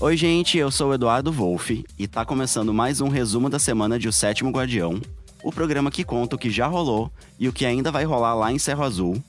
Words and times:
Oi, 0.00 0.16
gente, 0.16 0.56
eu 0.56 0.70
sou 0.70 0.90
o 0.90 0.94
Eduardo 0.94 1.32
Wolff 1.32 1.84
e 1.98 2.06
tá 2.06 2.24
começando 2.24 2.72
mais 2.72 3.00
um 3.00 3.08
resumo 3.08 3.50
da 3.50 3.58
semana 3.58 3.98
de 3.98 4.06
O 4.06 4.12
Sétimo 4.12 4.50
Guardião, 4.50 5.00
o 5.42 5.50
programa 5.50 5.90
que 5.90 6.04
conta 6.04 6.36
o 6.36 6.38
que 6.38 6.50
já 6.50 6.68
rolou 6.68 7.10
e 7.36 7.48
o 7.48 7.52
que 7.52 7.66
ainda 7.66 7.90
vai 7.90 8.04
rolar 8.04 8.34
lá 8.34 8.52
em 8.52 8.60
Cerro 8.60 8.84
Azul. 8.84 9.20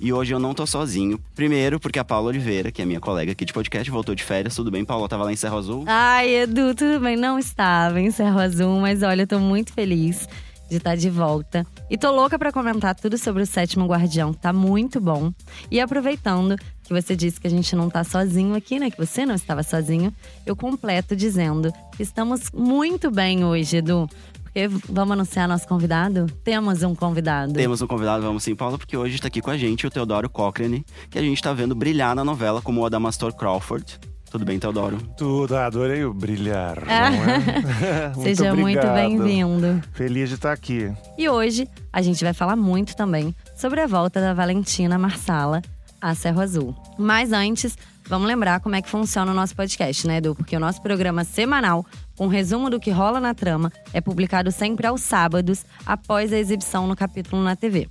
E 0.00 0.12
hoje 0.12 0.34
eu 0.34 0.40
não 0.40 0.52
tô 0.52 0.66
sozinho. 0.66 1.20
Primeiro, 1.32 1.78
porque 1.78 2.00
a 2.00 2.04
Paula 2.04 2.28
Oliveira, 2.30 2.72
que 2.72 2.82
é 2.82 2.84
minha 2.84 2.98
colega 2.98 3.30
aqui 3.30 3.44
de 3.44 3.52
podcast, 3.52 3.88
voltou 3.88 4.16
de 4.16 4.24
férias. 4.24 4.56
Tudo 4.56 4.68
bem, 4.68 4.84
Paula? 4.84 5.08
Tava 5.08 5.22
lá 5.22 5.32
em 5.32 5.36
Cerro 5.36 5.58
Azul? 5.58 5.84
Ai, 5.86 6.42
Edu, 6.42 6.74
tudo 6.74 6.98
bem? 6.98 7.16
Não 7.16 7.38
estava 7.38 8.00
em 8.00 8.10
Cerro 8.10 8.40
Azul, 8.40 8.80
mas 8.80 9.04
olha, 9.04 9.22
eu 9.22 9.26
tô 9.28 9.38
muito 9.38 9.72
feliz 9.72 10.28
de 10.68 10.76
estar 10.78 10.96
de 10.96 11.08
volta. 11.08 11.64
E 11.88 11.96
tô 11.96 12.10
louca 12.10 12.36
para 12.36 12.50
comentar 12.52 12.96
tudo 12.96 13.16
sobre 13.16 13.44
o 13.44 13.46
Sétimo 13.46 13.86
Guardião, 13.86 14.34
tá 14.34 14.52
muito 14.52 15.00
bom. 15.00 15.32
E 15.70 15.80
aproveitando 15.80 16.56
que 16.86 16.94
você 16.94 17.16
disse 17.16 17.40
que 17.40 17.46
a 17.46 17.50
gente 17.50 17.74
não 17.74 17.90
tá 17.90 18.04
sozinho 18.04 18.54
aqui, 18.54 18.78
né? 18.78 18.90
Que 18.90 18.98
você 18.98 19.26
não 19.26 19.34
estava 19.34 19.62
sozinho, 19.62 20.12
eu 20.44 20.54
completo 20.54 21.16
dizendo 21.16 21.72
que 21.96 22.02
estamos 22.02 22.50
muito 22.52 23.10
bem 23.10 23.44
hoje, 23.44 23.78
Edu. 23.78 24.08
Porque 24.42 24.68
vamos 24.88 25.12
anunciar 25.12 25.46
nosso 25.46 25.68
convidado? 25.68 26.26
Temos 26.42 26.82
um 26.82 26.94
convidado. 26.94 27.52
Temos 27.52 27.82
um 27.82 27.86
convidado, 27.86 28.22
vamos 28.22 28.42
sim, 28.42 28.54
Paula, 28.54 28.78
porque 28.78 28.96
hoje 28.96 29.16
está 29.16 29.28
aqui 29.28 29.42
com 29.42 29.50
a 29.50 29.56
gente 29.58 29.86
o 29.86 29.90
Teodoro 29.90 30.30
Cochrane, 30.30 30.84
que 31.10 31.18
a 31.18 31.22
gente 31.22 31.42
tá 31.42 31.52
vendo 31.52 31.74
brilhar 31.74 32.14
na 32.14 32.24
novela 32.24 32.62
como 32.62 32.80
o 32.80 32.86
Adamastor 32.86 33.34
Crawford. 33.34 34.00
Tudo 34.30 34.44
bem, 34.44 34.58
Teodoro? 34.58 34.98
Tudo, 35.16 35.56
adorei 35.56 36.04
o 36.04 36.12
brilhar. 36.12 36.82
Não 36.84 36.94
é? 36.94 38.08
muito 38.08 38.22
Seja 38.22 38.54
muito 38.54 38.86
bem-vindo. 38.88 39.82
Feliz 39.92 40.28
de 40.28 40.34
estar 40.36 40.52
aqui. 40.52 40.92
E 41.18 41.28
hoje 41.28 41.68
a 41.92 42.02
gente 42.02 42.22
vai 42.24 42.32
falar 42.32 42.56
muito 42.56 42.96
também 42.96 43.34
sobre 43.56 43.80
a 43.80 43.86
volta 43.86 44.20
da 44.20 44.34
Valentina 44.34 44.98
Marsala 44.98 45.62
a 46.00 46.14
Cerro 46.14 46.40
Azul. 46.40 46.74
Mas 46.98 47.32
antes, 47.32 47.76
vamos 48.08 48.28
lembrar 48.28 48.60
como 48.60 48.74
é 48.74 48.82
que 48.82 48.88
funciona 48.88 49.30
o 49.30 49.34
nosso 49.34 49.54
podcast, 49.54 50.06
né, 50.06 50.18
Edu? 50.18 50.34
Porque 50.34 50.56
o 50.56 50.60
nosso 50.60 50.80
programa 50.82 51.24
semanal, 51.24 51.84
com 52.16 52.26
resumo 52.26 52.70
do 52.70 52.80
que 52.80 52.90
rola 52.90 53.20
na 53.20 53.34
trama, 53.34 53.72
é 53.92 54.00
publicado 54.00 54.50
sempre 54.50 54.86
aos 54.86 55.00
sábados, 55.00 55.64
após 55.84 56.32
a 56.32 56.38
exibição 56.38 56.86
no 56.86 56.96
capítulo 56.96 57.42
na 57.42 57.56
TV. 57.56 57.88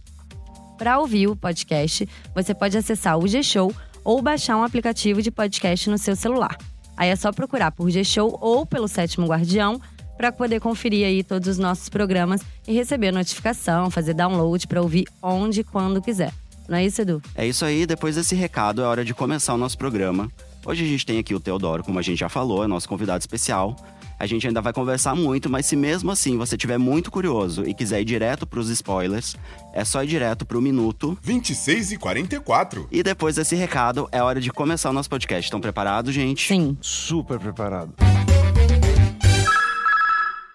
Para 0.77 0.99
ouvir 0.99 1.27
o 1.27 1.35
podcast, 1.35 2.07
você 2.33 2.53
pode 2.53 2.77
acessar 2.77 3.17
o 3.17 3.27
G-Show 3.27 3.73
ou 4.03 4.21
baixar 4.21 4.57
um 4.57 4.63
aplicativo 4.63 5.21
de 5.21 5.31
podcast 5.31 5.89
no 5.89 5.97
seu 5.97 6.15
celular. 6.15 6.57
Aí 6.97 7.09
é 7.09 7.15
só 7.15 7.31
procurar 7.31 7.71
por 7.71 7.89
G-Show 7.89 8.37
ou 8.41 8.65
pelo 8.65 8.87
Sétimo 8.87 9.27
Guardião 9.27 9.81
para 10.17 10.31
poder 10.31 10.59
conferir 10.59 11.05
aí 11.05 11.23
todos 11.23 11.47
os 11.47 11.57
nossos 11.57 11.89
programas 11.89 12.41
e 12.67 12.73
receber 12.73 13.11
notificação, 13.11 13.89
fazer 13.89 14.13
download 14.13 14.65
para 14.67 14.81
ouvir 14.81 15.05
onde 15.21 15.61
e 15.61 15.63
quando 15.63 16.01
quiser. 16.01 16.33
Não 16.67 16.77
é 16.77 16.85
isso, 16.85 17.01
Edu? 17.01 17.21
É 17.35 17.45
isso 17.47 17.63
aí, 17.63 17.85
depois 17.85 18.15
desse 18.15 18.35
recado 18.35 18.81
é 18.81 18.85
hora 18.85 19.05
de 19.05 19.13
começar 19.13 19.53
o 19.53 19.57
nosso 19.57 19.77
programa. 19.77 20.31
Hoje 20.65 20.83
a 20.83 20.87
gente 20.87 21.05
tem 21.05 21.19
aqui 21.19 21.33
o 21.35 21.39
Teodoro, 21.39 21.83
como 21.83 21.99
a 21.99 22.01
gente 22.01 22.19
já 22.19 22.29
falou, 22.29 22.63
é 22.63 22.67
nosso 22.67 22.89
convidado 22.89 23.19
especial. 23.19 23.75
A 24.17 24.25
gente 24.25 24.47
ainda 24.47 24.61
vai 24.61 24.71
conversar 24.71 25.13
muito, 25.13 25.49
mas 25.49 25.65
se 25.65 25.75
mesmo 25.75 26.09
assim 26.09 26.37
você 26.37 26.55
estiver 26.55 26.77
muito 26.77 27.11
curioso 27.11 27.63
e 27.67 27.73
quiser 27.73 28.01
ir 28.01 28.05
direto 28.05 28.47
para 28.47 28.59
os 28.59 28.69
spoilers, 28.69 29.35
é 29.73 29.83
só 29.83 30.03
ir 30.03 30.07
direto 30.07 30.45
para 30.45 30.57
o 30.57 30.61
minuto. 30.61 31.17
26 31.21 31.91
e 31.91 31.97
44. 31.97 32.87
E 32.91 33.03
depois 33.03 33.35
desse 33.35 33.55
recado, 33.55 34.07
é 34.11 34.23
hora 34.23 34.39
de 34.39 34.49
começar 34.51 34.89
o 34.89 34.93
nosso 34.93 35.09
podcast. 35.09 35.45
Estão 35.45 35.59
preparados, 35.59 36.13
gente? 36.13 36.47
Sim. 36.47 36.77
Super 36.81 37.37
preparado. 37.39 37.93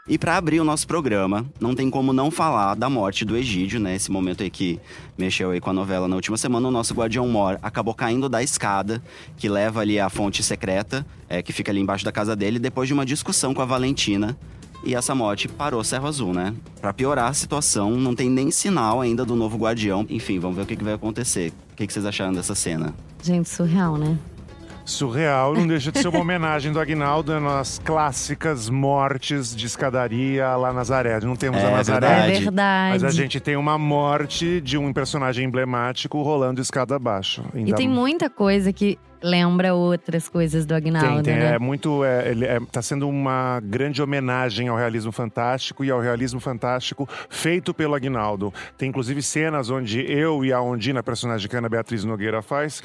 E 0.08 0.18
para 0.18 0.36
abrir 0.36 0.60
o 0.60 0.64
nosso 0.64 0.86
programa, 0.86 1.46
não 1.60 1.74
tem 1.74 1.90
como 1.90 2.12
não 2.12 2.30
falar 2.30 2.74
da 2.74 2.88
morte 2.88 3.24
do 3.24 3.36
Egídio, 3.36 3.78
né? 3.78 3.94
Esse 3.94 4.10
momento 4.10 4.42
aí 4.42 4.50
que 4.50 4.80
mexeu 5.16 5.50
aí 5.50 5.60
com 5.60 5.70
a 5.70 5.72
novela 5.72 6.08
na 6.08 6.16
última 6.16 6.36
semana, 6.36 6.66
o 6.66 6.70
nosso 6.70 6.94
Guardião 6.94 7.28
Mor 7.28 7.58
acabou 7.62 7.94
caindo 7.94 8.28
da 8.28 8.42
escada 8.42 9.02
que 9.36 9.48
leva 9.48 9.80
ali 9.80 10.00
à 10.00 10.08
fonte 10.08 10.42
secreta, 10.42 11.06
é, 11.28 11.42
que 11.42 11.52
fica 11.52 11.70
ali 11.70 11.80
embaixo 11.80 12.04
da 12.04 12.10
casa 12.10 12.34
dele, 12.34 12.58
depois 12.58 12.88
de 12.88 12.94
uma 12.94 13.04
discussão 13.04 13.52
com 13.52 13.62
a 13.62 13.66
Valentina. 13.66 14.36
E 14.82 14.94
essa 14.94 15.14
morte 15.14 15.46
parou 15.46 15.84
Cerro 15.84 16.08
Azul, 16.08 16.32
né? 16.32 16.54
Pra 16.80 16.94
piorar 16.94 17.28
a 17.28 17.34
situação, 17.34 17.90
não 17.90 18.14
tem 18.14 18.30
nem 18.30 18.50
sinal 18.50 19.02
ainda 19.02 19.26
do 19.26 19.36
novo 19.36 19.58
Guardião. 19.58 20.06
Enfim, 20.08 20.38
vamos 20.38 20.56
ver 20.56 20.62
o 20.62 20.66
que, 20.66 20.76
que 20.76 20.84
vai 20.84 20.94
acontecer. 20.94 21.52
O 21.72 21.76
que, 21.76 21.86
que 21.86 21.92
vocês 21.92 22.06
acharam 22.06 22.32
dessa 22.32 22.54
cena? 22.54 22.94
Gente, 23.22 23.50
surreal, 23.50 23.98
né? 23.98 24.18
Surreal, 24.84 25.54
não 25.54 25.66
deixa 25.66 25.92
de 25.92 26.00
ser 26.00 26.08
uma 26.08 26.20
homenagem 26.20 26.72
do 26.72 26.80
Aguinaldo 26.80 27.38
nas 27.38 27.78
clássicas 27.78 28.68
mortes 28.68 29.54
de 29.54 29.66
escadaria 29.66 30.48
lá 30.56 30.72
Nazaré. 30.72 31.20
Não 31.20 31.36
temos 31.36 31.60
É 31.60 31.66
a 31.66 31.70
Nazaré. 31.70 32.36
É 32.36 32.40
Verdade. 32.40 32.92
Mas 32.92 33.04
a 33.04 33.10
gente 33.10 33.38
tem 33.38 33.56
uma 33.56 33.78
morte 33.78 34.60
de 34.60 34.76
um 34.76 34.92
personagem 34.92 35.44
emblemático 35.46 36.20
rolando 36.22 36.60
escada 36.60 36.96
abaixo. 36.96 37.44
E 37.54 37.58
Ainda 37.58 37.76
tem 37.76 37.88
muita 37.88 38.28
coisa 38.28 38.72
que 38.72 38.98
lembra 39.22 39.74
outras 39.74 40.28
coisas 40.28 40.64
do 40.66 40.74
Agnaldo, 40.74 41.22
Tem, 41.22 41.34
tem, 41.34 41.36
né? 41.36 41.54
é 41.54 41.58
muito. 41.58 42.04
É, 42.04 42.30
ele 42.30 42.44
é, 42.44 42.58
tá 42.72 42.80
sendo 42.82 43.08
uma 43.08 43.60
grande 43.62 44.02
homenagem 44.02 44.68
ao 44.68 44.76
realismo 44.76 45.12
fantástico 45.12 45.84
e 45.84 45.90
ao 45.90 46.00
realismo 46.00 46.40
fantástico 46.40 47.08
feito 47.28 47.72
pelo 47.74 47.94
Aguinaldo. 47.94 48.52
Tem 48.78 48.88
inclusive 48.88 49.22
cenas 49.22 49.70
onde 49.70 50.00
eu 50.10 50.44
e 50.44 50.52
a 50.52 50.60
Ondina, 50.60 51.00
a 51.00 51.02
personagem 51.02 51.48
que 51.48 51.54
a 51.56 51.58
Ana 51.58 51.68
Beatriz 51.68 52.04
Nogueira 52.04 52.42
faz, 52.42 52.82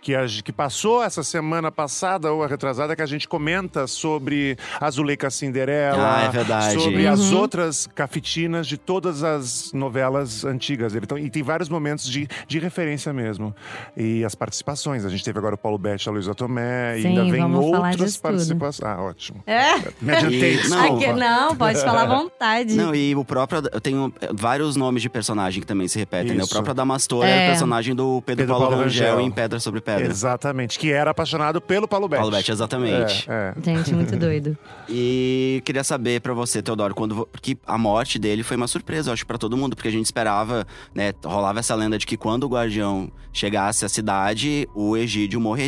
que, 0.00 0.14
a, 0.14 0.24
que 0.26 0.52
passou 0.52 1.02
essa 1.02 1.22
semana 1.22 1.70
passada 1.72 2.32
ou 2.32 2.42
a 2.42 2.46
retrasada, 2.46 2.94
que 2.94 3.02
a 3.02 3.06
gente 3.06 3.26
comenta 3.26 3.86
sobre 3.86 4.56
a 4.80 4.90
Zuleika 4.90 5.30
Cinderela, 5.30 6.16
Ah, 6.18 6.22
é 6.24 6.28
verdade. 6.30 6.74
sobre 6.80 7.06
Uhum. 7.06 7.12
as 7.12 7.32
outras 7.32 7.86
cafetinas 7.94 8.66
de 8.66 8.76
todas 8.76 9.22
as 9.22 9.72
novelas 9.72 10.44
antigas. 10.44 10.94
Ele, 10.94 11.04
então, 11.04 11.18
e 11.18 11.30
tem 11.30 11.42
vários 11.42 11.68
momentos 11.68 12.06
de, 12.08 12.28
de 12.46 12.58
referência 12.58 13.12
mesmo. 13.12 13.54
E 13.96 14.24
as 14.24 14.34
participações. 14.34 15.04
A 15.04 15.08
gente 15.08 15.24
teve 15.24 15.38
agora 15.38 15.54
o 15.54 15.58
Paulo 15.58 15.77
Betti, 15.78 16.08
a 16.08 16.12
Luísa 16.12 16.34
Tomé, 16.34 16.98
e 16.98 17.02
Sim, 17.02 17.08
ainda 17.08 17.24
vem 17.30 17.44
outras 17.54 18.16
participações. 18.16 18.82
Ah, 18.90 19.00
ótimo. 19.02 19.42
É? 19.46 19.76
Me 20.00 20.12
adiantei, 20.12 20.54
E- 20.54 20.56
desculpa. 20.58 20.84
Aqui, 21.06 21.12
não, 21.12 21.56
pode 21.56 21.80
falar 21.80 22.02
à 22.02 22.06
vontade. 22.18 22.74
Não, 22.74 22.94
e 22.94 23.14
o 23.14 23.24
próprio. 23.24 23.62
Eu 23.72 23.80
tenho 23.80 24.12
vários 24.34 24.76
nomes 24.76 25.02
de 25.02 25.08
personagem 25.08 25.60
que 25.60 25.66
também 25.66 25.88
se 25.88 25.98
repetem, 25.98 26.36
né? 26.36 26.44
O 26.44 26.48
próprio 26.48 26.72
Adamastor 26.72 27.24
é, 27.24 27.30
É. 27.30 27.46
o 27.46 27.50
personagem 27.50 27.94
do 27.94 28.22
Pedro, 28.22 28.42
Pedro 28.42 28.54
Paulo, 28.54 28.66
Paulo 28.68 28.82
Rangel, 28.84 29.10
Rangel. 29.14 29.26
em 29.26 29.30
Pedra 29.30 29.60
sobre 29.60 29.80
Pedra. 29.80 30.06
Exatamente, 30.06 30.78
que 30.78 30.90
era 30.92 31.10
apaixonado 31.10 31.60
pelo 31.60 31.86
Paulo 31.88 32.08
Betti. 32.08 32.20
Paulo 32.20 32.36
Betti, 32.36 32.50
exatamente. 32.50 33.26
É, 33.30 33.54
é. 33.56 33.62
Gente, 33.62 33.94
muito 33.94 34.14
doido. 34.16 34.56
E 34.88 35.62
queria 35.64 35.84
saber 35.84 36.20
pra 36.20 36.32
você, 36.32 36.62
Teodoro, 36.62 36.94
quando 36.94 37.26
porque 37.30 37.56
a 37.66 37.76
morte 37.78 38.18
dele 38.18 38.42
foi 38.42 38.56
uma 38.56 38.66
surpresa, 38.66 39.10
eu 39.10 39.12
acho, 39.12 39.26
pra 39.26 39.36
todo 39.38 39.56
mundo, 39.56 39.76
porque 39.76 39.88
a 39.88 39.92
gente 39.92 40.06
esperava, 40.06 40.66
né, 40.94 41.12
rolava 41.24 41.58
essa 41.60 41.74
lenda 41.74 41.98
de 41.98 42.06
que 42.06 42.16
quando 42.16 42.44
o 42.44 42.48
Guardião 42.48 43.10
chegasse 43.32 43.84
à 43.84 43.88
cidade, 43.88 44.68
o 44.74 44.96
Egídio 44.96 45.40
morreria, 45.40 45.67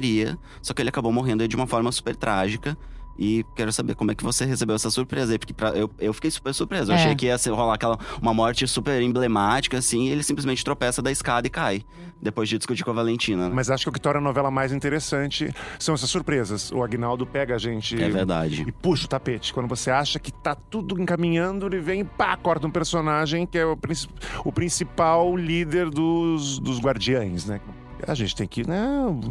só 0.63 0.73
que 0.75 0.83
ele 0.83 0.89
acabou 0.89 1.13
morrendo 1.13 1.47
de 1.47 1.57
uma 1.57 1.67
forma 1.67 1.91
super 1.93 2.15
trágica. 2.17 2.77
E 3.23 3.45
quero 3.55 3.71
saber 3.71 3.95
como 3.97 4.11
é 4.11 4.15
que 4.15 4.25
você 4.25 4.47
recebeu 4.47 4.75
essa 4.75 4.89
surpresa 4.91 5.33
aí, 5.33 5.39
porque 5.39 5.53
pra- 5.53 5.71
eu, 5.77 5.91
eu 5.99 6.11
fiquei 6.15 6.31
super 6.31 6.55
surpreso. 6.55 6.91
Eu 6.91 6.97
É. 6.97 6.99
achei 7.01 7.15
que 7.15 7.27
ia 7.27 7.37
ser, 7.37 7.51
rolar 7.51 7.75
aquela, 7.75 7.99
uma 8.23 8.33
morte 8.33 8.67
super 8.67 9.03
emblemática, 9.03 9.77
assim, 9.77 10.05
e 10.07 10.09
ele 10.09 10.23
simplesmente 10.23 10.65
tropeça 10.65 11.03
da 11.03 11.11
escada 11.13 11.47
e 11.47 11.51
cai. 11.51 11.85
Depois 12.23 12.49
de 12.49 12.57
discutir 12.57 12.83
com 12.83 12.91
a 12.93 12.95
Valentina. 12.95 13.49
né? 13.49 13.55
Mas 13.55 13.71
acho 13.71 13.85
que 13.85 13.89
o 13.91 13.93
que 13.93 14.01
torna 14.01 14.21
a 14.21 14.23
novela 14.23 14.51
mais 14.51 14.73
interessante 14.73 15.53
são 15.79 15.95
essas 15.95 16.09
surpresas. 16.09 16.71
O 16.73 16.83
Agnaldo 16.83 17.27
pega 17.27 17.55
a 17.57 17.59
gente 17.59 18.01
É 18.03 18.09
verdade. 18.09 18.65
e 18.67 18.73
puxa 18.73 19.05
o 19.05 19.09
tapete. 19.09 19.53
Quando 19.53 19.69
você 19.69 19.91
acha 19.91 20.19
que 20.19 20.31
tá 20.33 20.55
tudo 20.55 20.99
encaminhando, 21.01 21.67
ele 21.67 21.81
vem 21.81 22.01
e 22.01 22.05
pá, 22.05 22.37
corta 22.39 22.67
um 22.67 22.71
personagem 22.71 23.47
que 23.47 23.59
é 23.59 23.67
o, 23.67 23.77
o 24.45 24.53
principal 24.53 25.37
líder 25.37 25.91
dos, 25.91 26.59
dos 26.59 26.79
guardiães, 26.81 27.45
né? 27.45 27.61
A 28.07 28.15
gente 28.15 28.35
tem 28.35 28.47
que 28.47 28.67
né, 28.69 28.81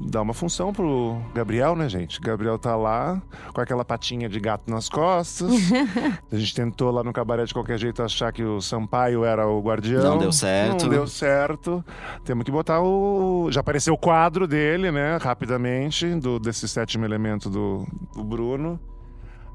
dar 0.07 0.22
uma 0.22 0.34
função 0.34 0.74
pro 0.74 1.18
Gabriel, 1.34 1.75
né, 1.75 1.90
gente? 1.90 2.19
Gabriel 2.19 2.57
tá 2.57 2.75
lá 2.75 3.22
com 3.53 3.62
aquela 3.62 3.84
patinha 3.84 4.30
de 4.30 4.40
gato 4.40 4.69
nas 4.69 4.90
costas. 4.90 5.52
a 6.31 6.35
gente 6.35 6.53
tentou 6.53 6.91
lá 6.91 7.03
no 7.03 7.12
cabaré 7.13 7.46
de 7.46 7.53
qualquer 7.53 7.78
jeito 7.78 8.03
achar 8.03 8.31
que 8.31 8.44
o 8.44 8.62
Sampaio 8.62 9.24
era 9.24 9.47
o 9.47 9.62
guardião. 9.62 10.03
Não 10.03 10.18
deu 10.18 10.31
certo. 10.31 10.84
Não 10.84 10.90
deu 10.90 11.08
certo. 11.08 11.84
Temos 12.24 12.44
que 12.44 12.52
botar 12.52 12.81
o. 12.81 13.50
Já 13.52 13.62
apareceu 13.62 13.94
o 13.94 13.97
quadro 13.97 14.47
dele, 14.47 14.91
né? 14.91 15.18
Rapidamente, 15.18 16.16
do, 16.16 16.40
desse 16.40 16.68
sétimo 16.68 17.06
elemento 17.06 17.50
do, 17.50 17.88
do 18.14 18.23
Bruno. 18.23 18.79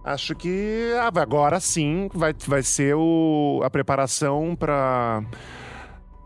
Acho 0.04 0.34
que 0.34 0.92
ah, 1.00 1.10
agora 1.18 1.58
sim 1.58 2.10
vai, 2.12 2.34
vai 2.46 2.62
ser 2.62 2.94
o, 2.94 3.62
a 3.64 3.70
preparação 3.70 4.54
para 4.54 5.22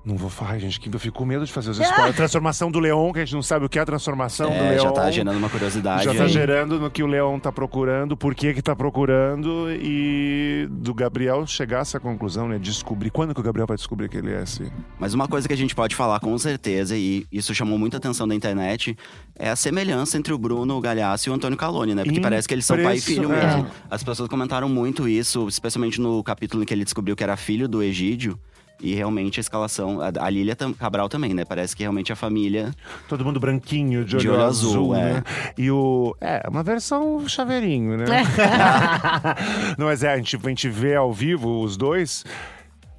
Não 0.08 0.16
vou 0.16 0.30
falar, 0.30 0.58
gente, 0.58 0.80
que 0.80 0.88
eu 0.88 0.98
fico 0.98 1.18
com 1.18 1.26
medo 1.26 1.44
de 1.44 1.52
fazer 1.52 1.68
os 1.70 1.78
spoilers. 1.78 2.16
Transformação 2.16 2.70
do 2.70 2.80
Leão, 2.80 3.12
que 3.12 3.18
a 3.18 3.24
gente 3.26 3.34
não 3.34 3.42
sabe 3.42 3.66
o 3.66 3.68
que 3.68 3.78
é 3.78 3.82
a 3.82 3.84
transformação 3.84 4.48
do 4.48 4.56
É, 4.56 4.70
Leão. 4.70 4.84
já 4.84 4.90
tá 4.90 5.10
gerando 5.10 5.36
uma 5.36 5.50
curiosidade. 5.50 6.04
Já 6.04 6.14
tá 6.14 6.22
aí. 6.22 6.28
gerando 6.30 6.80
no 6.80 6.90
que 6.90 7.02
o 7.02 7.06
Leão 7.06 7.38
tá 7.38 7.52
procurando, 7.52 8.16
por 8.16 8.34
que 8.34 8.54
que 8.54 8.62
tá 8.62 8.74
procurando 8.74 9.66
e 9.70 10.66
do 10.70 10.94
Gabriel 10.94 11.46
chegar 11.46 11.78
a 11.78 11.80
essa 11.82 12.00
conclusão, 12.00 12.48
né? 12.48 12.58
Descobrir. 12.58 13.10
Quando 13.10 13.34
que 13.34 13.40
o 13.40 13.42
Gabriel 13.42 13.66
vai 13.66 13.76
descobrir 13.76 14.08
que 14.08 14.16
ele 14.16 14.32
é 14.32 14.42
esse? 14.42 14.72
Mas 14.98 15.12
uma 15.12 15.28
coisa 15.28 15.46
que 15.46 15.52
a 15.52 15.56
gente 15.56 15.74
pode 15.74 15.94
falar 15.94 16.20
com 16.20 16.38
certeza, 16.38 16.96
e 16.96 17.26
isso 17.30 17.54
chamou 17.54 17.78
muita 17.78 17.98
atenção 17.98 18.26
da 18.26 18.34
internet, 18.34 18.96
é 19.36 19.50
a 19.50 19.56
semelhança 19.56 20.16
entre 20.16 20.32
o 20.32 20.38
Bruno 20.38 20.80
Galhaço 20.80 21.28
e 21.28 21.30
o 21.30 21.34
Antônio 21.34 21.58
Calone, 21.58 21.94
né? 21.94 22.02
Porque 22.02 22.20
parece 22.20 22.48
que 22.48 22.54
eles 22.54 22.64
são 22.64 22.82
pai 22.82 22.96
e 22.96 23.00
filho 23.02 23.28
mesmo. 23.28 23.66
As 23.90 24.02
pessoas 24.02 24.26
comentaram 24.30 24.70
muito 24.70 25.06
isso, 25.06 25.46
especialmente 25.48 26.00
no 26.00 26.22
capítulo 26.24 26.62
em 26.62 26.66
que 26.66 26.72
ele 26.72 26.84
descobriu 26.84 27.14
que 27.14 27.22
era 27.22 27.36
filho 27.36 27.68
do 27.68 27.82
Egídio. 27.82 28.38
E 28.80 28.94
realmente 28.94 29.40
a 29.40 29.42
escalação, 29.42 30.00
a, 30.00 30.12
a 30.24 30.30
Lília 30.30 30.54
tam- 30.54 30.72
Cabral 30.72 31.08
também, 31.08 31.34
né? 31.34 31.44
Parece 31.44 31.74
que 31.74 31.82
realmente 31.82 32.12
a 32.12 32.16
família. 32.16 32.72
Todo 33.08 33.24
mundo 33.24 33.40
branquinho, 33.40 34.04
de 34.04 34.14
olho, 34.16 34.22
De 34.22 34.28
olho 34.28 34.44
azul, 34.44 34.70
azul, 34.70 34.94
né? 34.94 35.24
E 35.56 35.70
o. 35.70 36.16
É, 36.20 36.46
uma 36.48 36.62
versão 36.62 37.28
chaveirinho, 37.28 37.96
né? 37.96 38.04
não, 39.76 39.86
mas 39.86 40.02
é, 40.02 40.12
a 40.12 40.16
gente, 40.16 40.36
a 40.36 40.48
gente 40.48 40.68
vê 40.68 40.94
ao 40.94 41.12
vivo 41.12 41.60
os 41.62 41.76
dois. 41.76 42.24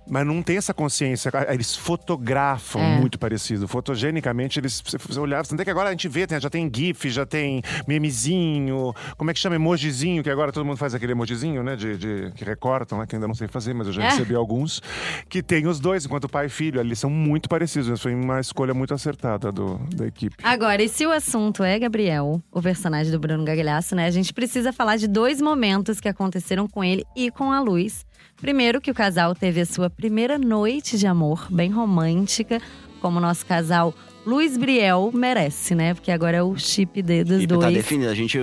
Mas 0.09 0.25
não 0.25 0.41
tem 0.41 0.57
essa 0.57 0.73
consciência. 0.73 1.31
Eles 1.49 1.75
fotografam 1.75 2.81
É. 2.81 2.97
muito 2.99 3.19
parecido. 3.19 3.67
Fotogenicamente, 3.67 4.59
eles 4.59 4.81
se 4.85 4.97
você 4.97 5.19
olhar. 5.19 5.45
Tanto 5.45 5.61
é 5.61 5.63
que 5.65 5.69
agora 5.71 5.89
a 5.89 5.91
gente 5.91 6.07
vê, 6.07 6.25
tem- 6.25 6.39
já 6.39 6.49
tem 6.49 6.69
GIF, 6.73 7.09
já 7.09 7.25
tem 7.25 7.61
memezinho. 7.87 8.93
Como 9.17 9.29
é 9.29 9.33
que 9.33 9.39
chama? 9.39 9.55
Emojizinho, 9.55 10.23
que 10.23 10.29
agora 10.29 10.51
todo 10.51 10.65
mundo 10.65 10.77
faz 10.77 10.93
aquele 10.93 11.11
emojizinho, 11.11 11.63
né? 11.63 11.75
De, 11.75 11.97
de- 11.97 12.31
que 12.31 12.43
recortam, 12.43 12.99
né? 12.99 13.05
Que 13.07 13.15
ainda 13.15 13.27
não 13.27 13.35
sei 13.35 13.47
fazer, 13.47 13.73
mas 13.73 13.87
eu 13.87 13.93
já 13.93 14.03
É. 14.03 14.09
recebi 14.11 14.35
alguns. 14.35 14.81
Que 15.27 15.41
tem 15.43 15.67
os 15.67 15.79
dois, 15.79 16.05
enquanto 16.05 16.27
pai 16.27 16.47
e 16.47 16.49
filho. 16.49 16.79
Eles 16.79 16.99
são 16.99 17.09
muito 17.09 17.47
parecidos. 17.47 18.01
Foi 18.01 18.13
uma 18.13 18.39
escolha 18.39 18.73
muito 18.73 18.93
acertada 18.93 19.51
do, 19.51 19.77
da 19.95 20.07
equipe. 20.07 20.35
Agora, 20.43 20.81
e 20.83 20.89
se 20.89 21.05
o 21.05 21.11
assunto 21.11 21.63
é 21.63 21.77
Gabriel, 21.77 22.41
o 22.51 22.61
personagem 22.61 23.11
do 23.11 23.19
Bruno 23.19 23.43
Gagliasso, 23.43 23.95
né? 23.95 24.05
A 24.07 24.11
gente 24.11 24.33
precisa 24.33 24.73
falar 24.73 24.95
de 24.97 25.07
dois 25.07 25.41
momentos 25.41 25.99
que 25.99 26.07
aconteceram 26.07 26.67
com 26.67 26.83
ele 26.83 27.03
e 27.15 27.29
com 27.31 27.51
a 27.51 27.59
Luz. 27.61 28.05
Primeiro, 28.41 28.79
que 28.79 28.89
o 28.91 28.93
casal 28.93 29.35
teve 29.35 29.61
a 29.61 29.65
sua 29.65 29.89
primeira 29.89 30.37
noite 30.37 30.97
de 30.97 31.05
amor, 31.05 31.47
bem 31.49 31.69
romântica, 31.69 32.61
como 33.01 33.17
o 33.17 33.21
nosso 33.21 33.45
casal 33.45 33.93
Luiz 34.25 34.57
Briel 34.57 35.11
merece, 35.13 35.73
né? 35.73 35.93
Porque 35.93 36.11
agora 36.11 36.37
é 36.37 36.43
o 36.43 36.55
chip 36.57 37.01
de, 37.01 37.23
dos 37.23 37.43
E 37.43 37.47
tá 37.47 37.55
dois. 37.55 37.73
definido. 37.73 38.09
A 38.11 38.13
gente 38.15 38.37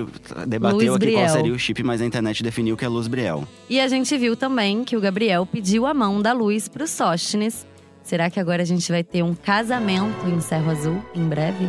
debateu 0.47 0.77
Luiz 0.79 0.91
aqui 0.91 0.99
Briel. 0.99 1.21
qual 1.21 1.29
seria 1.29 1.53
o 1.53 1.59
chip, 1.59 1.83
mas 1.83 2.01
a 2.01 2.05
internet 2.07 2.43
definiu 2.43 2.77
que 2.77 2.85
é 2.85 2.89
Luz 2.89 3.07
Briel. 3.07 3.47
E 3.69 3.79
a 3.81 3.87
gente 3.89 4.17
viu 4.19 4.37
também 4.37 4.85
que 4.85 4.97
o 4.97 5.01
Gabriel 5.01 5.47
pediu 5.47 5.87
a 5.87 5.95
mão 5.95 6.21
da 6.21 6.33
Luz 6.33 6.69
pro 6.69 6.87
Sóstenes. 6.87 7.67
Será 8.03 8.31
que 8.31 8.39
agora 8.41 8.63
a 8.63 8.67
gente 8.67 8.91
vai 8.91 9.03
ter 9.05 9.23
um 9.23 9.35
casamento 9.35 10.27
em 10.29 10.41
Cerro 10.41 10.71
Azul 10.71 11.03
em 11.15 11.29
breve? 11.29 11.69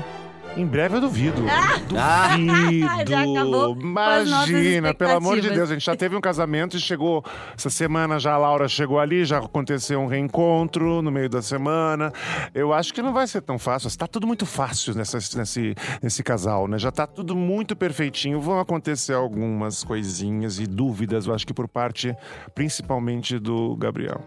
Em 0.57 0.65
breve 0.65 0.97
eu 0.97 1.01
duvido. 1.01 1.43
Ah! 1.47 2.35
Duvido. 2.35 2.87
Já 3.07 3.21
acabou 3.21 3.75
com 3.75 3.99
as 3.99 4.29
nossas 4.29 4.49
Imagina, 4.49 4.93
pelo 4.93 5.11
amor 5.11 5.39
de. 5.39 5.49
Deus. 5.49 5.69
A 5.69 5.73
gente 5.73 5.85
já 5.85 5.95
teve 5.95 6.15
um 6.15 6.21
casamento 6.21 6.75
e 6.75 6.79
chegou. 6.79 7.23
Essa 7.55 7.69
semana 7.69 8.19
já 8.19 8.33
a 8.33 8.37
Laura 8.37 8.67
chegou 8.67 8.99
ali, 8.99 9.23
já 9.23 9.37
aconteceu 9.37 9.99
um 9.99 10.07
reencontro 10.07 11.01
no 11.01 11.11
meio 11.11 11.29
da 11.29 11.41
semana. 11.41 12.11
Eu 12.53 12.73
acho 12.73 12.93
que 12.93 13.01
não 13.01 13.13
vai 13.13 13.27
ser 13.27 13.41
tão 13.41 13.59
fácil. 13.59 13.87
Está 13.87 14.07
tudo 14.07 14.25
muito 14.25 14.45
fácil 14.45 14.95
nessa, 14.95 15.17
nesse, 15.37 15.75
nesse 16.01 16.23
casal, 16.23 16.67
né? 16.67 16.79
Já 16.79 16.89
está 16.89 17.05
tudo 17.05 17.35
muito 17.35 17.75
perfeitinho. 17.75 18.41
Vão 18.41 18.59
acontecer 18.59 19.13
algumas 19.13 19.83
coisinhas 19.83 20.59
e 20.59 20.65
dúvidas, 20.65 21.27
eu 21.27 21.33
acho 21.33 21.45
que 21.45 21.53
por 21.53 21.67
parte 21.67 22.15
principalmente 22.55 23.37
do 23.37 23.75
Gabriel. 23.75 24.21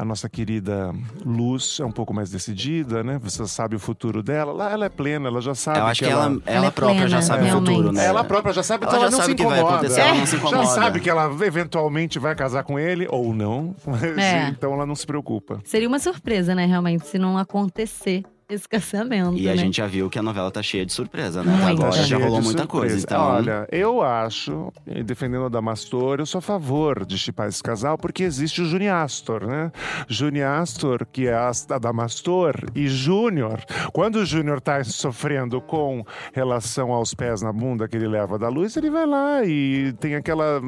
A 0.00 0.04
nossa 0.04 0.28
querida 0.28 0.94
Luz 1.26 1.78
é 1.80 1.84
um 1.84 1.90
pouco 1.90 2.14
mais 2.14 2.30
decidida, 2.30 3.02
né? 3.02 3.18
Você 3.20 3.44
sabe 3.48 3.74
o 3.74 3.80
futuro 3.80 4.22
dela. 4.22 4.52
Lá 4.52 4.70
ela 4.70 4.84
é 4.84 4.88
plena, 4.88 5.26
ela 5.28 5.40
já 5.40 5.56
sabe 5.56 5.80
Eu 5.80 5.86
acho 5.86 6.04
que 6.04 6.08
ela, 6.08 6.26
ela, 6.26 6.40
Ela 6.46 6.66
é 6.66 6.70
própria 6.70 6.94
plena, 7.00 7.08
já 7.08 7.20
sabe 7.20 7.42
o 7.42 7.46
realmente. 7.46 7.74
futuro, 7.74 7.92
né? 7.92 8.04
Ela 8.04 8.22
própria 8.22 8.52
já 8.52 8.62
sabe, 8.62 8.84
Ela 8.84 8.92
então 8.92 9.02
ela 9.02 9.10
já 9.10 9.16
não 9.16 9.24
sabe 9.24 9.26
se 9.26 9.32
o 9.32 9.36
que 9.36 9.44
vai 9.50 9.58
incomoda. 9.58 9.76
acontecer, 9.76 10.00
ela 10.00 10.14
não 10.14 10.26
se 10.26 10.36
Já 10.36 10.38
incomoda. 10.38 10.66
sabe 10.66 11.00
que 11.00 11.10
ela 11.10 11.24
eventualmente 11.44 12.18
vai 12.20 12.36
casar 12.36 12.62
com 12.62 12.78
ele 12.78 13.08
ou 13.10 13.34
não. 13.34 13.74
Mas, 13.84 14.02
É. 14.16 14.48
Então 14.50 14.72
ela 14.72 14.86
não 14.86 14.94
se 14.94 15.04
preocupa. 15.04 15.60
Seria 15.64 15.88
uma 15.88 15.98
surpresa, 15.98 16.54
né, 16.54 16.64
realmente, 16.64 17.04
se 17.04 17.18
não 17.18 17.36
acontecer 17.36 18.22
esse 18.48 18.68
casamento. 18.68 19.36
E 19.36 19.48
a 19.48 19.52
né? 19.52 19.58
gente 19.58 19.76
já 19.76 19.86
viu 19.86 20.08
que 20.08 20.18
a 20.18 20.22
novela 20.22 20.50
tá 20.50 20.62
cheia 20.62 20.86
de 20.86 20.92
surpresa, 20.92 21.42
né? 21.42 21.52
Muita. 21.52 21.70
agora 21.86 22.02
já 22.02 22.16
rolou 22.16 22.40
muita 22.40 22.62
surpresa. 22.62 22.66
coisa. 22.66 22.98
Então, 22.98 23.22
Olha, 23.22 23.68
eu 23.70 24.02
acho, 24.02 24.72
defendendo 25.04 25.44
a 25.44 25.48
Damastor, 25.48 26.20
eu 26.20 26.26
sou 26.26 26.38
a 26.38 26.42
favor 26.42 27.04
de 27.04 27.18
chipar 27.18 27.48
esse 27.48 27.62
casal, 27.62 27.98
porque 27.98 28.22
existe 28.22 28.62
o 28.62 28.64
Juniastor, 28.64 29.46
né? 29.46 29.70
Juniastor, 30.08 31.06
que 31.10 31.26
é 31.26 31.34
a 31.34 31.52
a 31.70 31.78
Damastor, 31.78 32.54
e 32.74 32.88
Júnior. 32.88 33.60
Quando 33.92 34.16
o 34.16 34.24
Júnior 34.24 34.60
tá 34.60 34.82
sofrendo 34.84 35.60
com 35.60 36.04
relação 36.32 36.92
aos 36.92 37.14
pés 37.14 37.42
na 37.42 37.52
bunda 37.52 37.88
que 37.88 37.96
ele 37.96 38.08
leva 38.08 38.38
da 38.38 38.48
luz, 38.48 38.76
ele 38.76 38.90
vai 38.90 39.06
lá 39.06 39.44
e 39.44 39.92
tem 39.94 40.14
aquela 40.14 40.60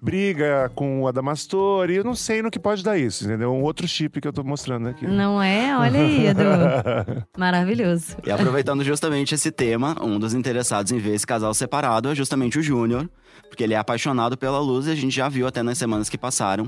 briga 0.00 0.70
com 0.74 1.02
o 1.02 1.08
Adamastor, 1.08 1.90
e 1.90 1.96
eu 1.96 2.04
não 2.04 2.14
sei 2.14 2.42
no 2.42 2.50
que 2.50 2.58
pode 2.58 2.82
dar 2.82 2.98
isso, 2.98 3.24
entendeu? 3.24 3.52
Um 3.52 3.62
outro 3.62 3.86
chip 3.86 4.20
que 4.20 4.28
eu 4.28 4.32
tô 4.32 4.42
mostrando 4.42 4.88
aqui. 4.88 5.06
Não 5.06 5.42
é? 5.42 5.76
Olha 5.76 6.00
aí, 6.00 6.26
Edu. 6.26 6.42
Maravilhoso. 7.36 8.16
E 8.24 8.30
aproveitando 8.30 8.82
justamente 8.84 9.34
esse 9.34 9.50
tema, 9.50 9.96
um 10.02 10.18
dos 10.18 10.34
interessados 10.34 10.92
em 10.92 10.98
ver 10.98 11.14
esse 11.14 11.26
casal 11.26 11.52
separado 11.54 12.08
é 12.10 12.14
justamente 12.14 12.58
o 12.58 12.62
Júnior, 12.62 13.08
porque 13.48 13.62
ele 13.64 13.74
é 13.74 13.76
apaixonado 13.78 14.36
pela 14.36 14.58
luz 14.60 14.86
e 14.86 14.90
a 14.90 14.94
gente 14.94 15.14
já 15.14 15.28
viu 15.28 15.46
até 15.46 15.62
nas 15.62 15.78
semanas 15.78 16.08
que 16.08 16.16
passaram 16.18 16.66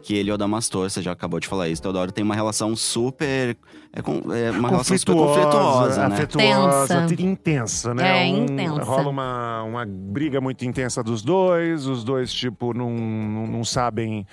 que 0.00 0.16
ele 0.16 0.30
e 0.30 0.32
o 0.32 0.36
Damastor, 0.38 0.90
você 0.90 1.00
já 1.00 1.12
acabou 1.12 1.38
de 1.38 1.46
falar 1.46 1.68
isso, 1.68 1.80
Teodoro, 1.80 2.10
tem 2.10 2.24
uma 2.24 2.34
relação 2.34 2.74
super. 2.74 3.56
É, 3.92 4.02
com- 4.02 4.20
é 4.34 4.50
uma 4.50 4.70
relação 4.70 4.98
super 4.98 5.12
conflituosa, 5.14 6.08
né? 6.08 6.14
afetuosa, 6.16 7.06
Tensa. 7.06 7.22
intensa, 7.22 7.94
né? 7.94 8.28
É, 8.28 8.32
Um- 8.32 8.44
intensa. 8.44 8.82
Rola 8.82 9.08
uma, 9.08 9.62
uma 9.62 9.86
briga 9.86 10.40
muito 10.40 10.64
intensa 10.64 11.04
dos 11.04 11.22
dois, 11.22 11.86
os 11.86 12.02
dois, 12.02 12.32
tipo, 12.32 12.74
não, 12.74 12.90
não, 12.90 13.46
não 13.46 13.64
sabem. 13.64 14.26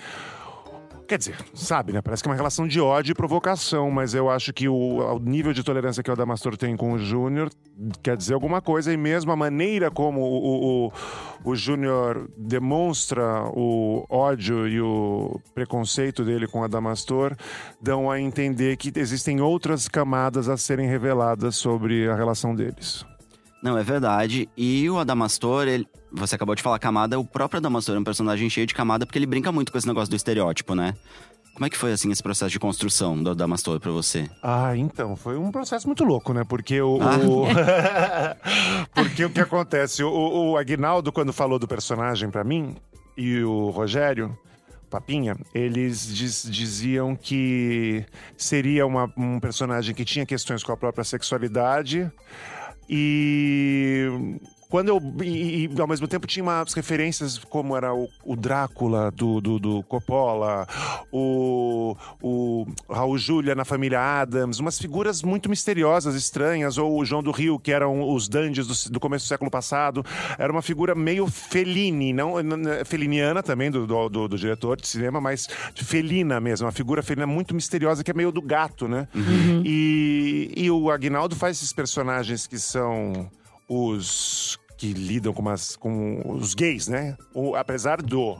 Quer 1.10 1.18
dizer, 1.18 1.34
sabe, 1.52 1.92
né? 1.92 2.00
Parece 2.00 2.22
que 2.22 2.28
é 2.28 2.30
uma 2.30 2.36
relação 2.36 2.68
de 2.68 2.80
ódio 2.80 3.10
e 3.10 3.14
provocação, 3.16 3.90
mas 3.90 4.14
eu 4.14 4.30
acho 4.30 4.52
que 4.52 4.68
o, 4.68 4.98
o 4.98 5.18
nível 5.18 5.52
de 5.52 5.64
tolerância 5.64 6.04
que 6.04 6.08
o 6.08 6.12
Adamastor 6.12 6.56
tem 6.56 6.76
com 6.76 6.92
o 6.92 6.98
Júnior 7.00 7.50
quer 8.00 8.16
dizer 8.16 8.34
alguma 8.34 8.62
coisa, 8.62 8.92
e 8.92 8.96
mesmo 8.96 9.32
a 9.32 9.34
maneira 9.34 9.90
como 9.90 10.20
o, 10.20 10.86
o, 10.86 10.92
o 11.44 11.56
Júnior 11.56 12.30
demonstra 12.38 13.42
o 13.48 14.06
ódio 14.08 14.68
e 14.68 14.80
o 14.80 15.40
preconceito 15.52 16.24
dele 16.24 16.46
com 16.46 16.60
o 16.60 16.62
Adamastor 16.62 17.34
dão 17.82 18.08
a 18.08 18.20
entender 18.20 18.76
que 18.76 18.92
existem 18.94 19.40
outras 19.40 19.88
camadas 19.88 20.48
a 20.48 20.56
serem 20.56 20.88
reveladas 20.88 21.56
sobre 21.56 22.08
a 22.08 22.14
relação 22.14 22.54
deles. 22.54 23.04
Não, 23.62 23.76
é 23.76 23.82
verdade. 23.82 24.48
E 24.56 24.88
o 24.88 24.98
Adamastor, 24.98 25.68
ele, 25.68 25.86
você 26.10 26.34
acabou 26.34 26.54
de 26.54 26.62
falar 26.62 26.78
camada, 26.78 27.18
o 27.18 27.24
próprio 27.24 27.58
Adamastor 27.58 27.94
é 27.94 27.98
um 27.98 28.04
personagem 28.04 28.48
cheio 28.48 28.66
de 28.66 28.74
camada 28.74 29.04
porque 29.04 29.18
ele 29.18 29.26
brinca 29.26 29.52
muito 29.52 29.70
com 29.70 29.76
esse 29.78 29.86
negócio 29.86 30.08
do 30.10 30.16
estereótipo, 30.16 30.74
né? 30.74 30.94
Como 31.52 31.66
é 31.66 31.68
que 31.70 31.76
foi, 31.76 31.92
assim, 31.92 32.10
esse 32.10 32.22
processo 32.22 32.50
de 32.52 32.58
construção 32.58 33.22
do 33.22 33.30
Adamastor 33.32 33.78
pra 33.80 33.90
você? 33.90 34.30
Ah, 34.42 34.74
então, 34.76 35.14
foi 35.14 35.36
um 35.36 35.50
processo 35.50 35.86
muito 35.86 36.04
louco, 36.04 36.32
né? 36.32 36.42
Porque 36.42 36.80
o. 36.80 36.98
Ah. 37.02 37.18
o- 37.18 37.44
Porque 38.94 39.24
o 39.24 39.30
que 39.30 39.40
acontece? 39.40 40.02
O, 40.02 40.10
o 40.52 40.56
Aguinaldo, 40.56 41.12
quando 41.12 41.32
falou 41.32 41.58
do 41.58 41.68
personagem 41.68 42.30
pra 42.30 42.44
mim, 42.44 42.76
e 43.16 43.42
o 43.42 43.70
Rogério. 43.70 44.36
Papinha, 44.88 45.36
eles 45.54 46.04
diz- 46.12 46.48
diziam 46.50 47.14
que 47.14 48.04
seria 48.36 48.84
uma- 48.84 49.08
um 49.16 49.38
personagem 49.38 49.94
que 49.94 50.04
tinha 50.04 50.26
questões 50.26 50.64
com 50.64 50.72
a 50.72 50.76
própria 50.76 51.04
sexualidade 51.04 52.10
e 52.90 54.08
quando 54.70 54.88
eu 54.88 55.02
e, 55.22 55.66
e, 55.66 55.80
ao 55.80 55.86
mesmo 55.86 56.08
tempo 56.08 56.26
tinha 56.26 56.42
umas 56.42 56.72
referências 56.72 57.36
como 57.38 57.76
era 57.76 57.92
o, 57.92 58.08
o 58.24 58.34
Drácula 58.36 59.10
do, 59.10 59.40
do, 59.40 59.58
do 59.58 59.82
Coppola, 59.82 60.66
o, 61.12 61.96
o 62.22 62.66
Raul 62.88 63.18
Júlia 63.18 63.54
na 63.54 63.64
família 63.64 64.00
Adams, 64.00 64.58
umas 64.60 64.78
figuras 64.78 65.22
muito 65.22 65.50
misteriosas, 65.50 66.14
estranhas, 66.14 66.78
ou 66.78 66.98
o 66.98 67.04
João 67.04 67.22
do 67.22 67.30
Rio, 67.32 67.58
que 67.58 67.72
eram 67.72 68.08
os 68.14 68.28
dandies 68.28 68.66
do, 68.66 68.92
do 68.92 69.00
começo 69.00 69.26
do 69.26 69.28
século 69.28 69.50
passado, 69.50 70.04
era 70.38 70.50
uma 70.52 70.62
figura 70.62 70.94
meio 70.94 71.26
Fellini, 71.26 72.12
não 72.12 72.34
feliniana 72.84 73.42
também 73.42 73.70
do, 73.70 73.86
do, 73.86 74.08
do- 74.08 74.28
do 74.28 74.38
diretor 74.38 74.80
de 74.80 74.86
cinema, 74.86 75.20
mas 75.20 75.48
felina 75.74 76.38
mesmo, 76.40 76.66
uma 76.66 76.72
figura 76.72 77.02
felina 77.02 77.26
muito 77.26 77.54
misteriosa 77.54 78.04
que 78.04 78.10
é 78.10 78.14
meio 78.14 78.30
do 78.30 78.40
gato, 78.40 78.86
né? 78.86 79.08
E, 79.64 80.52
e 80.56 80.70
o 80.70 80.90
Agnaldo 80.90 81.34
faz 81.34 81.56
esses 81.56 81.72
personagens 81.72 82.46
que 82.46 82.58
são 82.58 83.28
os 83.72 84.58
que 84.76 84.92
lidam 84.92 85.32
com, 85.32 85.42
umas, 85.42 85.76
com 85.76 86.22
os 86.26 86.54
gays, 86.54 86.88
né? 86.88 87.16
O, 87.32 87.54
apesar 87.54 88.02
do. 88.02 88.36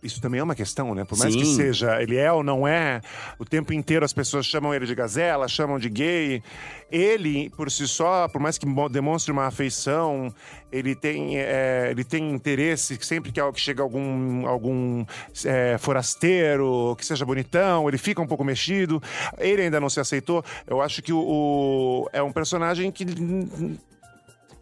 Isso 0.00 0.20
também 0.20 0.38
é 0.38 0.42
uma 0.44 0.54
questão, 0.54 0.94
né? 0.94 1.04
Por 1.04 1.18
mais 1.18 1.34
que 1.34 1.44
Sim. 1.44 1.56
seja, 1.56 2.00
ele 2.00 2.16
é 2.16 2.30
ou 2.32 2.44
não 2.44 2.68
é, 2.68 3.00
o 3.36 3.44
tempo 3.44 3.72
inteiro 3.72 4.04
as 4.04 4.12
pessoas 4.12 4.46
chamam 4.46 4.72
ele 4.72 4.86
de 4.86 4.94
gazela, 4.94 5.48
chamam 5.48 5.76
de 5.76 5.88
gay. 5.88 6.40
Ele, 6.88 7.50
por 7.50 7.68
si 7.68 7.88
só, 7.88 8.28
por 8.28 8.40
mais 8.40 8.56
que 8.56 8.64
mo- 8.64 8.88
demonstre 8.88 9.32
uma 9.32 9.46
afeição, 9.46 10.32
ele 10.70 10.94
tem, 10.94 11.36
é, 11.38 11.88
ele 11.90 12.04
tem 12.04 12.30
interesse 12.30 12.96
sempre 13.02 13.32
que, 13.32 13.40
que 13.52 13.60
chega 13.60 13.82
algum, 13.82 14.46
algum 14.46 15.04
é, 15.44 15.76
forasteiro, 15.78 16.94
que 16.96 17.04
seja 17.04 17.24
bonitão, 17.26 17.88
ele 17.88 17.98
fica 17.98 18.22
um 18.22 18.26
pouco 18.26 18.44
mexido. 18.44 19.02
Ele 19.36 19.62
ainda 19.62 19.80
não 19.80 19.90
se 19.90 19.98
aceitou. 19.98 20.44
Eu 20.64 20.80
acho 20.80 21.02
que 21.02 21.12
o, 21.12 21.18
o- 21.18 22.08
é 22.12 22.22
um 22.22 22.30
personagem 22.30 22.92
que 22.92 23.04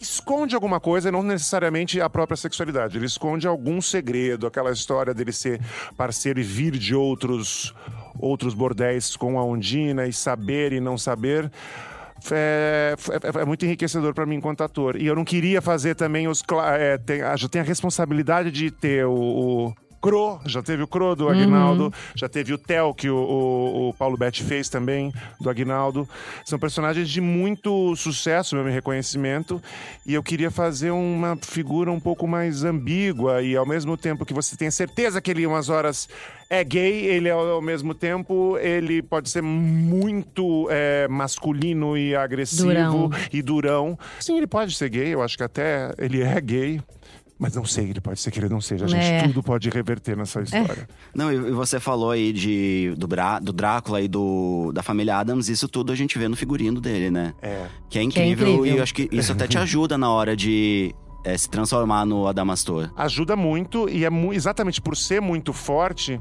esconde 0.00 0.54
alguma 0.54 0.78
coisa, 0.80 1.10
não 1.10 1.22
necessariamente 1.22 2.00
a 2.00 2.08
própria 2.10 2.36
sexualidade. 2.36 2.96
Ele 2.98 3.06
esconde 3.06 3.46
algum 3.46 3.80
segredo, 3.80 4.46
aquela 4.46 4.70
história 4.72 5.12
dele 5.14 5.32
ser 5.32 5.60
parceiro 5.96 6.38
e 6.40 6.42
vir 6.42 6.72
de 6.72 6.94
outros 6.94 7.74
outros 8.18 8.54
bordéis 8.54 9.14
com 9.14 9.38
a 9.38 9.44
Ondina 9.44 10.06
e 10.06 10.12
saber 10.12 10.72
e 10.72 10.80
não 10.80 10.96
saber. 10.96 11.50
É, 12.30 12.94
é- 13.36 13.40
é 13.42 13.44
muito 13.44 13.64
enriquecedor 13.66 14.14
para 14.14 14.24
mim 14.24 14.36
enquanto 14.36 14.62
ator. 14.62 14.96
E 14.96 15.06
eu 15.06 15.14
não 15.14 15.24
queria 15.24 15.60
fazer 15.60 15.94
também 15.94 16.26
os. 16.26 16.42
É, 16.78 16.96
tem, 16.98 17.20
a- 17.22 17.36
já 17.36 17.48
tem 17.48 17.60
a 17.60 17.64
responsabilidade 17.64 18.50
de 18.50 18.70
ter 18.70 19.04
o, 19.06 19.12
o- 19.14 19.74
Cro, 20.00 20.40
já 20.46 20.62
teve 20.62 20.82
o 20.82 20.86
Cro 20.86 21.06
Uhum. 21.10 21.14
do 21.16 21.28
Aguinaldo, 21.28 21.92
já 22.14 22.28
teve 22.28 22.52
o 22.52 22.58
Theo, 22.58 22.94
que 22.94 23.08
o, 23.08 23.16
o- 23.16 23.88
o 23.88 23.94
Paulo 23.94 24.16
Betti 24.16 24.42
fez 24.44 24.68
também, 24.68 25.12
do 25.40 25.48
Aguinaldo. 25.50 26.08
São 26.44 26.58
personagens 26.58 27.08
de 27.08 27.20
muito 27.20 27.94
sucesso, 27.96 28.54
meu 28.56 28.64
reconhecimento. 28.64 29.60
E 30.06 30.14
eu 30.14 30.22
queria 30.22 30.50
fazer 30.50 30.90
uma 30.90 31.36
figura 31.40 31.90
um 31.90 32.00
pouco 32.00 32.26
mais 32.26 32.64
ambígua 32.64 33.42
e 33.42 33.56
ao 33.56 33.66
mesmo 33.66 33.96
tempo 33.96 34.24
que 34.24 34.34
você 34.34 34.56
tem 34.56 34.70
certeza 34.70 35.20
que 35.20 35.30
ele, 35.30 35.46
umas 35.46 35.68
horas, 35.68 36.08
é 36.48 36.62
gay, 36.62 37.06
ele 37.06 37.28
ao, 37.30 37.46
ao 37.48 37.62
mesmo 37.62 37.92
tempo, 37.94 38.56
ele 38.58 39.02
pode 39.02 39.28
ser 39.30 39.42
muito 39.42 40.68
é, 40.70 41.08
masculino 41.08 41.96
e 41.96 42.14
agressivo 42.14 42.68
Durão. 42.68 43.10
e 43.32 43.42
durão. 43.42 43.98
Sim, 44.20 44.36
ele 44.36 44.46
pode 44.46 44.74
ser 44.74 44.88
gay, 44.88 45.14
eu 45.14 45.22
acho 45.22 45.36
que 45.36 45.42
até 45.42 45.92
ele 45.98 46.22
é 46.22 46.40
gay. 46.40 46.80
Mas 47.38 47.54
não 47.54 47.66
sei, 47.66 47.90
ele 47.90 48.00
pode 48.00 48.18
ser 48.18 48.30
que 48.30 48.38
ele 48.40 48.48
não 48.48 48.60
seja. 48.62 48.86
A 48.86 48.88
gente 48.88 49.04
É. 49.04 49.22
tudo 49.28 49.42
pode 49.42 49.68
reverter 49.68 50.16
nessa 50.16 50.40
história. 50.40 50.88
Não, 51.14 51.30
e 51.30 51.36
você 51.52 51.78
falou 51.78 52.10
aí 52.10 52.32
de, 52.32 52.94
do, 52.96 53.06
Brá, 53.06 53.38
do 53.38 53.52
Drácula 53.52 54.00
e 54.00 54.08
do, 54.08 54.72
da 54.72 54.82
família 54.82 55.18
Adams, 55.18 55.48
isso 55.50 55.68
tudo 55.68 55.92
a 55.92 55.94
gente 55.94 56.18
vê 56.18 56.28
no 56.28 56.36
figurino 56.36 56.80
dele, 56.80 57.10
né? 57.10 57.34
É. 57.42 57.66
Que 57.90 57.98
é 57.98 58.06
Que 58.06 58.20
é 58.20 58.26
incrível, 58.26 58.48
incrível. 58.54 58.66
e 58.66 58.78
eu 58.78 58.82
acho 58.82 58.94
que 58.94 59.08
isso 59.12 59.32
até 59.32 59.46
te 59.46 59.58
ajuda 59.58 59.98
na 59.98 60.10
hora 60.10 60.34
de 60.34 60.94
é, 61.24 61.36
se 61.36 61.50
transformar 61.50 62.06
no 62.06 62.26
Adamastor. 62.26 62.90
Ajuda 62.96 63.36
muito 63.36 63.86
e 63.88 64.04
é 64.06 64.08
mu- 64.10 64.32
exatamente 64.32 64.80
por 64.80 64.96
ser 64.96 65.20
muito 65.20 65.52
forte, 65.52 66.18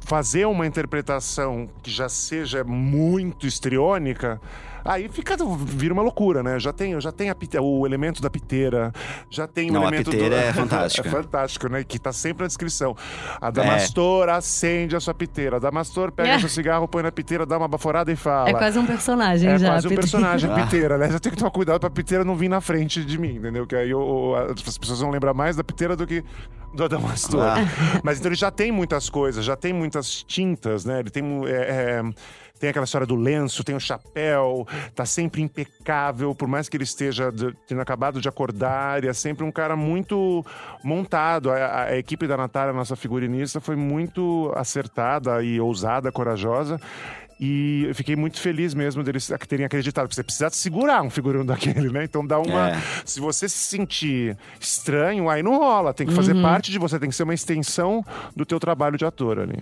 fazer 0.00 0.46
uma 0.46 0.66
interpretação 0.66 1.68
que 1.82 1.90
já 1.90 2.08
seja 2.08 2.62
muito 2.64 3.46
histriônica, 3.46 4.40
aí 4.84 5.08
fica 5.08 5.36
vira 5.64 5.92
uma 5.94 6.02
loucura, 6.02 6.42
né? 6.42 6.58
Já 6.58 6.72
tem, 6.72 6.98
já 7.00 7.12
tem 7.12 7.30
a 7.30 7.34
pite- 7.34 7.58
o 7.58 7.86
elemento 7.86 8.20
da 8.22 8.30
piteira, 8.30 8.92
já 9.30 9.46
tem 9.46 9.70
o 9.70 9.72
Não, 9.74 9.80
a 9.84 9.88
elemento 9.88 10.10
piteira 10.10 10.36
do... 10.36 10.42
é 10.42 10.52
fantástica. 10.54 11.08
é 11.08 11.10
fantástico, 11.10 11.68
né? 11.68 11.84
Que 11.84 11.98
tá 11.98 12.12
sempre 12.12 12.42
na 12.42 12.46
descrição. 12.48 12.96
A 13.40 13.50
Damastor 13.50 14.28
acende 14.28 14.94
a 14.96 15.00
sua 15.00 15.14
piteira. 15.14 15.56
A 15.56 15.58
Damastor 15.58 16.12
pega 16.12 16.30
É. 16.30 16.38
seu 16.38 16.48
cigarro, 16.48 16.86
põe 16.88 17.02
na 17.02 17.12
piteira, 17.12 17.44
dá 17.46 17.56
uma 17.58 17.68
baforada 17.68 18.10
e 18.12 18.16
fala. 18.16 18.48
É 18.50 18.52
quase 18.54 18.78
um 18.78 18.86
personagem 18.86 19.50
É 19.50 19.58
já. 19.58 19.68
quase 19.72 19.88
um 19.88 19.94
personagem, 19.94 20.50
Ah. 20.52 20.54
piteira, 20.64 20.98
né? 20.98 21.06
Eu 21.12 21.20
tenho 21.20 21.32
que 21.34 21.38
tomar 21.38 21.50
cuidado 21.50 21.80
pra 21.80 21.90
piteira 21.90 22.24
não 22.24 22.34
vir 22.36 22.48
na 22.48 22.60
frente 22.60 23.04
de 23.04 23.18
mim, 23.18 23.36
entendeu? 23.36 23.66
Que 23.66 23.76
aí 23.76 23.90
eu- 23.90 24.34
as 24.66 24.78
pessoas 24.78 25.00
vão 25.00 25.10
lembrar 25.10 25.34
mais 25.34 25.56
da 25.56 25.64
piteira 25.64 25.96
do 25.96 26.06
que 26.06 26.24
do 26.74 26.84
Adamastor. 26.84 27.42
Ah. 27.42 27.56
Mas 28.02 28.18
então 28.18 28.28
ele 28.30 28.36
já 28.36 28.50
tem 28.50 28.70
muitas 28.70 29.08
coisas, 29.08 29.44
já 29.44 29.56
tem 29.56 29.72
muitas 29.72 30.22
tintas, 30.22 30.84
né? 30.84 31.00
Ele 31.00 31.10
tem. 31.10 31.24
é, 31.46 31.50
é, 31.50 32.02
tem 32.58 32.70
aquela 32.70 32.84
história 32.84 33.06
do 33.06 33.14
lenço, 33.16 33.62
tem 33.64 33.74
o 33.76 33.80
chapéu, 33.80 34.66
tá 34.94 35.04
sempre 35.06 35.40
impecável, 35.42 36.34
por 36.34 36.48
mais 36.48 36.68
que 36.68 36.76
ele 36.76 36.84
esteja 36.84 37.30
de- 37.30 37.54
tendo 37.66 37.80
acabado 37.80 38.20
de 38.20 38.28
acordar, 38.28 38.98
ele 38.98 39.08
é 39.08 39.12
sempre 39.12 39.44
um 39.44 39.50
cara 39.52 39.76
muito 39.76 40.44
montado. 40.82 41.50
A, 41.50 41.56
a- 41.56 41.82
a 41.84 41.96
equipe 41.98 42.26
da 42.26 42.36
Natália, 42.36 42.72
nossa 42.72 42.96
figurinista, 42.96 43.60
foi 43.60 43.76
muito 43.76 44.52
acertada 44.56 45.42
e 45.42 45.60
ousada, 45.60 46.10
corajosa. 46.12 46.80
E 47.40 47.84
eu 47.86 47.94
fiquei 47.94 48.16
muito 48.16 48.40
feliz 48.40 48.74
mesmo 48.74 49.04
deles 49.04 49.30
terem 49.46 49.64
acreditado, 49.64 50.06
porque 50.06 50.16
você 50.16 50.24
precisa 50.24 50.50
segurar 50.50 51.02
um 51.02 51.08
figurino 51.10 51.44
daquele, 51.44 51.88
né? 51.88 52.02
Então 52.02 52.26
dá 52.26 52.36
uma. 52.40 52.70
É. 52.70 52.82
Se 53.04 53.20
você 53.20 53.48
se 53.48 53.58
sentir 53.58 54.36
estranho, 54.60 55.30
aí 55.30 55.40
não 55.40 55.56
rola. 55.56 55.94
Tem 55.94 56.04
que 56.04 56.12
fazer 56.12 56.34
parte 56.42 56.72
de 56.72 56.78
você, 56.80 56.98
tem 56.98 57.08
que 57.08 57.14
ser 57.14 57.22
uma 57.22 57.34
extensão 57.34 58.04
do 58.34 58.44
teu 58.44 58.58
trabalho 58.58 58.98
de 58.98 59.04
ator 59.04 59.38
ali. 59.38 59.56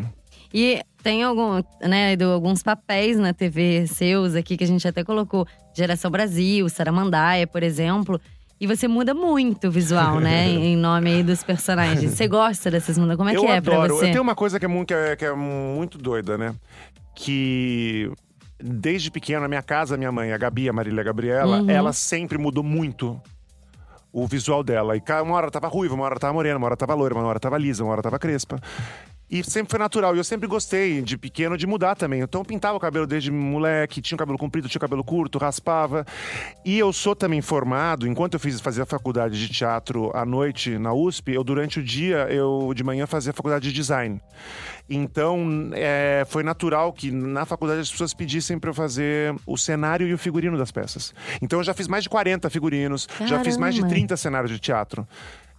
E 0.52 0.80
tem 1.02 1.22
algum, 1.22 1.62
né, 1.82 2.16
do- 2.16 2.30
alguns 2.32 2.62
papéis 2.62 3.18
na 3.18 3.32
TV 3.32 3.86
seus 3.86 4.34
aqui 4.34 4.56
que 4.56 4.64
a 4.64 4.66
gente 4.66 4.86
até 4.86 5.04
colocou. 5.04 5.46
Geração 5.74 6.10
Brasil, 6.10 6.68
Saramandaia, 6.68 7.46
por 7.46 7.62
exemplo. 7.62 8.20
E 8.58 8.66
você 8.66 8.88
muda 8.88 9.12
muito 9.12 9.68
o 9.68 9.70
visual, 9.70 10.18
né? 10.18 10.48
em 10.48 10.76
nome 10.76 11.10
aí 11.10 11.22
dos 11.22 11.42
personagens. 11.42 12.10
Você 12.12 12.26
gosta 12.26 12.70
dessas 12.70 12.96
mudanças? 12.96 13.18
Como 13.18 13.28
é 13.30 13.36
eu 13.36 13.40
que 13.42 13.46
é 13.46 13.56
adoro. 13.58 13.80
pra 13.88 13.94
você? 13.96 14.06
Eu 14.06 14.10
tenho 14.12 14.22
uma 14.22 14.34
coisa 14.34 14.58
que 14.58 14.64
é, 14.64 14.68
muito, 14.68 14.88
que, 14.88 14.94
é, 14.94 15.14
que 15.16 15.24
é 15.26 15.34
muito 15.34 15.98
doida, 15.98 16.38
né? 16.38 16.54
Que 17.14 18.10
desde 18.58 19.10
pequena, 19.10 19.40
na 19.40 19.48
minha 19.48 19.62
casa, 19.62 19.96
minha 19.98 20.10
mãe, 20.10 20.32
a 20.32 20.38
Gabi, 20.38 20.68
a 20.68 20.72
Marília 20.72 21.02
Gabriela, 21.04 21.60
Uhum. 21.60 21.70
ela 21.70 21.92
sempre 21.92 22.38
mudou 22.38 22.64
muito 22.64 23.20
o 24.10 24.26
visual 24.26 24.64
dela. 24.64 24.96
E 24.96 25.02
uma 25.22 25.34
hora 25.36 25.50
tava 25.50 25.68
ruiva, 25.68 25.94
uma 25.94 26.04
hora 26.04 26.18
tava 26.18 26.32
morena, 26.32 26.56
uma 26.56 26.66
hora 26.66 26.76
tava 26.76 26.94
loira, 26.94 27.14
uma 27.14 27.26
hora 27.26 27.38
tava 27.38 27.58
lisa, 27.58 27.84
uma 27.84 27.92
hora 27.92 28.00
tava 28.02 28.18
crespa. 28.18 28.58
E 29.30 29.42
sempre 29.42 29.70
foi 29.70 29.78
natural. 29.78 30.14
E 30.14 30.18
eu 30.18 30.24
sempre 30.24 30.46
gostei, 30.46 31.02
de 31.02 31.18
pequeno, 31.18 31.56
de 31.56 31.66
mudar 31.66 31.96
também. 31.96 32.20
Então 32.20 32.40
eu 32.40 32.44
pintava 32.44 32.76
o 32.76 32.80
cabelo 32.80 33.06
desde 33.06 33.30
moleque, 33.30 34.00
tinha 34.00 34.16
o 34.16 34.18
cabelo 34.18 34.38
comprido, 34.38 34.68
tinha 34.68 34.78
o 34.78 34.80
cabelo 34.80 35.02
curto, 35.02 35.38
raspava. 35.38 36.06
E 36.64 36.78
eu 36.78 36.92
sou 36.92 37.16
também 37.16 37.40
formado, 37.40 38.06
enquanto 38.06 38.34
eu 38.34 38.40
fiz, 38.40 38.60
fazia 38.60 38.86
faculdade 38.86 39.38
de 39.38 39.52
teatro 39.52 40.10
à 40.14 40.24
noite 40.24 40.78
na 40.78 40.92
USP, 40.92 41.32
eu 41.32 41.42
durante 41.42 41.80
o 41.80 41.82
dia, 41.82 42.28
eu 42.30 42.72
de 42.74 42.84
manhã 42.84 43.06
fazia 43.06 43.32
faculdade 43.32 43.68
de 43.68 43.72
design. 43.72 44.20
Então, 44.88 45.70
é, 45.72 46.24
foi 46.28 46.44
natural 46.44 46.92
que 46.92 47.10
na 47.10 47.44
faculdade 47.44 47.80
as 47.80 47.90
pessoas 47.90 48.14
pedissem 48.14 48.58
para 48.58 48.70
eu 48.70 48.74
fazer 48.74 49.34
o 49.44 49.58
cenário 49.58 50.06
e 50.06 50.14
o 50.14 50.18
figurino 50.18 50.56
das 50.56 50.70
peças. 50.70 51.12
Então, 51.42 51.58
eu 51.58 51.64
já 51.64 51.74
fiz 51.74 51.88
mais 51.88 52.04
de 52.04 52.08
40 52.08 52.48
figurinos, 52.50 53.08
já 53.24 53.42
fiz 53.42 53.56
mais 53.56 53.74
de 53.74 53.80
Caramba. 53.80 53.96
30 53.96 54.16
cenários 54.16 54.50
de 54.52 54.60
teatro. 54.60 55.06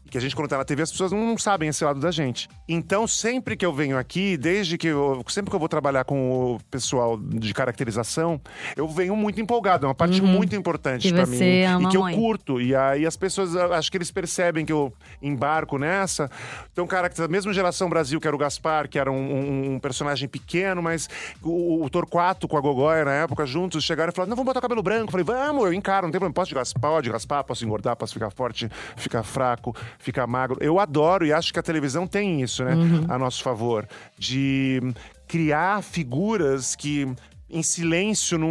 Que 0.09 0.17
a 0.17 0.21
gente, 0.21 0.35
quando 0.35 0.47
tá 0.49 0.57
na 0.57 0.63
TV, 0.65 0.81
as 0.83 0.91
pessoas 0.91 1.11
não 1.11 1.37
sabem 1.37 1.69
esse 1.69 1.83
lado 1.83 1.99
da 1.99 2.11
gente. 2.11 2.47
Então, 2.67 3.05
sempre 3.07 3.55
que 3.57 3.65
eu 3.65 3.73
venho 3.73 3.97
aqui, 3.97 4.37
desde 4.37 4.77
que 4.77 4.87
eu. 4.87 5.23
Sempre 5.27 5.49
que 5.49 5.55
eu 5.55 5.59
vou 5.59 5.69
trabalhar 5.69 6.03
com 6.05 6.55
o 6.55 6.59
pessoal 6.71 7.17
de 7.17 7.53
caracterização, 7.53 8.39
eu 8.75 8.87
venho 8.87 9.15
muito 9.15 9.39
empolgado. 9.41 9.85
É 9.85 9.89
uma 9.89 9.95
parte 9.95 10.21
muito 10.21 10.55
importante 10.55 11.11
para 11.11 11.25
mim. 11.25 11.37
ama 11.63 11.87
e 11.87 11.91
que 11.91 11.97
eu 11.97 12.01
muito. 12.01 12.17
curto. 12.17 12.61
E 12.61 12.75
aí 12.75 13.05
as 13.05 13.15
pessoas, 13.17 13.53
eu 13.53 13.73
acho 13.73 13.91
que 13.91 13.97
eles 13.97 14.11
percebem 14.11 14.65
que 14.65 14.71
eu 14.71 14.93
embarco 15.21 15.77
nessa. 15.77 16.29
Então, 16.71 16.85
cara, 16.87 17.09
da 17.09 17.27
mesma 17.27 17.53
geração 17.53 17.89
Brasil, 17.89 18.19
que 18.19 18.27
era 18.27 18.35
o 18.35 18.39
Gaspar, 18.39 18.87
que 18.89 18.97
era 18.99 19.11
um, 19.11 19.15
um- 19.15 19.73
um 19.75 19.79
personagem 19.79 20.27
pequeno, 20.27 20.81
mas 20.81 21.09
o, 21.41 21.83
o 21.83 21.89
Torquato 21.89 22.47
com 22.47 22.57
a 22.57 22.61
Gogóia 22.61 23.05
na 23.05 23.13
época, 23.13 23.45
juntos, 23.45 23.83
chegaram 23.83 24.11
e 24.11 24.15
falaram: 24.15 24.29
não, 24.29 24.35
vamos 24.35 24.47
botar 24.47 24.59
o 24.59 24.61
cabelo 24.61 24.81
branco. 24.83 25.07
Eu 25.07 25.11
falei, 25.11 25.25
vamos, 25.25 25.65
eu 25.65 25.73
encaro, 25.73 26.07
não 26.07 26.11
tem 26.11 26.19
problema. 26.19 26.33
Posso 26.33 26.53
raspar, 26.55 26.79
pode 26.79 27.09
raspar, 27.09 27.43
posso 27.43 27.65
engordar, 27.65 27.95
posso 27.95 28.13
ficar 28.13 28.29
forte, 28.31 28.69
ficar 28.95 29.23
fraco, 29.23 29.75
ficar 29.99 30.25
magro. 30.27 30.57
Eu 30.61 30.79
adoro 30.79 31.25
e 31.25 31.33
acho 31.33 31.51
que 31.53 31.59
a 31.59 31.63
televisão 31.63 32.05
tem 32.07 32.41
isso, 32.41 32.63
né? 32.63 32.73
A 33.09 33.17
nosso 33.17 33.41
favor. 33.43 33.87
De 34.17 34.81
criar 35.27 35.81
figuras 35.83 36.75
que 36.75 37.07
em 37.49 37.63
silêncio, 37.63 38.37
num, 38.37 38.49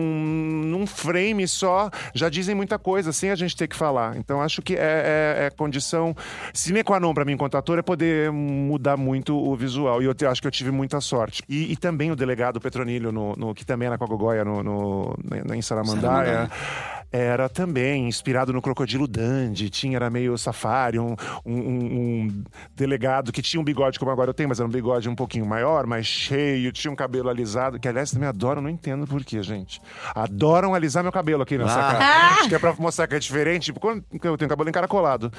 num 0.64 0.86
frame 0.86 1.46
só, 1.46 1.90
já 2.14 2.30
dizem 2.30 2.54
muita 2.54 2.78
coisa, 2.78 3.12
sem 3.12 3.30
a 3.30 3.34
gente 3.34 3.54
ter 3.54 3.68
que 3.68 3.76
falar. 3.76 4.16
Então, 4.16 4.40
acho 4.40 4.62
que 4.62 4.74
é, 4.74 4.78
é, 4.80 5.44
é 5.46 5.50
condição 5.50 6.16
sine 6.54 6.82
qua 6.82 6.98
non 6.98 7.12
pra 7.12 7.22
mim, 7.22 7.32
enquanto 7.32 7.58
ator, 7.58 7.78
é 7.78 7.82
poder 7.82 8.32
mudar 8.32 8.96
muito 8.96 9.36
o 9.36 9.54
visual. 9.54 10.00
E 10.00 10.06
eu 10.06 10.14
te- 10.14 10.24
acho 10.24 10.40
que 10.40 10.46
eu 10.46 10.50
tive 10.50 10.70
muita 10.70 10.98
sorte. 11.02 11.42
E, 11.46 11.70
e 11.72 11.76
também 11.76 12.10
o 12.10 12.16
delegado 12.16 12.58
Petronilho, 12.58 13.12
no, 13.12 13.34
no- 13.36 13.54
que 13.54 13.66
também 13.66 13.86
era 13.86 13.98
com 13.98 14.04
a 14.04 14.08
Gogoia 14.08 14.42
no, 14.46 14.62
no, 14.62 15.14
na- 15.44 15.54
em 15.54 15.60
Saramandaia, 15.60 16.50
era 17.16 17.49
também 17.49 18.06
inspirado 18.08 18.52
no 18.52 18.61
Crocodilo 18.62 19.06
Dandy. 19.08 19.70
Tinha, 19.70 19.96
era 19.96 20.11
meio 20.11 20.37
safari, 20.38 20.99
um, 20.99 21.14
um- 21.44 21.52
um- 21.58 22.44
delegado 22.75 23.32
que 23.32 23.42
tinha 23.42 23.61
um 23.61 23.64
bigode 23.64 23.99
como 23.99 24.11
agora 24.11 24.30
eu 24.30 24.35
tenho, 24.35 24.49
mas 24.49 24.58
era 24.61 24.68
um 24.68 24.73
bigode 24.73 25.08
um 25.08 25.14
pouquinho 25.14 25.46
maior, 25.46 25.87
mais 25.87 26.06
cheio, 26.06 26.70
tinha 26.73 26.90
um 26.90 26.96
cabelo 26.96 27.28
alisado, 27.28 27.78
que 27.78 27.88
aliás 27.88 28.11
também 28.11 28.28
adoram, 28.28 28.61
não 28.62 28.70
entendo 28.70 29.06
por 29.06 29.25
quê, 29.25 29.42
gente. 29.42 29.80
Adoram 30.14 30.75
alisar 30.75 31.02
meu 31.02 31.12
cabelo 31.12 31.42
aqui 31.42 31.56
nessa 31.58 31.78
Ah. 31.78 31.92
cara. 31.92 32.26
Acho 32.40 32.49
que 32.49 32.54
é 32.54 32.58
pra 32.58 32.75
mostrar 32.78 33.06
que 33.06 33.14
é 33.14 33.18
diferente, 33.18 33.64
tipo, 33.66 33.80
quando 33.80 34.04
eu 34.23 34.37
tenho 34.37 34.49
cabelo 34.49 34.68
encaracolado. 34.68 35.32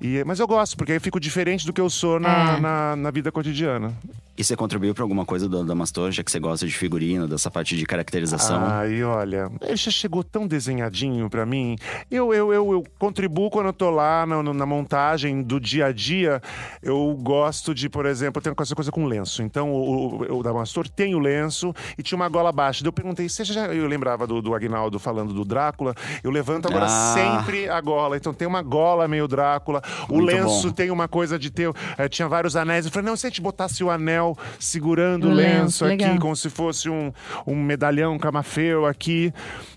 E, 0.00 0.22
mas 0.24 0.38
eu 0.40 0.46
gosto, 0.46 0.76
porque 0.76 0.92
aí 0.92 0.96
eu 0.98 1.00
fico 1.00 1.18
diferente 1.20 1.66
do 1.66 1.72
que 1.72 1.80
eu 1.80 1.88
sou 1.90 2.18
na, 2.20 2.56
É. 2.56 2.60
na, 2.60 2.96
na 2.96 3.10
vida 3.10 3.30
cotidiana. 3.32 3.92
E 4.36 4.42
você 4.42 4.56
contribuiu 4.56 4.92
pra 4.94 5.04
alguma 5.04 5.24
coisa 5.24 5.48
do 5.48 5.60
Adamastor, 5.60 6.10
já 6.10 6.22
que 6.24 6.30
você 6.30 6.40
gosta 6.40 6.66
de 6.66 6.72
figurino, 6.76 7.28
dessa 7.28 7.50
parte 7.50 7.76
de 7.76 7.86
caracterização? 7.86 8.60
Ai, 8.64 9.02
olha, 9.04 9.48
ele 9.62 9.76
já 9.76 9.92
chegou 9.92 10.24
tão 10.24 10.44
desenhadinho 10.46 11.30
pra 11.30 11.46
mim. 11.46 11.76
Eu, 12.10 12.34
eu, 12.34 12.52
eu, 12.52 12.72
eu 12.72 12.84
contribuo 12.98 13.48
quando 13.48 13.66
eu 13.66 13.72
tô 13.72 13.90
lá 13.90 14.26
na, 14.26 14.42
na 14.42 14.66
montagem 14.66 15.40
do 15.40 15.60
dia 15.60 15.86
a 15.86 15.92
dia. 15.92 16.42
Eu 16.82 17.16
gosto 17.22 17.72
de, 17.72 17.88
por 17.88 18.06
exemplo, 18.06 18.42
tem 18.42 18.52
essa 18.58 18.74
coisa 18.74 18.90
com 18.90 19.06
lenço. 19.06 19.40
Então, 19.40 19.70
o, 19.72 20.24
o, 20.24 20.38
o 20.38 20.42
Damastor 20.42 20.88
tem 20.88 21.14
o 21.14 21.18
lenço 21.20 21.72
e 21.96 22.02
tinha 22.02 22.16
uma 22.16 22.28
gola 22.28 22.50
baixa. 22.50 22.82
Daí 22.82 22.88
eu 22.88 22.92
perguntei, 22.92 23.28
você 23.28 23.44
já. 23.44 23.66
Eu 23.66 23.86
lembrava 23.86 24.26
do, 24.26 24.42
do 24.42 24.52
Agnaldo 24.54 24.98
falando 24.98 25.32
do 25.32 25.44
Drácula. 25.44 25.94
Eu 26.24 26.30
levanto 26.32 26.66
agora 26.66 26.86
Ah. 26.86 27.14
sempre 27.14 27.68
a 27.68 27.80
gola. 27.80 28.16
Então 28.16 28.34
tem 28.34 28.48
uma 28.48 28.62
gola 28.62 29.06
meio 29.06 29.28
Drácula. 29.28 29.80
O 30.08 30.14
Muito 30.14 30.26
lenço 30.26 30.68
bom. 30.68 30.72
tem 30.74 30.90
uma 30.90 31.06
coisa 31.06 31.38
de 31.38 31.50
ter. 31.50 31.70
eh, 31.98 32.08
tinha 32.08 32.26
vários 32.28 32.56
anéis. 32.56 32.84
Eu 32.86 32.90
falei, 32.90 33.08
não, 33.08 33.16
se 33.16 33.26
a 33.26 33.30
gente 33.30 33.40
botasse 33.40 33.84
o 33.84 33.90
anel 33.90 34.23
segurando 34.58 35.28
o 35.28 35.32
lenço, 35.32 35.60
lenço, 35.60 35.84
aqui, 35.84 35.96
legal. 36.04 36.18
como 36.18 36.34
se 36.36 36.48
fosse 36.48 36.88
um, 36.88 37.12
um 37.46 37.54
medalhão 37.56 38.18
camafeu 38.18 38.86
aqui. 38.86 39.32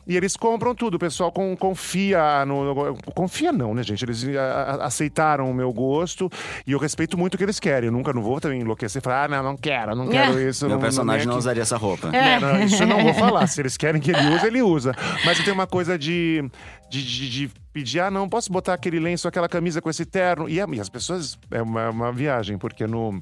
E 0.10 0.16
eles 0.16 0.38
compram 0.38 0.74
tudo, 0.74 0.96
o 0.96 1.00
pessoal 1.00 1.32
com- 1.34 1.54
confia 1.58 2.46
no, 2.46 2.74
no- 2.74 2.98
Confia 3.14 3.52
não, 3.52 3.74
né, 3.74 3.84
gente? 3.84 4.06
Eles 4.06 4.24
a- 4.38 4.42
a- 4.42 4.86
aceitaram 4.86 5.52
o 5.52 5.54
meu 5.54 5.74
gosto 5.74 6.30
e 6.66 6.72
eu 6.72 6.80
respeito 6.80 7.18
muito 7.18 7.34
o 7.34 7.38
que 7.38 7.44
eles 7.44 7.60
querem. 7.60 7.88
Eu 7.88 7.92
nunca 7.92 8.14
não 8.14 8.22
vou 8.22 8.40
também 8.40 8.62
enlouquecer 8.62 9.02
e 9.02 9.04
falar, 9.04 9.26
ah, 9.26 9.28
não, 9.28 9.44
não 9.44 9.58
quero, 9.58 9.94
não 9.96 10.08
quero 10.08 10.40
isso. 10.40 10.66
Meu 10.66 10.76
não, 10.76 10.82
personagem 10.82 11.26
não, 11.28 11.34
não 11.34 11.42
vem 11.42 11.50
aqui." 11.52 11.60
usaria 11.60 11.62
essa 11.64 11.76
roupa. 11.78 12.08
É. 12.16 12.40
Não, 12.40 12.62
isso 12.64 12.82
eu 12.84 12.88
não 12.88 13.04
vou 13.04 13.14
falar. 13.14 13.46
Se 13.48 13.60
eles 13.62 13.76
querem 13.76 14.00
que 14.00 14.12
ele 14.12 14.34
use, 14.34 14.46
ele 14.48 14.62
usa. 14.62 14.94
Mas 15.26 15.40
eu 15.40 15.44
tenho 15.44 15.56
uma 15.56 15.68
coisa 15.68 15.98
de, 16.00 16.50
de, 16.90 17.04
de- 17.04 17.30
de 17.30 17.52
pedir, 17.74 18.00
ah, 18.00 18.10
não, 18.10 18.30
posso 18.30 18.50
botar 18.52 18.74
aquele 18.76 19.00
lenço, 19.00 19.28
aquela 19.28 19.50
camisa 19.50 19.82
com 19.82 19.90
esse 19.90 20.06
terno. 20.06 20.48
E, 20.48 20.58
é- 20.60 20.66
e 20.72 20.80
as 20.80 20.88
pessoas, 20.88 21.38
é 21.52 21.62
uma, 21.62 21.90
uma 21.90 22.12
viagem, 22.14 22.58
porque 22.58 22.88
no. 22.88 23.22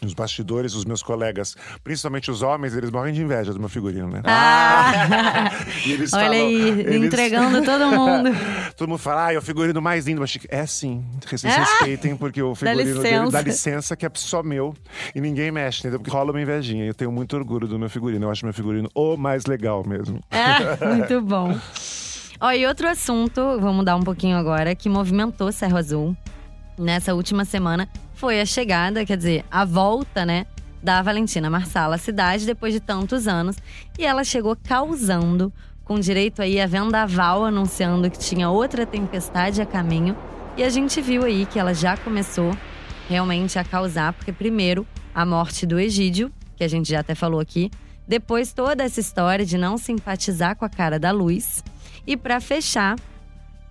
Nos 0.00 0.14
bastidores, 0.14 0.74
os 0.74 0.84
meus 0.84 1.02
colegas, 1.02 1.56
principalmente 1.82 2.30
os 2.30 2.40
homens, 2.40 2.72
eles 2.72 2.88
morrem 2.88 3.12
de 3.12 3.20
inveja 3.20 3.52
do 3.52 3.58
meu 3.58 3.68
figurino, 3.68 4.06
né? 4.08 4.22
Ah, 4.24 5.50
eles 5.84 6.12
olha 6.12 6.24
falam- 6.24 6.38
aí, 6.40 6.68
eles- 6.80 7.04
entregando 7.06 7.62
todo 7.64 7.86
mundo. 7.90 8.30
Todo 8.76 8.88
mundo 8.88 8.98
fala, 8.98 9.26
ah, 9.26 9.34
é 9.34 9.38
o 9.38 9.42
figurino 9.42 9.82
mais 9.82 10.06
lindo. 10.06 10.20
Mas 10.20 10.38
é 10.48 10.64
sim, 10.66 11.04
vocês 11.28 11.42
respeitem, 11.52 12.16
porque 12.16 12.40
o 12.40 12.54
figurino 12.54 12.84
dele 12.84 12.98
licença. 13.02 13.30
dá 13.32 13.40
licença 13.40 13.96
que 13.96 14.06
é 14.06 14.10
só 14.14 14.40
meu 14.40 14.72
e 15.14 15.20
ninguém 15.20 15.50
mexe, 15.50 15.80
entendeu? 15.80 15.98
Porque 15.98 16.12
rola 16.12 16.30
uma 16.30 16.40
invejinha. 16.40 16.84
Eu 16.84 16.94
tenho 16.94 17.10
muito 17.10 17.34
orgulho 17.36 17.66
do 17.66 17.76
meu 17.76 17.90
figurino. 17.90 18.24
Eu 18.26 18.30
acho 18.30 18.44
meu 18.44 18.54
figurino 18.54 18.88
o 18.94 19.16
mais 19.16 19.46
legal 19.46 19.82
mesmo. 19.84 20.20
É, 20.30 20.86
muito 20.94 21.20
bom. 21.22 21.58
Ó, 22.40 22.52
e 22.52 22.64
outro 22.68 22.88
assunto, 22.88 23.58
vou 23.58 23.72
mudar 23.72 23.96
um 23.96 24.02
pouquinho 24.04 24.36
agora, 24.36 24.72
que 24.76 24.88
movimentou 24.88 25.50
Cerro 25.50 25.76
Azul 25.76 26.16
nessa 26.78 27.12
última 27.14 27.44
semana 27.44 27.88
foi 28.18 28.40
a 28.40 28.44
chegada, 28.44 29.06
quer 29.06 29.16
dizer, 29.16 29.44
a 29.48 29.64
volta, 29.64 30.26
né, 30.26 30.44
da 30.82 31.00
Valentina 31.02 31.48
Marsala 31.48 31.94
à 31.94 31.98
cidade 31.98 32.44
depois 32.44 32.74
de 32.74 32.80
tantos 32.80 33.28
anos. 33.28 33.56
E 33.96 34.04
ela 34.04 34.24
chegou 34.24 34.56
causando, 34.56 35.52
com 35.84 36.00
direito 36.00 36.42
aí 36.42 36.60
a 36.60 36.66
vendaval 36.66 37.44
anunciando 37.44 38.10
que 38.10 38.18
tinha 38.18 38.50
outra 38.50 38.84
tempestade 38.84 39.62
a 39.62 39.66
caminho. 39.66 40.16
E 40.56 40.64
a 40.64 40.68
gente 40.68 41.00
viu 41.00 41.24
aí 41.24 41.46
que 41.46 41.60
ela 41.60 41.72
já 41.72 41.96
começou 41.96 42.50
realmente 43.08 43.56
a 43.56 43.62
causar, 43.62 44.12
porque 44.12 44.32
primeiro 44.32 44.84
a 45.14 45.24
morte 45.24 45.64
do 45.64 45.78
Egídio, 45.78 46.32
que 46.56 46.64
a 46.64 46.68
gente 46.68 46.90
já 46.90 46.98
até 46.98 47.14
falou 47.14 47.38
aqui, 47.38 47.70
depois 48.06 48.52
toda 48.52 48.82
essa 48.82 48.98
história 48.98 49.46
de 49.46 49.56
não 49.56 49.78
simpatizar 49.78 50.56
com 50.56 50.64
a 50.64 50.68
cara 50.68 50.98
da 50.98 51.12
luz. 51.12 51.62
E 52.04 52.16
para 52.16 52.40
fechar, 52.40 52.96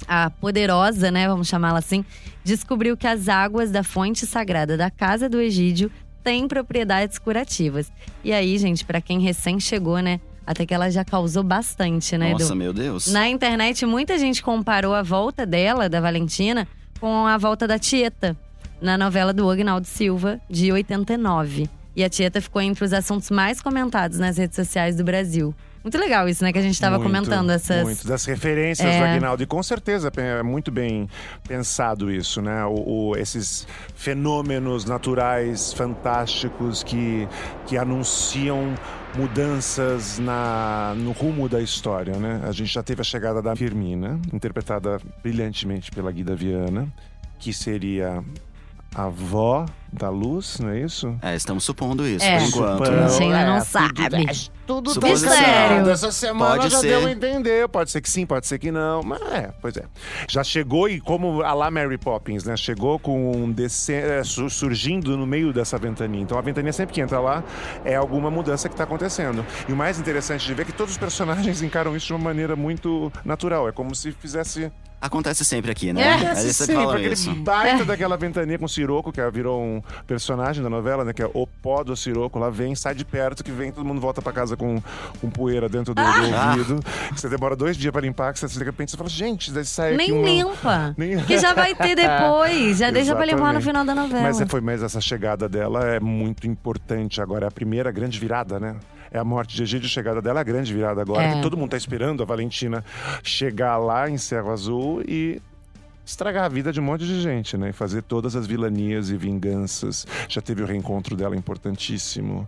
a 0.08 0.30
poderosa, 0.30 1.10
né, 1.12 1.28
vamos 1.28 1.48
chamá-la 1.48 1.80
assim, 1.80 2.04
descobriu 2.44 2.98
que 2.98 3.08
as 3.08 3.28
águas 3.28 3.72
da 3.72 3.84
fonte 3.84 4.26
sagrada 4.26 4.78
da 4.78 4.90
casa 4.90 5.30
do 5.30 5.40
Egídio 5.40 5.92
têm 6.24 6.48
propriedades 6.48 7.18
curativas. 7.18 7.92
E 8.24 8.34
aí, 8.34 8.58
gente, 8.58 8.84
para 8.84 9.00
quem 9.02 9.20
recém 9.20 9.60
chegou, 9.60 10.00
né, 10.00 10.20
até 10.46 10.66
que 10.66 10.74
ela 10.74 10.90
já 10.90 11.04
causou 11.04 11.44
bastante, 11.44 12.18
né, 12.18 12.32
Nossa, 12.32 12.46
Edu? 12.46 12.56
meu 12.56 12.74
Deus. 12.74 13.08
Na 13.08 13.28
internet, 13.28 13.86
muita 13.86 14.18
gente 14.18 14.42
comparou 14.42 14.94
a 14.94 15.04
volta 15.04 15.46
dela, 15.46 15.90
da 15.90 16.00
Valentina, 16.00 16.68
com 17.00 17.26
a 17.26 17.38
volta 17.38 17.68
da 17.68 17.78
Tieta, 17.78 18.36
na 18.82 18.98
novela 18.98 19.34
do 19.34 19.50
Agnaldo 19.50 19.88
Silva, 19.88 20.40
de 20.50 20.72
89. 20.72 21.70
E 21.96 22.04
a 22.04 22.10
Tieta 22.10 22.40
ficou 22.40 22.62
entre 22.62 22.86
os 22.86 22.94
assuntos 22.94 23.32
mais 23.32 23.60
comentados 23.60 24.20
nas 24.20 24.38
redes 24.38 24.56
sociais 24.56 24.96
do 24.96 25.04
Brasil. 25.04 25.54
Muito 25.88 25.98
legal 26.00 26.28
isso, 26.28 26.44
né? 26.44 26.52
Que 26.52 26.60
a 26.60 26.62
gente 26.62 26.78
tava 26.82 26.98
Muito, 27.00 27.08
comentando 27.08 27.50
essas. 27.50 27.82
Muito 27.82 28.06
das 28.06 28.26
referências 28.26 28.86
É. 28.94 29.00
do 29.00 29.06
Aguinaldo. 29.06 29.42
E 29.42 29.46
com 29.46 29.64
certeza 29.64 30.12
é 30.18 30.44
muito 30.44 30.70
bem 30.70 31.08
pensado 31.48 32.12
isso, 32.12 32.42
né? 32.42 32.66
O, 32.66 33.12
o- 33.12 33.16
esses 33.16 33.66
fenômenos 33.96 34.84
naturais 34.84 35.72
fantásticos 35.72 36.84
que, 36.84 37.26
que 37.66 37.78
anunciam 37.78 38.76
mudanças 39.16 40.20
na, 40.20 40.94
no 40.98 41.14
rumo 41.14 41.48
da 41.48 41.62
história, 41.62 42.18
né? 42.18 42.42
A 42.44 42.52
gente 42.52 42.74
já 42.74 42.84
teve 42.84 43.00
a 43.00 43.04
chegada 43.06 43.42
da 43.42 43.56
Firmina, 43.56 44.20
interpretada 44.34 45.00
brilhantemente 45.24 45.90
pela 45.90 46.12
Guida 46.12 46.36
Viana, 46.36 46.86
que 47.40 47.54
seria 47.54 48.22
a 48.94 49.04
avó 49.06 49.66
da 49.92 50.10
luz, 50.10 50.60
não 50.60 50.70
é 50.70 50.80
isso? 50.82 51.16
É, 51.22 51.36
estamos 51.36 51.64
supondo 51.64 52.06
isso, 52.08 52.24
É. 52.26 52.38
por 52.40 52.48
enquanto. 52.48 52.88
A 52.88 52.92
né? 52.92 53.10
gente 53.10 53.24
ainda 53.24 53.46
não 53.46 53.58
É, 53.58 53.62
sabe. 53.62 53.94
Tudo 54.68 54.94
tá 55.00 55.08
Mistério. 55.08 55.90
Essa 55.90 56.12
semana 56.12 56.58
Pode 56.58 56.70
já 56.70 56.80
ser. 56.80 56.88
deu 56.88 57.08
a 57.08 57.12
entender. 57.12 57.68
Pode 57.70 57.90
ser 57.90 58.02
que 58.02 58.10
sim, 58.10 58.26
pode 58.26 58.46
ser 58.48 58.60
que 58.60 58.70
não. 58.70 59.02
Mas 59.02 59.22
é, 59.32 59.50
pois 59.62 59.78
é. 59.78 59.84
Já 60.28 60.44
chegou 60.44 60.90
e 60.90 61.00
como 61.00 61.42
a 61.42 61.54
lá 61.54 61.72
Mary 61.72 61.98
Poppins, 61.98 62.44
né? 62.44 62.58
Chegou 62.58 63.00
com 63.00 63.32
um 63.32 63.50
desce... 63.50 63.94
é, 63.94 64.22
su- 64.26 64.50
surgindo 64.50 65.16
no 65.18 65.26
meio 65.26 65.54
dessa 65.54 65.78
ventania. 65.78 66.20
Então 66.22 66.38
a 66.38 66.42
ventania 66.42 66.74
sempre 66.74 66.94
que 66.94 67.00
entra 67.00 67.20
lá 67.22 67.44
é 67.86 67.96
alguma 67.96 68.30
mudança 68.30 68.68
que 68.68 68.74
está 68.74 68.84
acontecendo. 68.84 69.46
E 69.70 69.72
o 69.72 69.76
mais 69.76 70.00
interessante 70.00 70.46
de 70.46 70.54
ver 70.54 70.64
é 70.64 70.66
que 70.66 70.74
todos 70.74 70.92
os 70.92 70.98
personagens 70.98 71.62
encaram 71.64 71.96
isso 71.96 72.08
de 72.08 72.14
uma 72.14 72.20
maneira 72.20 72.56
muito 72.58 73.10
natural. 73.24 73.70
É 73.70 73.72
como 73.72 73.96
se 73.96 74.12
fizesse 74.12 74.70
Acontece 75.00 75.46
sempre 75.46 75.70
aqui, 75.72 75.94
né? 75.94 76.02
É. 76.02 76.14
Acontece 76.16 76.54
sempre, 76.56 76.84
aquele 76.84 77.14
isso. 77.14 77.32
baita 77.36 77.86
daquela 77.86 78.18
ventania 78.18 78.58
com 78.58 78.66
o 78.66 78.70
Siroco, 78.70 79.12
que 79.12 79.22
virou 79.30 79.62
um 79.62 79.77
personagem 80.06 80.62
da 80.64 80.70
novela, 80.70 81.04
né? 81.04 81.14
Que 81.14 81.22
é 81.22 81.30
o 81.34 81.46
pó 81.48 81.84
do 81.84 81.96
Siroco. 81.96 82.38
Lá 82.40 82.50
vem, 82.50 82.76
sai 82.76 82.96
de 82.96 83.04
perto, 83.06 83.44
que 83.44 83.52
vem, 83.52 83.72
todo 83.72 83.86
mundo 83.86 84.00
volta 84.02 84.22
pra 84.22 84.32
casa 84.34 84.56
com, 84.58 84.82
com 85.22 85.30
poeira 85.30 85.68
dentro 85.70 85.94
do, 85.94 86.02
do 86.02 86.08
Ah. 86.36 86.52
ouvido. 86.52 86.80
Você 87.16 87.30
demora 87.30 87.56
dois 87.56 87.76
dias 87.78 87.92
pra 87.92 88.02
limpar, 88.02 88.34
que 88.34 88.40
você 88.40 88.48
de 88.48 88.64
repente 88.64 88.92
você 88.92 88.98
fala, 88.98 89.10
gente, 89.10 89.52
daí 89.52 89.66
sai 89.66 89.96
Nem 89.96 90.24
limpa. 90.24 90.94
Nem- 90.98 91.18
Que 91.24 91.38
já 91.40 91.54
vai 91.54 91.74
ter 91.76 91.96
depois. 91.96 92.78
Já 92.78 92.92
deixa 92.92 93.16
pra 93.16 93.26
limpar 93.26 93.54
no 93.54 93.62
final 93.62 93.84
da 93.86 93.94
novela. 93.96 94.24
Mas, 94.24 94.42
é- 94.42 94.46
foi, 94.46 94.62
mas 94.62 94.82
essa 94.84 95.02
chegada 95.02 95.48
dela 95.50 95.86
é 95.86 96.00
muito 96.00 96.48
importante 96.48 97.22
agora. 97.22 97.46
É 97.46 97.48
a 97.48 97.52
primeira 97.52 97.92
grande 97.92 98.20
virada, 98.20 98.60
né? 98.60 98.76
É 99.10 99.18
a 99.18 99.24
morte 99.24 99.56
de 99.56 99.64
Egídio, 99.64 99.86
a 99.86 99.90
chegada 99.90 100.22
dela 100.22 100.40
é 100.40 100.42
a 100.42 100.44
grande 100.44 100.74
virada 100.74 101.02
agora. 101.02 101.24
É. 101.24 101.34
Que 101.36 101.42
todo 101.42 101.56
mundo 101.56 101.70
tá 101.72 101.78
esperando 101.78 102.22
a 102.22 102.26
Valentina 102.26 102.84
chegar 103.24 103.78
lá 103.78 104.10
em 104.10 104.18
Cerro 104.18 104.52
Azul 104.52 105.02
e 105.08 105.42
estragar 106.08 106.46
a 106.46 106.50
vida 106.50 106.72
de 106.72 106.80
um 106.80 106.84
monte 106.84 107.06
de 107.06 107.22
gente, 107.22 107.58
né? 107.58 107.70
E 107.70 107.74
fazer 107.74 108.02
todas 108.02 108.36
as 108.36 108.48
vilanias 108.48 109.10
e 109.10 109.18
vinganças. 109.18 110.08
Já 110.30 110.42
teve 110.42 110.64
o 110.64 110.66
reencontro 110.66 111.16
dela 111.16 111.36
importantíssimo 111.36 112.48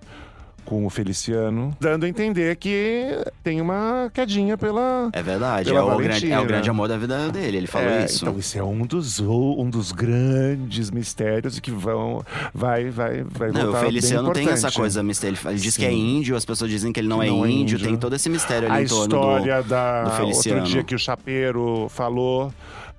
com 0.66 0.86
o 0.86 0.90
Feliciano, 0.90 1.76
dando 1.80 2.06
a 2.06 2.10
entender 2.10 2.56
que 2.58 3.08
tem 3.44 3.60
uma 3.60 4.12
quedinha 4.14 4.56
pela 4.56 5.10
É 5.14 5.24
verdade, 5.24 5.72
Pela 5.72 5.80
é 5.80 5.96
o, 5.96 5.98
grande, 5.98 6.32
é 6.32 6.40
o 6.40 6.46
grande 6.46 6.70
amor 6.70 6.88
da 6.88 6.96
vida 6.96 7.32
dele. 7.32 7.58
Ele 7.58 7.68
falou 7.68 7.90
é, 7.90 8.06
isso. 8.06 8.24
Então, 8.24 8.38
isso 8.38 8.58
é 8.58 8.64
um 8.64 8.86
dos, 8.86 9.20
um 9.20 9.68
dos 9.68 9.92
grandes 9.92 10.92
mistérios 10.92 11.60
que 11.60 11.72
vão. 11.72 12.24
Vai, 12.54 12.92
vai, 12.92 13.24
vai 13.24 13.52
Não, 13.52 13.62
o 13.62 13.64
voltar 13.66 13.86
Feliciano 13.86 14.32
bem 14.32 14.46
tem 14.46 14.54
essa 14.54 14.72
coisa 14.72 15.02
mistério. 15.02 15.38
Ele 15.46 15.56
diz 15.56 15.74
Sim. 15.74 15.82
que 15.82 15.88
é 15.88 15.92
índio, 15.92 16.36
as 16.36 16.46
pessoas 16.46 16.70
dizem 16.70 16.94
que 16.94 17.00
ele 17.00 17.08
não, 17.08 17.20
Que 17.20 17.26
é, 17.26 17.30
não 17.30 17.46
é 17.46 17.50
índio, 17.50 17.76
índio. 17.76 17.88
tem 17.88 17.98
todo 17.98 18.16
esse 18.16 18.30
mistério 18.30 18.72
A 18.72 18.76
ali 18.76 18.86
em 18.86 18.88
torno 18.88 19.06
história 19.06 19.64
do. 19.64 19.70
da. 19.70 20.04
do 20.04 20.12
Feliciano. 20.12 20.60
Outro 20.60 20.72
dia 20.72 20.84
que 20.84 20.94
o 20.94 21.00
Chapeiro 21.00 21.88
falou 21.90 22.54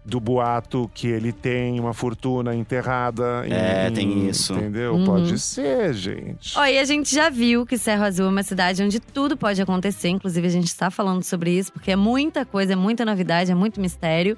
do 0.04 0.18
boato 0.18 0.90
que 0.94 1.06
ele 1.06 1.30
tem 1.32 1.78
uma 1.78 1.92
fortuna 1.92 2.54
enterrada. 2.54 3.44
em- 3.46 3.52
É, 3.52 3.90
tem 3.90 4.28
isso. 4.28 4.54
Entendeu? 4.54 4.94
Uhum. 4.94 5.04
Pode 5.04 5.38
ser, 5.38 5.92
gente. 5.92 6.58
Ó, 6.58 6.64
e 6.64 6.78
a 6.78 6.84
gente 6.84 7.14
já 7.14 7.28
viu 7.28 7.66
que 7.66 7.76
Cerro 7.76 8.04
Azul 8.04 8.26
é 8.26 8.28
uma 8.30 8.42
cidade 8.42 8.82
onde 8.82 8.98
tudo 8.98 9.36
pode 9.36 9.60
acontecer. 9.60 10.08
Inclusive, 10.08 10.46
a 10.46 10.50
gente 10.50 10.66
está 10.68 10.90
falando 10.90 11.22
sobre 11.22 11.50
isso, 11.56 11.72
porque 11.72 11.90
é 11.90 11.96
muita 11.96 12.44
coisa, 12.46 12.72
é 12.72 12.76
muita 12.76 13.04
novidade, 13.04 13.52
é 13.52 13.54
muito 13.54 13.80
mistério. 13.80 14.36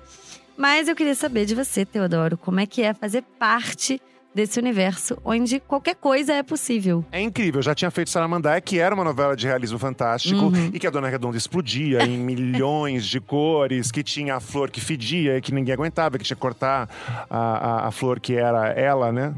Mas 0.57 0.89
eu 0.89 0.95
queria 0.95 1.15
saber 1.15 1.47
de 1.47 1.55
você, 1.55 1.85
Teodoro, 1.85 2.37
como 2.37 2.61
é 2.61 2.67
que 2.67 2.83
é 2.83 2.93
fazer 2.93 3.23
parte 3.39 4.01
desse 4.35 4.59
universo 4.59 5.19
onde 5.25 5.61
qualquer 5.61 5.95
coisa 5.95 6.33
é 6.33 6.43
possível. 6.43 7.05
É 7.13 7.21
incrível, 7.21 7.59
eu 7.59 7.63
já 7.63 7.75
tinha 7.75 7.91
feito 7.91 8.11
Saramandai, 8.11 8.61
que 8.61 8.79
era 8.79 8.95
uma 8.95 9.05
novela 9.05 9.37
de 9.37 9.47
realismo 9.47 9.79
fantástico, 9.79 10.47
Uhum. 10.47 10.71
e 10.73 10.79
que 10.79 10.87
a 10.87 10.91
Dona 10.91 11.09
Redonda 11.09 11.37
explodia 11.37 12.03
em 12.05 12.17
milhões 12.25 13.05
de 13.07 13.21
cores, 13.21 13.91
que 13.91 14.03
tinha 14.03 14.37
a 14.37 14.41
flor 14.41 14.71
que 14.71 14.81
fedia 14.81 15.37
e 15.37 15.41
que 15.41 15.53
ninguém 15.53 15.75
aguentava, 15.75 16.17
que 16.19 16.25
tinha 16.25 16.37
que 16.37 16.41
cortar 16.41 16.89
a, 17.29 17.39
a, 17.39 17.89
a 17.89 17.91
flor 17.91 18.19
que 18.21 18.35
era 18.35 18.69
ela, 18.69 19.13
né? 19.13 19.35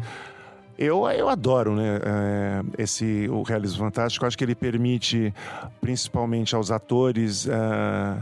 Eu, 0.76 1.08
eu 1.08 1.28
adoro 1.28 1.74
né, 1.76 2.00
é, 2.04 2.82
esse, 2.82 3.28
o 3.30 3.42
realismo 3.42 3.78
fantástico. 3.78 4.26
Acho 4.26 4.36
que 4.36 4.42
ele 4.42 4.56
permite, 4.56 5.32
principalmente 5.80 6.54
aos 6.56 6.70
atores, 6.72 7.46
é, 7.46 8.16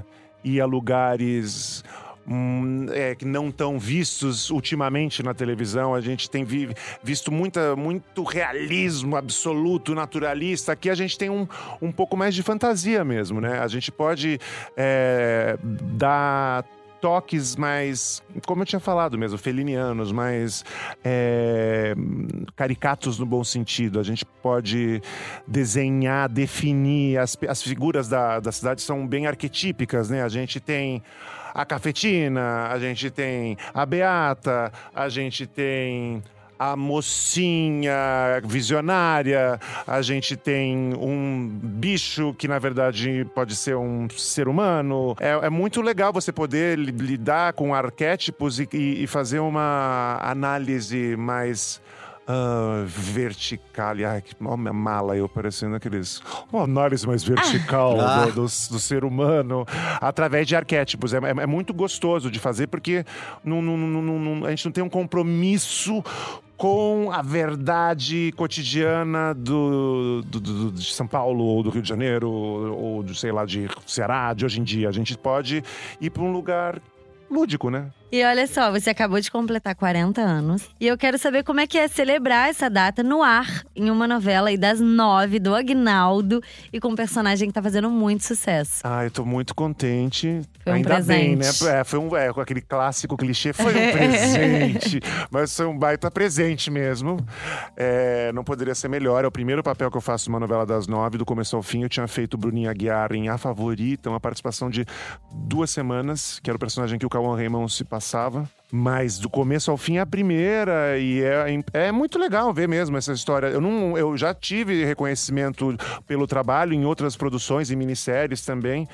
ir 0.45 0.61
a 0.61 0.67
lugares 0.67 1.83
hum, 2.27 2.87
é, 2.91 3.17
não 3.25 3.51
tão 3.51 3.79
vistos 3.79 4.51
ultimamente 4.51 5.23
na 5.23 5.35
televisão. 5.35 5.95
A 5.95 6.01
gente 6.01 6.29
tem 6.31 6.45
vi- 6.45 6.75
visto 7.03 7.31
muita, 7.33 7.75
muito 7.77 8.23
realismo 8.23 9.17
absoluto, 9.17 9.95
naturalista. 9.95 10.73
Aqui 10.73 10.91
a 10.91 10.95
gente 10.95 11.17
tem 11.19 11.31
um, 11.31 11.47
um 11.81 11.93
pouco 11.93 12.17
mais 12.17 12.35
de 12.35 12.43
fantasia 12.43 13.05
mesmo, 13.05 13.41
né? 13.41 13.59
A 13.59 13.69
gente 13.69 13.91
pode 13.91 14.39
é, 14.77 15.59
dar 15.63 16.65
toques 17.03 17.57
mais, 17.57 18.23
como 18.47 18.63
eu 18.63 18.67
tinha 18.67 18.79
falado 18.79 19.19
mesmo, 19.19 19.37
felinianos, 19.37 20.13
mais 20.13 20.65
é, 21.03 21.95
caricatos 22.55 23.19
no 23.19 23.27
bom 23.27 23.43
sentido. 23.43 23.99
A 23.99 24.05
gente 24.05 24.25
pode 24.25 25.03
desenhar, 25.47 26.29
definir. 26.29 27.19
As, 27.19 27.37
as 27.49 27.61
figuras 27.61 28.09
da, 28.09 28.39
da 28.39 28.53
cidade 28.53 28.81
são 28.83 29.05
bem 29.05 29.27
arquetípicas, 29.27 30.09
né? 30.09 30.23
A 30.23 30.29
gente 30.29 30.61
tem 30.61 31.03
a 31.55 31.65
Cafetina, 31.65 32.69
a 32.69 32.79
gente 32.79 33.11
tem 33.11 33.57
a 33.75 33.85
Beata, 33.87 34.73
a 34.95 35.09
gente 35.09 35.47
tem 35.47 36.23
a 36.59 36.77
mocinha 36.77 38.41
visionária, 38.45 39.59
a 39.87 40.01
gente 40.01 40.37
tem 40.37 40.95
um 40.95 41.49
bicho 41.61 42.35
que 42.35 42.47
na 42.47 42.59
verdade 42.59 43.27
pode 43.35 43.57
ser 43.57 43.77
um 43.77 44.09
ser 44.11 44.47
humano. 44.47 45.17
É, 45.19 45.47
é 45.47 45.51
muito 45.51 45.83
legal 45.83 46.13
você 46.13 46.31
poder 46.31 46.79
li- 46.79 46.93
lidar 46.93 47.53
com 47.55 47.75
arquétipos 47.75 48.61
e- 48.61 48.69
e 48.73 49.07
fazer 49.07 49.41
uma 49.41 50.19
análise 50.23 51.17
mais. 51.17 51.81
Ah, 52.27 52.85
vertical, 52.87 53.95
ai, 54.09 54.23
que 54.23 54.35
mala 54.41 55.17
eu 55.17 55.29
parecendo 55.29 55.77
aqueles. 55.77 56.23
Uma 56.53 56.63
análise 56.65 57.07
mais 57.07 57.23
vertical 57.23 58.01
Ah. 58.01 58.27
do, 58.27 58.33
do, 58.33 58.43
do 58.43 58.49
ser 58.49 59.05
humano 59.05 59.65
através 60.01 60.47
de 60.47 60.55
arquétipos. 60.57 61.13
É, 61.15 61.19
é- 61.19 61.43
é 61.43 61.47
muito 61.47 61.73
gostoso 61.75 62.31
de 62.31 62.39
fazer 62.39 62.67
porque 62.69 63.05
não- 63.45 63.61
não- 63.61 63.77
não- 63.77 64.45
a 64.47 64.51
gente 64.51 64.65
não 64.65 64.73
tem 64.73 64.85
um 64.85 64.89
compromisso 64.89 66.03
com 66.57 67.11
a 67.13 67.23
verdade 67.23 68.33
cotidiana 68.37 69.35
do, 69.35 70.23
do- 70.23 70.41
do- 70.41 70.71
de 70.73 70.93
São 70.95 71.09
Paulo, 71.09 71.43
ou 71.43 71.63
do 71.63 71.71
Rio 71.71 71.83
de 71.83 71.89
Janeiro, 71.89 72.31
ou 72.31 73.03
de, 73.03 73.19
sei 73.19 73.33
lá, 73.33 73.45
de 73.45 73.69
Ceará, 73.85 74.33
de 74.33 74.45
hoje 74.45 74.61
em 74.61 74.63
dia. 74.65 74.89
A 74.89 74.93
gente 74.93 75.19
pode 75.19 75.65
ir 76.01 76.11
para 76.11 76.23
um 76.23 76.31
lugar 76.31 76.81
lúdico, 77.29 77.69
né? 77.69 77.91
E 78.13 78.23
olha 78.27 78.47
só, 78.47 78.71
você 78.71 78.91
acabou 78.91 79.19
de 79.19 79.31
completar 79.31 79.75
40 79.75 80.21
anos. 80.21 80.69
E 80.79 80.87
eu 80.87 80.99
quero 80.99 81.17
saber 81.17 81.43
como 81.43 81.61
é 81.61 81.67
que 81.67 81.79
é 81.79 81.89
celebrar 81.89 82.51
essa 82.51 82.69
data 82.69 83.03
no 83.03 83.23
ar, 83.23 83.65
em 83.75 83.91
uma 83.91 84.07
novela 84.07 84.51
aí 84.51 84.59
das 84.59 84.79
nove, 84.81 85.39
do 85.39 85.55
Agnaldo, 85.55 86.43
e 86.71 86.79
com 86.79 86.89
um 86.89 86.95
personagem 86.95 87.49
que 87.49 87.55
tá 87.55 87.63
fazendo 87.63 87.89
muito 87.89 88.23
sucesso. 88.27 88.83
Ah, 88.85 89.03
eu 89.03 89.11
tô 89.11 89.25
muito 89.25 89.55
contente. 89.55 90.43
Foi 90.63 90.75
um 90.75 90.77
Ainda 90.77 91.01
bem, 91.01 91.37
né? 91.37 91.45
presente. 91.45 91.67
É, 91.71 91.85
foi 91.85 91.99
um, 91.99 92.15
é, 92.15 92.31
com 92.35 92.43
aquele 92.43 92.61
clássico 92.61 93.17
clichê, 93.17 93.55
foi 93.55 93.73
um 93.73 93.93
presente. 93.97 95.01
mas 95.31 95.57
foi 95.57 95.65
um 95.65 95.79
baita 95.79 96.11
presente 96.11 96.71
mesmo. 96.71 97.17
É, 97.75 98.31
não 98.35 98.45
poderia 98.45 98.75
ser 98.75 98.89
melhor. 98.89 99.25
É 99.25 99.27
o 99.27 99.33
primeiro 99.33 99.63
papel 99.63 99.91
que 99.91 99.97
eu 99.97 100.03
faço 100.03 100.29
numa 100.29 100.39
novela 100.39 100.67
das 100.67 100.87
nove, 100.87 101.17
do 101.17 101.25
começo 101.25 101.57
ao 101.57 101.63
fim. 101.63 101.83
Eu 101.85 101.89
tinha 101.89 102.07
feito 102.07 102.35
o 102.35 102.37
Bruninho 102.37 102.69
Aguiar 102.69 103.15
em 103.15 103.31
A 103.31 103.39
Favorita, 103.39 104.11
uma 104.11 104.21
participação 104.21 104.69
de 104.69 104.85
duas 105.33 105.71
semanas, 105.71 106.39
que 106.43 106.51
era 106.51 106.59
o 106.59 106.61
personagem 106.61 106.99
que 106.99 107.07
o 107.07 107.09
Cauã 107.09 107.35
Raymond 107.35 107.73
se 107.73 107.87
passava. 108.03 108.49
Mas 108.75 109.19
do 109.19 109.29
começo 109.31 109.71
ao 109.71 109.77
fim 109.77 109.99
a 109.99 110.07
primeira 110.07 110.99
e 110.99 111.23
é, 111.23 111.45
é 111.75 111.93
muito 111.93 112.19
legal 112.19 112.53
ver 112.53 112.67
mesmo 112.67 112.97
essa 112.97 113.13
história. 113.13 113.47
Eu, 113.47 113.61
não, 113.61 113.97
eu 113.97 114.17
já 114.17 114.35
tive 114.35 114.85
reconhecimento 114.85 115.77
pelo 116.07 116.27
trabalho 116.27 116.73
em 116.73 116.85
outras 116.85 117.15
produções 117.17 117.71
e 117.71 117.77
minisséries 117.77 118.45
também. 118.45 118.89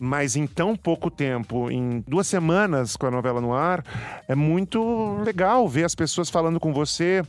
Mas 0.00 0.34
em 0.34 0.46
tão 0.46 0.74
pouco 0.74 1.10
tempo, 1.10 1.70
em 1.70 2.02
duas 2.08 2.26
semanas 2.26 2.96
com 2.96 3.06
a 3.06 3.10
novela 3.10 3.40
no 3.40 3.54
ar, 3.54 3.84
é 4.26 4.34
muito 4.34 5.16
legal 5.22 5.68
ver 5.68 5.84
as 5.84 5.94
pessoas 5.94 6.28
falando 6.28 6.58
com 6.58 6.72
você. 6.72 7.22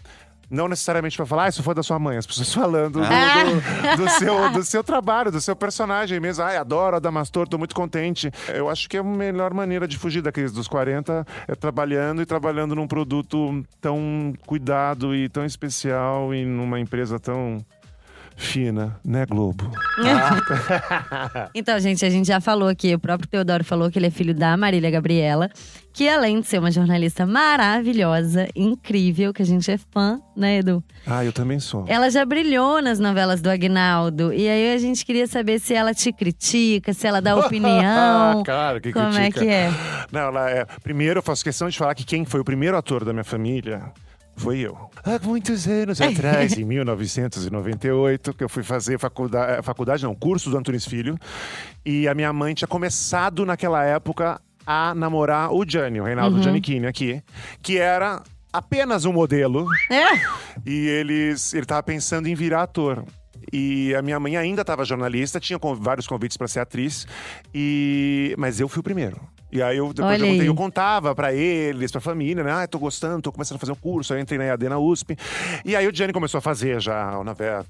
Não 0.49 0.67
necessariamente 0.67 1.15
para 1.17 1.25
falar, 1.25 1.45
ah, 1.45 1.49
isso 1.49 1.63
foi 1.63 1.73
da 1.73 1.81
sua 1.81 1.97
mãe, 1.97 2.17
as 2.17 2.27
pessoas 2.27 2.53
falando 2.53 2.99
do, 2.99 3.97
do- 3.97 4.03
do 4.03 4.09
seu, 4.11 4.49
do 4.51 4.63
seu 4.63 4.83
trabalho, 4.83 5.31
do 5.31 5.41
seu 5.41 5.55
personagem 5.55 6.19
mesmo. 6.19 6.43
Ai, 6.43 6.57
adoro 6.57 6.95
Adamastor, 6.97 7.47
tô 7.47 7.57
muito 7.57 7.73
contente. 7.73 8.31
Eu 8.53 8.69
acho 8.69 8.87
que 8.89 8.97
a 8.97 9.03
melhor 9.03 9.53
maneira 9.53 9.87
de 9.87 9.97
fugir 9.97 10.21
da 10.21 10.31
crise 10.31 10.53
dos 10.53 10.67
40 10.67 11.25
é 11.47 11.55
trabalhando 11.55 12.21
e 12.21 12.25
trabalhando 12.25 12.75
num 12.75 12.87
produto 12.87 13.63
tão 13.81 14.33
cuidado 14.45 15.15
e 15.15 15.27
tão 15.29 15.45
especial 15.45 16.33
e 16.35 16.45
numa 16.45 16.79
empresa 16.79 17.19
tão 17.19 17.57
fina, 18.35 18.97
né, 19.03 19.25
Globo? 19.25 19.69
Então, 21.55 21.79
gente, 21.79 22.05
a 22.05 22.09
gente 22.09 22.27
já 22.27 22.39
falou 22.41 22.67
aqui, 22.67 22.93
o 22.95 22.99
próprio 22.99 23.29
Teodoro 23.29 23.63
falou 23.63 23.89
que 23.91 23.99
ele 23.99 24.07
é 24.07 24.09
filho 24.09 24.33
da 24.33 24.55
Marília 24.57 24.89
Gabriela, 24.89 25.49
que 25.93 26.09
além 26.09 26.39
de 26.41 26.47
ser 26.47 26.57
uma 26.59 26.71
jornalista 26.71 27.25
maravilhosa, 27.25 28.47
incrível, 28.55 29.33
que 29.33 29.41
a 29.41 29.45
gente 29.45 29.69
é 29.69 29.77
fã, 29.77 30.19
né, 30.35 30.57
Edu? 30.57 30.83
Ah, 31.05 31.23
eu 31.23 31.31
também 31.31 31.59
sou. 31.59 31.85
Ela 31.87 32.09
já 32.09 32.25
brilhou 32.25 32.81
nas 32.81 32.99
novelas 32.99 33.41
do 33.41 33.49
Agnaldo. 33.49 34.33
E 34.33 34.47
aí 34.49 34.73
a 34.73 34.77
gente 34.77 35.05
queria 35.05 35.27
saber 35.27 35.59
se 35.59 35.73
ela 35.73 35.93
te 35.93 36.11
critica, 36.11 36.93
se 36.93 37.05
ela 37.05 37.21
dá 37.21 37.35
opinião. 37.45 38.43
Claro 38.43 38.81
que 38.81 38.91
Como 38.91 39.09
é 39.09 39.29
critica. 39.31 39.39
que 39.41 39.47
é? 39.51 39.71
Não, 40.11 40.21
ela 40.21 40.49
é. 40.49 40.65
Primeiro, 40.81 41.19
eu 41.19 41.23
faço 41.23 41.43
questão 41.43 41.69
de 41.69 41.77
falar 41.77 41.93
que 41.93 42.03
quem 42.03 42.25
foi 42.25 42.39
o 42.39 42.43
primeiro 42.43 42.75
ator 42.75 43.05
da 43.05 43.13
minha 43.13 43.23
família 43.23 43.83
foi 44.35 44.59
eu. 44.59 44.77
Há 45.03 45.19
muitos 45.25 45.67
anos 45.67 46.01
atrás, 46.01 46.53
em 46.57 46.65
1998, 46.65 48.33
que 48.33 48.43
eu 48.43 48.49
fui 48.49 48.63
fazer 48.63 48.99
faculdade, 48.99 49.61
faculdade 49.63 50.03
não, 50.03 50.15
curso 50.15 50.49
do 50.49 50.57
Antunes 50.57 50.85
Filho. 50.85 51.17
E 51.85 52.07
a 52.07 52.13
minha 52.13 52.31
mãe 52.33 52.53
tinha 52.53 52.67
começado 52.67 53.45
naquela 53.45 53.83
época 53.83 54.39
a 54.65 54.95
namorar 54.95 55.51
o 55.53 55.65
Gianni, 55.67 55.99
o 55.99 56.05
Reinaldo 56.05 56.41
Giannichini 56.41 56.87
aqui, 56.87 57.21
que 57.61 57.77
era 57.77 58.23
apenas 58.51 59.05
um 59.05 59.11
modelo. 59.11 59.67
É? 59.89 60.21
E 60.65 60.87
eles, 60.87 61.53
ele 61.53 61.65
tava 61.65 61.83
pensando 61.83 62.27
em 62.27 62.35
virar 62.35 62.63
ator. 62.63 63.03
E 63.51 63.93
a 63.93 64.01
minha 64.01 64.19
mãe 64.19 64.37
ainda 64.37 64.61
estava 64.61 64.85
jornalista, 64.85 65.39
tinha 65.39 65.59
vários 65.77 66.07
convites 66.07 66.37
para 66.37 66.47
ser 66.47 66.61
atriz, 66.61 67.05
e 67.53 68.33
mas 68.37 68.59
eu 68.59 68.67
fui 68.69 68.79
o 68.79 68.83
primeiro. 68.83 69.19
E 69.53 69.61
aí 69.61 69.77
eu 69.77 69.93
depois 69.93 70.19
Olha 70.21 70.31
aí. 70.31 70.45
eu 70.45 70.55
contava 70.55 71.13
pra 71.13 71.31
eles, 71.31 71.91
pra 71.91 72.01
família, 72.01 72.43
né? 72.43 72.51
Ah, 72.51 72.67
tô 72.67 72.79
gostando, 72.79 73.21
tô 73.21 73.31
começando 73.31 73.57
a 73.57 73.59
fazer 73.59 73.71
um 73.71 73.75
curso. 73.75 74.11
Aí 74.11 74.19
eu 74.19 74.23
entrei 74.23 74.37
na 74.39 74.45
EAD 74.45 74.67
na 74.67 74.79
USP. 74.79 75.15
E 75.63 75.75
aí 75.75 75.87
o 75.87 75.95
Gianni 75.95 76.11
começou 76.11 76.39
a 76.39 76.41
fazer 76.41 76.81
já, 76.81 77.11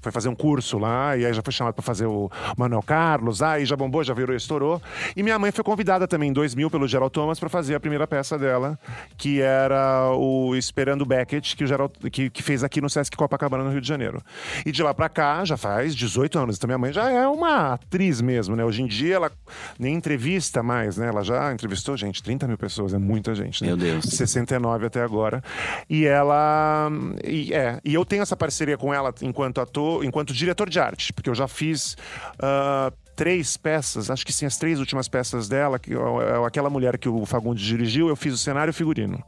foi 0.00 0.10
fazer 0.10 0.28
um 0.28 0.34
curso 0.34 0.78
lá, 0.78 1.16
e 1.16 1.26
aí 1.26 1.32
já 1.34 1.42
foi 1.42 1.52
chamado 1.52 1.74
pra 1.74 1.82
fazer 1.82 2.06
o 2.06 2.30
Manuel 2.56 2.82
Carlos, 2.82 3.42
aí 3.42 3.66
já 3.66 3.76
bombou, 3.76 4.02
já 4.02 4.14
virou, 4.14 4.34
estourou. 4.34 4.80
E 5.14 5.22
minha 5.22 5.38
mãe 5.38 5.52
foi 5.52 5.62
convidada 5.62 6.08
também 6.08 6.30
em 6.30 6.32
2000 6.32 6.70
pelo 6.70 6.88
Gerald 6.88 7.12
Thomas 7.12 7.38
pra 7.38 7.48
fazer 7.48 7.74
a 7.74 7.80
primeira 7.80 8.06
peça 8.06 8.38
dela, 8.38 8.78
que 9.18 9.40
era 9.42 10.10
o 10.14 10.54
Esperando 10.56 11.04
Beckett, 11.04 11.54
que 11.56 11.64
o 11.64 11.66
Gerald, 11.66 11.92
que, 12.10 12.30
que 12.30 12.42
fez 12.42 12.64
aqui 12.64 12.80
no 12.80 12.88
Sesc 12.88 13.16
Copacabana, 13.16 13.64
no 13.64 13.70
Rio 13.70 13.80
de 13.80 13.88
Janeiro. 13.88 14.22
E 14.64 14.72
de 14.72 14.82
lá 14.82 14.94
pra 14.94 15.08
cá, 15.08 15.44
já 15.44 15.56
faz 15.56 15.94
18 15.94 16.38
anos. 16.38 16.56
Então 16.56 16.68
minha 16.68 16.78
mãe 16.78 16.92
já 16.92 17.10
é 17.10 17.26
uma 17.26 17.74
atriz 17.74 18.20
mesmo, 18.20 18.56
né? 18.56 18.64
Hoje 18.64 18.82
em 18.82 18.86
dia 18.86 19.16
ela 19.16 19.32
nem 19.78 19.94
entrevista 19.94 20.62
mais, 20.62 20.96
né? 20.96 21.08
Ela 21.08 21.22
já 21.22 21.52
entrevistou, 21.74 21.96
gente, 21.96 22.22
30 22.22 22.46
mil 22.46 22.56
pessoas, 22.56 22.94
é 22.94 22.98
muita 22.98 23.34
gente, 23.34 23.62
né? 23.62 23.68
Meu 23.68 23.76
Deus. 23.76 24.04
69 24.04 24.86
até 24.86 25.02
agora. 25.02 25.42
E 25.90 26.06
ela. 26.06 26.90
E, 27.24 27.52
é, 27.52 27.80
e 27.84 27.92
eu 27.92 28.04
tenho 28.04 28.22
essa 28.22 28.36
parceria 28.36 28.78
com 28.78 28.94
ela 28.94 29.12
enquanto 29.20 29.60
ator, 29.60 30.04
enquanto 30.04 30.32
diretor 30.32 30.70
de 30.70 30.78
arte, 30.78 31.12
porque 31.12 31.28
eu 31.28 31.34
já 31.34 31.48
fiz. 31.48 31.96
ah, 32.38 32.92
Três 33.16 33.56
peças, 33.56 34.10
acho 34.10 34.26
que 34.26 34.32
sim, 34.32 34.44
as 34.44 34.56
três 34.56 34.80
últimas 34.80 35.06
peças 35.06 35.48
dela, 35.48 35.78
que 35.78 35.92
é 35.94 36.44
aquela 36.44 36.68
mulher 36.68 36.98
que 36.98 37.08
o 37.08 37.24
Fagundes 37.24 37.64
dirigiu, 37.64 38.08
eu 38.08 38.16
fiz 38.16 38.34
o 38.34 38.36
cenário 38.36 38.70
e 38.70 38.72
o 38.72 38.74
figurino. 38.74 39.22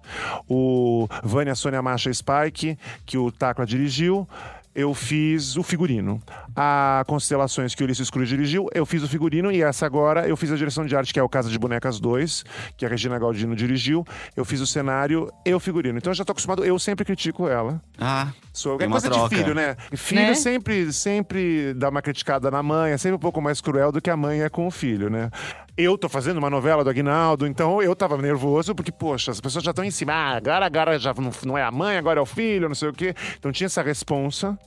O 0.49 1.07
Vânia 1.23 1.55
Sônia 1.55 1.81
Macha 1.81 2.13
Spike, 2.13 2.77
que 3.05 3.17
o 3.17 3.31
Tacla 3.31 3.65
dirigiu, 3.65 4.29
eu 4.77 4.93
fiz 4.93 5.57
o 5.57 5.63
figurino. 5.63 6.21
A 6.55 7.03
Constelações, 7.07 7.75
que 7.75 7.83
o 7.83 7.87
Ulisses 7.87 8.11
Cruz 8.11 8.29
dirigiu, 8.29 8.69
eu 8.75 8.85
fiz 8.85 9.03
o 9.03 9.09
figurino. 9.09 9.51
E 9.51 9.63
essa 9.63 9.87
agora, 9.87 10.29
eu 10.29 10.37
fiz 10.37 10.53
a 10.53 10.57
direção 10.57 10.85
de 10.85 10.95
arte, 10.95 11.15
que 11.15 11.19
é 11.19 11.23
o 11.23 11.29
Casa 11.29 11.49
de 11.49 11.59
Bonecas 11.59 11.99
2, 11.99 12.45
que 12.77 12.85
a 12.85 12.89
Regina 12.89 13.19
Galdino 13.19 13.57
dirigiu. 13.57 14.05
Eu 14.37 14.45
fiz 14.45 14.61
o 14.61 14.67
cenário 14.67 15.33
e 15.47 15.55
o 15.55 15.59
figurino. 15.59 15.97
Então 15.97 16.11
eu 16.11 16.15
já 16.15 16.25
tô 16.27 16.33
acostumado, 16.33 16.63
eu 16.63 16.79
sempre 16.79 17.07
critico 17.07 17.49
ela. 17.49 17.81
Ah, 17.99 18.29
Sou, 18.53 18.79
é 18.79 18.87
uma 18.87 18.93
coisa 19.01 19.09
troca. 19.11 19.29
de 19.31 19.37
filho, 19.37 19.55
né? 19.55 19.77
Filho 19.95 20.21
Né? 20.21 20.35
sempre, 20.35 20.93
sempre 20.93 21.73
dá 21.75 21.89
uma 21.89 22.03
criticada 22.03 22.51
na 22.51 22.63
mãe, 22.63 22.93
é 22.93 22.99
sempre 22.99 23.17
um 23.17 23.21
pouco 23.21 23.41
mais 23.41 23.63
cruel 23.63 23.91
do 23.91 24.01
que 24.01 24.11
a 24.11 24.17
mãe 24.17 24.43
é 24.43 24.51
com 24.51 24.67
o 24.67 24.71
filho, 24.71 25.09
né? 25.09 25.31
Eu 25.79 25.99
tô 25.99 26.09
fazendo 26.09 26.39
uma 26.39 26.49
novela 26.49 26.83
do 26.83 26.89
Aguinaldo, 26.89 27.47
então 27.47 27.83
eu 27.83 27.95
tava 27.95 28.17
nervoso, 28.17 28.75
porque, 28.75 28.91
poxa, 28.91 29.31
as 29.31 29.43
pessoas 29.43 29.63
já 29.63 29.73
estão 29.73 29.85
em 29.85 29.91
cima. 29.91 30.11
Ah, 30.11 30.37
agora, 30.37 30.65
agora 30.65 30.99
já 30.99 31.13
não, 31.13 31.31
não 31.45 31.59
é 31.59 31.63
a 31.63 31.71
mãe, 31.71 31.99
agora 31.99 32.19
é 32.19 32.23
o 32.23 32.25
filho, 32.25 32.67
não 32.67 32.75
sei 32.75 32.89
o 32.89 32.95
quê. 32.95 33.15
Então 33.39 33.53
tinha 33.53 33.67
essa 33.67 33.83
responsa. 33.83 34.59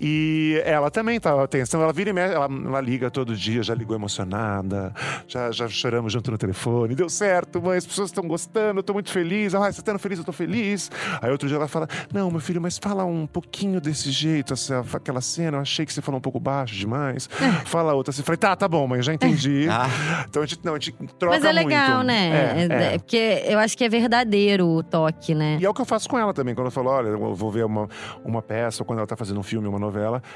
E 0.00 0.60
ela 0.64 0.90
também 0.90 1.20
tava 1.20 1.46
tensa. 1.46 1.70
Então 1.70 1.82
ela 1.82 1.92
vira 1.92 2.10
e 2.10 2.12
mexe, 2.12 2.34
ela, 2.34 2.46
ela 2.46 2.80
liga 2.80 3.10
todo 3.10 3.36
dia, 3.36 3.62
já 3.62 3.74
ligou 3.74 3.94
emocionada, 3.94 4.92
já, 5.26 5.50
já 5.50 5.68
choramos 5.68 6.12
junto 6.12 6.30
no 6.30 6.38
telefone. 6.38 6.94
Deu 6.94 7.08
certo, 7.08 7.60
mãe, 7.60 7.76
as 7.76 7.86
pessoas 7.86 8.08
estão 8.08 8.26
gostando, 8.26 8.80
eu 8.80 8.82
tô 8.82 8.92
muito 8.92 9.10
feliz. 9.10 9.54
Ah, 9.54 9.70
você 9.70 9.82
tá 9.82 9.98
feliz, 9.98 10.18
eu 10.18 10.24
tô 10.24 10.32
feliz. 10.32 10.90
Aí 11.20 11.30
outro 11.30 11.46
dia 11.48 11.56
ela 11.56 11.68
fala: 11.68 11.86
Não, 12.12 12.30
meu 12.30 12.40
filho, 12.40 12.60
mas 12.60 12.78
fala 12.78 13.04
um 13.04 13.26
pouquinho 13.26 13.80
desse 13.80 14.10
jeito, 14.10 14.54
essa, 14.54 14.84
aquela 14.94 15.20
cena, 15.20 15.58
eu 15.58 15.62
achei 15.62 15.84
que 15.84 15.92
você 15.92 16.00
falou 16.00 16.18
um 16.18 16.22
pouco 16.22 16.40
baixo 16.40 16.74
demais. 16.74 17.28
Fala 17.66 17.92
outra 17.94 18.10
assim. 18.10 18.22
Falei, 18.22 18.38
tá, 18.38 18.54
tá 18.56 18.66
bom, 18.66 18.86
mãe, 18.86 19.02
já 19.02 19.12
entendi. 19.12 19.68
Ah. 19.80 20.24
Então 20.28 20.42
a 20.42 20.46
gente, 20.46 20.64
não, 20.64 20.74
a 20.74 20.78
gente 20.78 20.92
troca 21.18 21.36
Mas 21.36 21.44
é 21.44 21.52
legal, 21.52 21.96
muito. 21.98 22.06
né? 22.08 22.66
É, 22.68 22.74
é. 22.90 22.94
É 22.94 22.98
porque 22.98 23.42
eu 23.46 23.58
acho 23.58 23.76
que 23.78 23.84
é 23.84 23.88
verdadeiro 23.88 24.66
o 24.66 24.82
toque, 24.82 25.34
né? 25.34 25.58
E 25.60 25.64
é 25.64 25.70
o 25.70 25.72
que 25.72 25.80
eu 25.80 25.84
faço 25.84 26.08
com 26.08 26.18
ela 26.18 26.34
também. 26.34 26.54
Quando 26.54 26.66
eu 26.66 26.70
falo, 26.70 26.90
olha, 26.90 27.08
eu 27.08 27.34
vou 27.34 27.50
ver 27.50 27.64
uma, 27.64 27.88
uma 28.24 28.42
peça, 28.42 28.82
ou 28.82 28.86
quando 28.86 28.98
ela 28.98 29.06
tá 29.06 29.16
fazendo 29.16 29.38
um 29.38 29.42
filme, 29.42 29.68
uma 29.68 29.78
novela, 29.78 29.89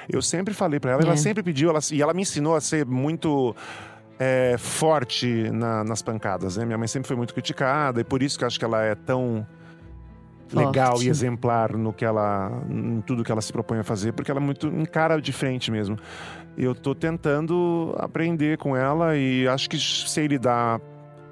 eu 0.08 0.20
sempre 0.22 0.52
falei 0.54 0.78
pra 0.80 0.92
ela, 0.92 1.02
É. 1.02 1.06
ela 1.06 1.16
sempre 1.16 1.42
pediu, 1.42 1.70
ela, 1.70 1.80
e 1.92 2.00
ela 2.02 2.12
me 2.14 2.22
ensinou 2.22 2.54
a 2.56 2.60
ser 2.60 2.84
muito. 2.86 3.54
é, 4.16 4.54
forte 4.56 5.50
na- 5.50 5.82
nas 5.82 6.00
pancadas, 6.00 6.56
né? 6.56 6.64
Minha 6.64 6.78
mãe 6.78 6.86
sempre 6.86 7.08
foi 7.08 7.16
muito 7.16 7.34
criticada 7.34 8.00
e 8.00 8.04
por 8.04 8.22
isso 8.22 8.38
que 8.38 8.44
eu 8.44 8.46
acho 8.46 8.56
que 8.60 8.64
ela 8.64 8.80
é 8.80 8.94
tão 8.94 9.44
legal 10.52 10.92
Forte. 10.92 11.06
e 11.06 11.10
exemplar 11.10 11.72
no 11.76 11.92
que 11.92 12.04
ela, 12.04 12.62
em 12.70 13.00
tudo 13.00 13.24
que 13.24 13.32
ela 13.32 13.40
se 13.40 13.52
propõe 13.52 13.78
a 13.80 13.82
fazer, 13.82 14.12
porque 14.12 14.30
ela 14.30 14.38
é 14.38 14.42
muito 14.42 14.68
encara 14.68 15.20
de 15.20 15.32
frente 15.32 15.68
mesmo. 15.70 15.98
Eu 16.56 16.76
tô 16.76 16.94
tentando 16.94 17.92
aprender 17.98 18.56
com 18.56 18.76
ela 18.76 19.16
e 19.16 19.48
acho 19.48 19.68
que 19.68 19.76
sei 19.80 20.28
lidar 20.28 20.80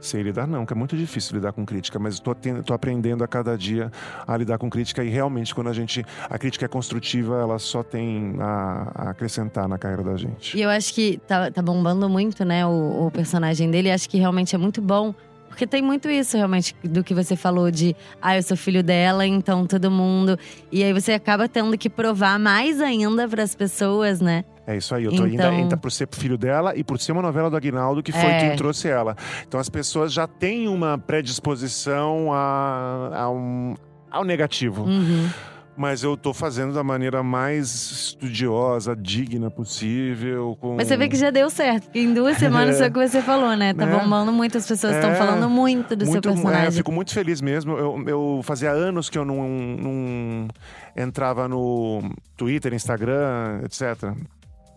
Sei 0.03 0.21
lidar 0.21 0.49
não, 0.49 0.67
que 0.67 0.73
é 0.73 0.77
muito 0.77 0.97
difícil 0.97 1.37
lidar 1.37 1.53
com 1.53 1.65
crítica, 1.65 1.97
mas 1.97 2.19
tô 2.19 2.75
aprendendo 2.75 3.23
a 3.23 3.29
cada 3.29 3.57
dia 3.57 3.91
a 4.27 4.37
lidar 4.37 4.59
com 4.59 4.69
crítica 4.69 5.05
e 5.05 5.09
realmente 5.09 5.55
quando 5.55 5.69
a 5.69 5.73
gente 5.73 6.05
a 6.29 6.37
crítica 6.37 6.65
é 6.65 6.69
construtiva, 6.69 7.41
ela 7.41 7.57
só 7.61 7.85
tem 7.85 8.35
a, 8.41 8.93
a 8.95 9.11
acrescentar 9.11 9.69
na 9.69 9.79
carreira 9.79 10.03
da 10.03 10.17
gente. 10.17 10.59
E 10.59 10.61
eu 10.61 10.69
acho 10.69 10.93
que 10.93 11.19
tá, 11.27 11.53
tá 11.53 11.63
bombando 11.63 12.09
muito, 12.09 12.45
né, 12.45 12.67
o, 12.67 13.07
o 13.07 13.11
personagem 13.13 13.71
dele. 13.71 13.93
Acho 13.93 14.11
que 14.11 14.19
realmente 14.19 14.57
é 14.57 14.59
muito 14.59 14.83
bom. 14.83 15.15
Porque 15.49 15.67
tem 15.67 15.83
muito 15.83 16.09
isso, 16.09 16.35
realmente, 16.35 16.75
do 16.83 17.05
que 17.05 17.13
você 17.13 17.37
falou 17.37 17.71
de… 17.71 17.95
Ah, 18.23 18.37
eu 18.37 18.43
sou 18.43 18.57
filho 18.57 18.83
dela, 18.83 19.27
então 19.27 19.67
todo 19.67 19.91
mundo… 19.91 20.39
E 20.73 20.83
aí 20.83 20.95
você 20.95 21.13
acaba 21.13 21.47
tendo 21.47 21.77
que 21.77 21.91
provar 21.91 22.39
mais 22.39 22.81
ainda 22.81 23.29
para 23.29 23.43
as 23.43 23.55
pessoas, 23.55 24.19
né? 24.19 24.47
É 24.67 24.77
isso 24.77 24.95
aí, 24.95 25.05
eu 25.05 25.11
tô 25.11 25.27
Então- 25.27 25.27
ainda, 25.27 25.49
ainda 25.51 25.77
por 25.77 25.91
ser 25.91 26.09
filho 26.13 26.39
dela 26.39 26.73
e 26.77 26.85
por 26.85 26.99
ser 27.01 27.11
uma 27.13 27.23
novela 27.23 27.51
do 27.51 27.57
Aguinaldo 27.57 28.03
que 28.03 28.13
foi 28.13 28.31
É. 28.31 28.39
quem 28.49 28.57
trouxe 28.57 28.87
ela. 28.89 29.17
Então 29.47 29.59
as 29.59 29.69
pessoas 29.69 30.13
já 30.13 30.27
têm 30.27 30.69
uma 30.69 30.97
predisposição 30.99 32.33
a, 32.33 33.11
a 33.13 33.31
um, 33.31 33.75
ao 34.11 34.25
negativo. 34.25 34.85
Uhum. 34.85 35.29
Mas 35.75 36.03
eu 36.05 36.19
tô 36.19 36.35
fazendo 36.35 36.75
da 36.75 36.85
maneira 36.85 37.23
mais 37.23 37.67
estudiosa, 37.75 38.95
digna 38.95 39.51
possível. 39.51 40.55
Com... 40.61 40.77
Mas 40.77 40.87
você 40.87 40.99
vê 40.99 41.09
que 41.09 41.17
já 41.17 41.31
deu 41.31 41.49
certo. 41.49 41.85
porque 41.85 41.99
Em 41.99 42.13
duas 42.13 42.37
semanas 42.37 42.77
foi 42.79 42.89
o 42.89 42.93
que 42.93 43.09
você 43.09 43.23
falou, 43.23 43.57
né? 43.57 43.73
Tá 43.73 43.85
É. 43.89 43.99
bombando 43.99 44.31
muito, 44.33 44.59
as 44.59 44.67
pessoas 44.69 44.95
estão 44.97 45.11
É. 45.11 45.15
falando 45.15 45.49
muito 45.49 45.97
do 45.97 46.05
seu 46.05 46.13
Muito- 46.13 46.29
é, 46.29 46.31
eu 46.31 46.35
personagem. 46.35 46.73
fico 46.73 46.93
muito 46.93 47.13
feliz 47.15 47.41
mesmo. 47.41 47.73
Eu, 47.77 48.05
eu 48.07 48.41
fazia 48.45 48.71
anos 48.71 49.09
que 49.09 49.17
eu 49.19 49.25
não, 49.25 49.49
não 49.49 50.49
entrava 50.95 51.49
no 51.49 52.03
Twitter, 52.37 52.75
Instagram, 52.75 53.63
etc. 53.65 54.13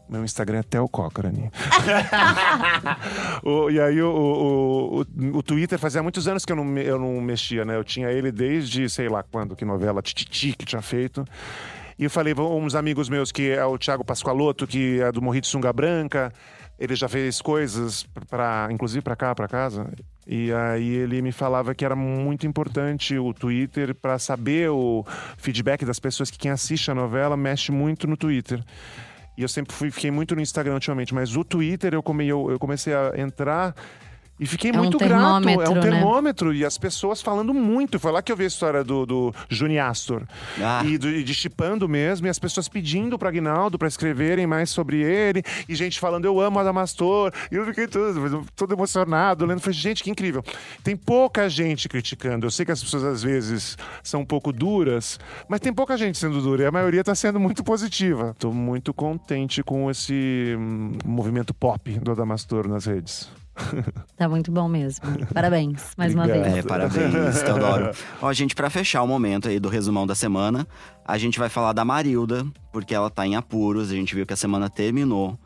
Meu 0.07 0.23
Instagram 0.23 0.59
é 0.59 0.63
Theo 0.63 0.87
Cochrane. 0.87 1.49
O- 3.43 3.69
e 3.69 3.79
aí 3.79 4.01
o, 4.01 4.09
o, 4.09 5.01
o, 5.01 5.37
o 5.37 5.43
Twitter 5.43 5.77
fazia 5.79 6.01
muitos 6.03 6.27
anos 6.27 6.45
que 6.45 6.51
eu 6.51 6.55
não, 6.55 6.77
eu 6.77 6.99
não 6.99 7.19
mexia, 7.21 7.65
né? 7.65 7.75
Eu 7.75 7.83
tinha 7.83 8.09
ele 8.11 8.31
desde, 8.31 8.89
sei 8.89 9.09
lá 9.09 9.23
quando, 9.23 9.55
que 9.55 9.65
novela 9.65 10.01
Tititi 10.01 10.53
que 10.57 10.65
tinha 10.65 10.81
feito. 10.81 11.25
E 11.97 12.03
eu 12.03 12.09
falei, 12.09 12.33
uns 12.37 12.75
amigos 12.75 13.07
meus, 13.07 13.31
que 13.31 13.49
é 13.51 13.63
o 13.65 13.77
Thiago 13.77 14.03
Pascoaloto, 14.03 14.67
que 14.67 14.99
é 15.01 15.11
do 15.11 15.21
Morri 15.21 15.41
de 15.41 15.47
Sunga 15.47 15.71
Branca. 15.71 16.31
Ele 16.77 16.93
já 16.93 17.07
fez 17.07 17.41
coisas, 17.41 18.05
para 18.29 18.67
inclusive 18.69 19.01
para 19.01 19.15
cá, 19.15 19.33
para 19.33 19.47
casa. 19.47 19.87
E 20.27 20.51
aí 20.51 20.87
ele 20.89 21.21
me 21.21 21.31
falava 21.31 21.73
que 21.73 21.85
era 21.85 21.95
muito 21.95 22.45
importante 22.45 23.17
o 23.17 23.33
Twitter 23.33 23.95
para 23.95 24.19
saber 24.19 24.69
o 24.69 25.05
feedback 25.37 25.85
das 25.85 25.99
pessoas 25.99 26.29
que 26.29 26.37
quem 26.37 26.51
assiste 26.51 26.91
a 26.91 26.95
novela 26.95 27.37
mexe 27.37 27.71
muito 27.71 28.07
no 28.07 28.17
Twitter. 28.17 28.61
E 29.37 29.41
eu 29.41 29.47
sempre 29.47 29.75
fui, 29.75 29.91
fiquei 29.91 30.11
muito 30.11 30.35
no 30.35 30.41
Instagram 30.41 30.75
ultimamente, 30.75 31.13
mas 31.13 31.35
o 31.35 31.43
Twitter 31.43 31.93
eu, 31.93 32.01
come, 32.01 32.27
eu, 32.27 32.49
eu 32.49 32.59
comecei 32.59 32.93
a 32.93 33.13
entrar 33.17 33.75
e 34.39 34.45
fiquei 34.45 34.71
É 34.71 34.73
um 34.73 34.77
muito 34.77 34.97
grato. 34.97 35.13
É 35.13 35.55
termômetro, 35.55 35.71
um 35.71 35.75
né? 35.75 35.81
termômetro. 35.81 36.53
E 36.53 36.65
as 36.65 36.77
pessoas 36.77 37.21
falando 37.21 37.53
muito. 37.53 37.99
Foi 37.99 38.11
lá 38.11 38.21
que 38.21 38.31
eu 38.31 38.35
vi 38.35 38.43
a 38.43 38.47
história 38.47 38.83
do, 38.83 39.05
do 39.05 39.33
Juni 39.49 39.79
Astor. 39.79 40.23
Ah. 40.61 40.83
E, 40.85 40.97
do, 40.97 41.09
e 41.09 41.23
de 41.23 41.33
chipando 41.33 41.87
mesmo, 41.87 42.27
e 42.27 42.29
as 42.29 42.39
pessoas 42.39 42.67
pedindo 42.67 43.17
para 43.17 43.29
Aguinaldo 43.29 43.77
para 43.77 43.87
escreverem 43.87 44.45
mais 44.45 44.69
sobre 44.69 45.01
ele, 45.01 45.43
e 45.67 45.75
gente 45.75 45.99
falando, 45.99 46.25
eu 46.25 46.39
amo 46.39 46.59
Adamastor, 46.59 47.31
e 47.51 47.55
eu 47.55 47.65
fiquei 47.65 47.87
todo, 47.87 48.45
todo 48.55 48.73
emocionado, 48.73 49.45
lendo, 49.45 49.59
falei, 49.59 49.77
gente, 49.77 50.03
que 50.03 50.09
incrível. 50.09 50.43
Tem 50.83 50.95
pouca 50.95 51.49
gente 51.49 51.87
criticando, 51.87 52.45
eu 52.45 52.51
sei 52.51 52.65
que 52.65 52.71
as 52.71 52.81
pessoas 52.81 53.03
às 53.03 53.23
vezes 53.23 53.77
são 54.03 54.21
um 54.21 54.25
pouco 54.25 54.51
duras, 54.51 55.19
mas 55.47 55.59
tem 55.59 55.73
pouca 55.73 55.97
gente 55.97 56.17
sendo 56.17 56.41
dura, 56.41 56.63
e 56.63 56.65
a 56.65 56.71
maioria 56.71 57.01
está 57.01 57.15
sendo 57.15 57.39
muito 57.39 57.63
positiva. 57.63 58.35
Tô 58.39 58.51
muito 58.51 58.93
contente 58.93 59.63
com 59.63 59.89
esse 59.89 60.55
hum, 60.57 60.93
movimento 61.05 61.53
pop 61.53 61.89
do 61.99 62.11
Adamastor 62.11 62.67
nas 62.67 62.85
redes. 62.85 63.29
Tá 64.15 64.29
muito 64.29 64.51
bom 64.51 64.67
mesmo. 64.67 65.05
Parabéns, 65.33 65.91
mais 65.97 66.13
uma 66.13 66.23
Obrigado. 66.23 66.51
vez. 66.51 66.65
É, 66.65 66.67
parabéns, 66.67 67.41
Teodoro. 67.41 67.91
Ó, 68.21 68.31
gente, 68.33 68.55
pra 68.55 68.69
fechar 68.69 69.01
o 69.03 69.07
momento 69.07 69.47
aí 69.49 69.59
do 69.59 69.69
resumão 69.69 70.07
da 70.07 70.15
semana, 70.15 70.67
a 71.05 71.17
gente 71.17 71.37
vai 71.39 71.49
falar 71.49 71.73
da 71.73 71.83
Marilda, 71.83 72.45
porque 72.71 72.95
ela 72.95 73.09
tá 73.09 73.25
em 73.25 73.35
apuros. 73.35 73.91
A 73.91 73.93
gente 73.93 74.15
viu 74.15 74.25
que 74.25 74.33
a 74.33 74.37
semana 74.37 74.69
terminou 74.69 75.37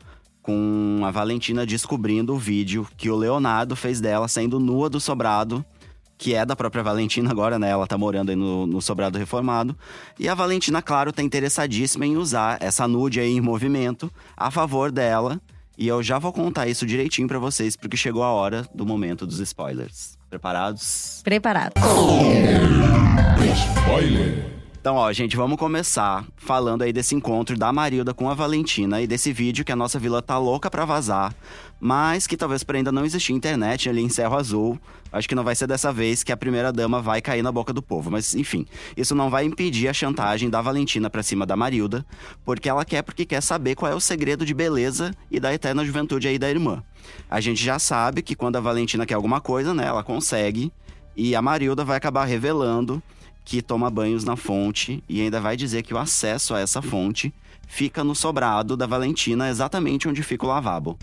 com 0.42 1.02
a 1.04 1.10
Valentina 1.10 1.66
descobrindo 1.66 2.34
o 2.34 2.38
vídeo 2.38 2.86
que 2.96 3.10
o 3.10 3.16
Leonardo 3.16 3.74
fez 3.76 4.00
dela 4.00 4.28
saindo 4.28 4.60
nua 4.60 4.88
do 4.88 5.00
sobrado. 5.00 5.64
Que 6.16 6.34
é 6.34 6.44
da 6.44 6.54
própria 6.54 6.82
Valentina 6.82 7.30
agora, 7.30 7.58
né? 7.58 7.70
Ela 7.70 7.86
tá 7.86 7.96
morando 7.96 8.28
aí 8.28 8.36
no, 8.36 8.66
no 8.66 8.82
sobrado 8.82 9.18
reformado. 9.18 9.74
E 10.18 10.28
a 10.28 10.34
Valentina, 10.34 10.82
claro, 10.82 11.12
tá 11.14 11.22
interessadíssima 11.22 12.04
em 12.04 12.18
usar 12.18 12.58
essa 12.60 12.86
nude 12.86 13.20
aí 13.20 13.32
em 13.32 13.40
movimento 13.40 14.12
a 14.36 14.50
favor 14.50 14.92
dela. 14.92 15.40
E 15.80 15.88
eu 15.88 16.02
já 16.02 16.18
vou 16.18 16.30
contar 16.30 16.66
isso 16.66 16.84
direitinho 16.84 17.26
pra 17.26 17.38
vocês, 17.38 17.74
porque 17.74 17.96
chegou 17.96 18.22
a 18.22 18.30
hora 18.30 18.68
do 18.74 18.84
momento 18.84 19.26
dos 19.26 19.40
spoilers. 19.40 20.18
Preparados? 20.28 21.22
Preparado. 21.24 21.72
Spoiler. 23.78 24.59
Então, 24.80 24.96
ó, 24.96 25.12
gente, 25.12 25.36
vamos 25.36 25.58
começar 25.58 26.24
falando 26.38 26.80
aí 26.80 26.90
desse 26.90 27.14
encontro 27.14 27.54
da 27.54 27.70
Marilda 27.70 28.14
com 28.14 28.30
a 28.30 28.34
Valentina 28.34 29.02
e 29.02 29.06
desse 29.06 29.30
vídeo 29.30 29.62
que 29.62 29.70
a 29.70 29.76
nossa 29.76 29.98
vila 29.98 30.22
tá 30.22 30.38
louca 30.38 30.70
pra 30.70 30.86
vazar, 30.86 31.34
mas 31.78 32.26
que 32.26 32.34
talvez 32.34 32.64
por 32.64 32.74
ainda 32.74 32.90
não 32.90 33.04
existir 33.04 33.34
internet 33.34 33.90
ali 33.90 34.00
em 34.00 34.08
Cerro 34.08 34.34
Azul. 34.34 34.80
Acho 35.12 35.28
que 35.28 35.34
não 35.34 35.44
vai 35.44 35.54
ser 35.54 35.66
dessa 35.66 35.92
vez 35.92 36.22
que 36.22 36.32
a 36.32 36.36
primeira 36.36 36.72
dama 36.72 36.98
vai 37.02 37.20
cair 37.20 37.42
na 37.42 37.52
boca 37.52 37.74
do 37.74 37.82
povo, 37.82 38.10
mas 38.10 38.34
enfim, 38.34 38.64
isso 38.96 39.14
não 39.14 39.28
vai 39.28 39.44
impedir 39.44 39.86
a 39.86 39.92
chantagem 39.92 40.48
da 40.48 40.62
Valentina 40.62 41.10
pra 41.10 41.22
cima 41.22 41.44
da 41.44 41.54
Marilda, 41.54 42.02
porque 42.42 42.66
ela 42.66 42.82
quer 42.82 43.02
porque 43.02 43.26
quer 43.26 43.42
saber 43.42 43.74
qual 43.74 43.92
é 43.92 43.94
o 43.94 44.00
segredo 44.00 44.46
de 44.46 44.54
beleza 44.54 45.10
e 45.30 45.38
da 45.38 45.52
eterna 45.52 45.84
juventude 45.84 46.26
aí 46.26 46.38
da 46.38 46.48
irmã. 46.48 46.82
A 47.28 47.38
gente 47.38 47.62
já 47.62 47.78
sabe 47.78 48.22
que 48.22 48.34
quando 48.34 48.56
a 48.56 48.60
Valentina 48.60 49.04
quer 49.04 49.12
alguma 49.12 49.42
coisa, 49.42 49.74
né, 49.74 49.84
ela 49.84 50.02
consegue, 50.02 50.72
e 51.14 51.36
a 51.36 51.42
Marilda 51.42 51.84
vai 51.84 51.98
acabar 51.98 52.24
revelando 52.24 53.02
que 53.50 53.60
toma 53.60 53.90
banhos 53.90 54.22
na 54.22 54.36
fonte 54.36 55.02
e 55.08 55.20
ainda 55.20 55.40
vai 55.40 55.56
dizer 55.56 55.82
que 55.82 55.92
o 55.92 55.98
acesso 55.98 56.54
a 56.54 56.60
essa 56.60 56.80
fonte 56.80 57.34
fica 57.66 58.04
no 58.04 58.14
sobrado 58.14 58.76
da 58.76 58.86
Valentina, 58.86 59.48
exatamente 59.48 60.06
onde 60.06 60.22
fica 60.22 60.46
o 60.46 60.48
lavabo. 60.48 60.96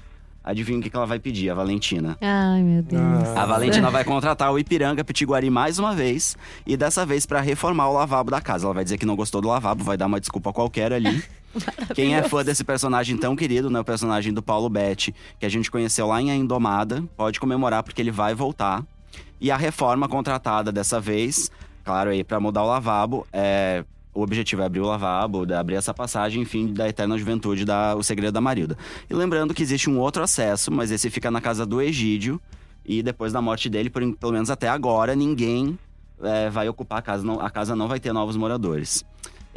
Adivinha 0.46 0.80
o 0.80 0.82
que 0.82 0.96
ela 0.96 1.06
vai 1.06 1.20
pedir, 1.20 1.50
a 1.50 1.54
Valentina? 1.54 2.18
Ai, 2.22 2.64
meu 2.64 2.82
Deus. 2.82 3.02
A 3.36 3.46
Valentina 3.46 3.92
vai 3.92 4.06
contratar 4.06 4.50
o 4.50 4.58
Ipiranga 4.58 5.04
Pitiguari 5.04 5.50
mais 5.50 5.78
uma 5.78 5.94
vez 5.94 6.38
e 6.66 6.78
dessa 6.78 7.06
vez 7.06 7.26
pra 7.26 7.42
reformar 7.42 7.90
o 7.90 7.94
lavabo 7.94 8.32
da 8.32 8.40
casa. 8.40 8.66
Ela 8.66 8.76
vai 8.76 8.86
dizer 8.86 8.98
que 8.98 9.06
não 9.06 9.18
gostou 9.18 9.42
do 9.42 9.50
lavabo, 9.50 9.84
vai 9.84 9.98
dar 9.98 10.06
uma 10.06 10.22
desculpa 10.22 10.54
qualquer 10.54 10.94
ali. 10.94 11.22
Quem 11.94 12.16
é 12.16 12.24
fã 12.24 12.46
desse 12.46 12.64
personagem 12.64 13.18
tão 13.18 13.36
querido, 13.36 13.70
né, 13.70 13.82
o 13.82 13.84
personagem 13.84 14.32
do 14.32 14.42
Paulo 14.42 14.70
Betti, 14.70 15.14
que 15.38 15.46
a 15.46 15.50
gente 15.50 15.70
conheceu 15.70 16.08
lá 16.08 16.22
em 16.22 16.32
A 16.32 16.36
Indomada, 16.36 17.04
pode 17.18 17.42
comemorar 17.42 17.84
porque 17.84 18.02
ele 18.02 18.12
vai 18.12 18.34
voltar. 18.34 18.86
E 19.42 19.52
a 19.52 19.58
reforma 19.58 20.08
contratada 20.08 20.72
dessa 20.72 20.98
vez, 21.00 21.52
claro 21.88 22.10
aí 22.10 22.21
pra 22.21 22.38
mudar 22.38 22.63
o 22.63 22.67
lavabo, 22.67 23.26
é 23.32 23.86
o 24.13 24.21
objetivo 24.21 24.63
é 24.63 24.65
abrir 24.65 24.80
o 24.82 24.86
lavabo, 24.86 25.45
abrir 25.54 25.76
essa 25.76 25.93
passagem, 25.93 26.41
enfim, 26.41 26.73
da 26.73 26.89
eterna 26.89 27.15
juventude, 27.17 27.63
da, 27.63 27.95
o 27.95 28.04
segredo 28.04 28.34
da 28.34 28.41
Marilda. 28.41 28.76
E 29.08 29.13
lembrando 29.13 29.54
que 29.54 29.62
existe 29.62 29.89
um 29.89 30.00
outro 30.00 30.23
acesso, 30.23 30.71
mas 30.71 30.89
esse 30.89 31.08
fica 31.12 31.30
na 31.30 31.39
casa 31.39 31.67
do 31.67 31.80
Egídio. 31.80 32.41
E 32.84 33.04
depois 33.04 33.32
da 33.32 33.41
morte 33.41 33.69
dele, 33.69 33.91
por, 33.91 34.02
pelo 34.15 34.32
menos 34.34 34.50
até 34.50 34.67
agora, 34.67 35.15
ninguém 35.15 35.78
é, 36.23 36.50
vai 36.50 36.67
ocupar 36.67 36.97
a 36.97 37.02
casa. 37.02 37.23
Não, 37.23 37.39
a 37.39 37.50
casa 37.50 37.76
não 37.76 37.88
vai 37.88 38.00
ter 38.00 38.12
novos 38.12 38.36
moradores. 38.36 39.06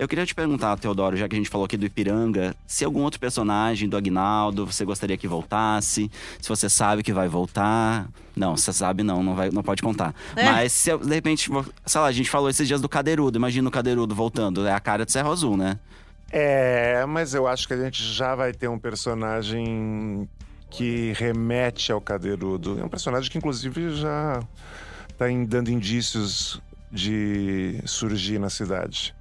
Eu 0.01 0.09
queria 0.09 0.25
te 0.25 0.35
perguntar, 0.35 0.79
Teodoro, 0.79 1.15
já 1.15 1.29
que 1.29 1.37
a 1.37 1.39
gente 1.39 1.51
falou 1.51 1.67
aqui 1.67 1.77
do 1.77 1.85
Ipiranga, 1.85 2.57
se 2.67 2.87
algum 2.87 3.03
outro 3.03 3.21
personagem 3.21 3.87
do 3.87 3.99
Agnaldo 3.99 4.65
você 4.65 4.83
gostaria 4.83 5.15
que 5.15 5.29
voltasse, 5.29 6.11
se 6.41 6.49
você 6.49 6.71
sabe 6.71 7.03
que 7.03 7.13
vai 7.13 7.29
voltar. 7.29 8.09
Não, 8.35 8.57
você 8.57 8.73
sabe 8.73 9.03
não, 9.03 9.23
não, 9.23 9.35
vai, 9.35 9.51
não 9.51 9.63
pode 9.63 9.83
contar. 9.83 10.15
É. 10.35 10.43
Mas 10.43 10.73
se 10.73 10.97
de 10.97 11.15
repente, 11.15 11.51
sei 11.85 12.01
lá, 12.01 12.07
a 12.07 12.13
gente 12.13 12.31
falou 12.31 12.49
esses 12.49 12.67
dias 12.67 12.81
do 12.81 12.89
Cadeirudo, 12.89 13.37
imagina 13.37 13.69
o 13.69 13.71
Cadeirudo 13.71 14.15
voltando, 14.15 14.67
é 14.67 14.73
a 14.73 14.81
cara 14.81 15.05
de 15.05 15.13
Serro 15.13 15.31
Azul, 15.31 15.55
né? 15.55 15.79
É, 16.33 17.05
mas 17.05 17.35
eu 17.35 17.47
acho 17.47 17.69
que 17.69 17.75
a 17.75 17.85
gente 17.85 18.03
já 18.03 18.35
vai 18.35 18.55
ter 18.55 18.69
um 18.69 18.79
personagem 18.79 20.27
que 20.71 21.13
remete 21.15 21.93
ao 21.93 22.01
Cadeirudo. 22.01 22.81
É 22.81 22.85
um 22.85 22.89
personagem 22.89 23.31
que, 23.31 23.37
inclusive, 23.37 23.95
já 23.97 24.41
está 25.11 25.27
dando 25.47 25.71
indícios 25.71 26.59
de 26.91 27.83
surgir 27.85 28.39
na 28.39 28.49
cidade. 28.49 29.15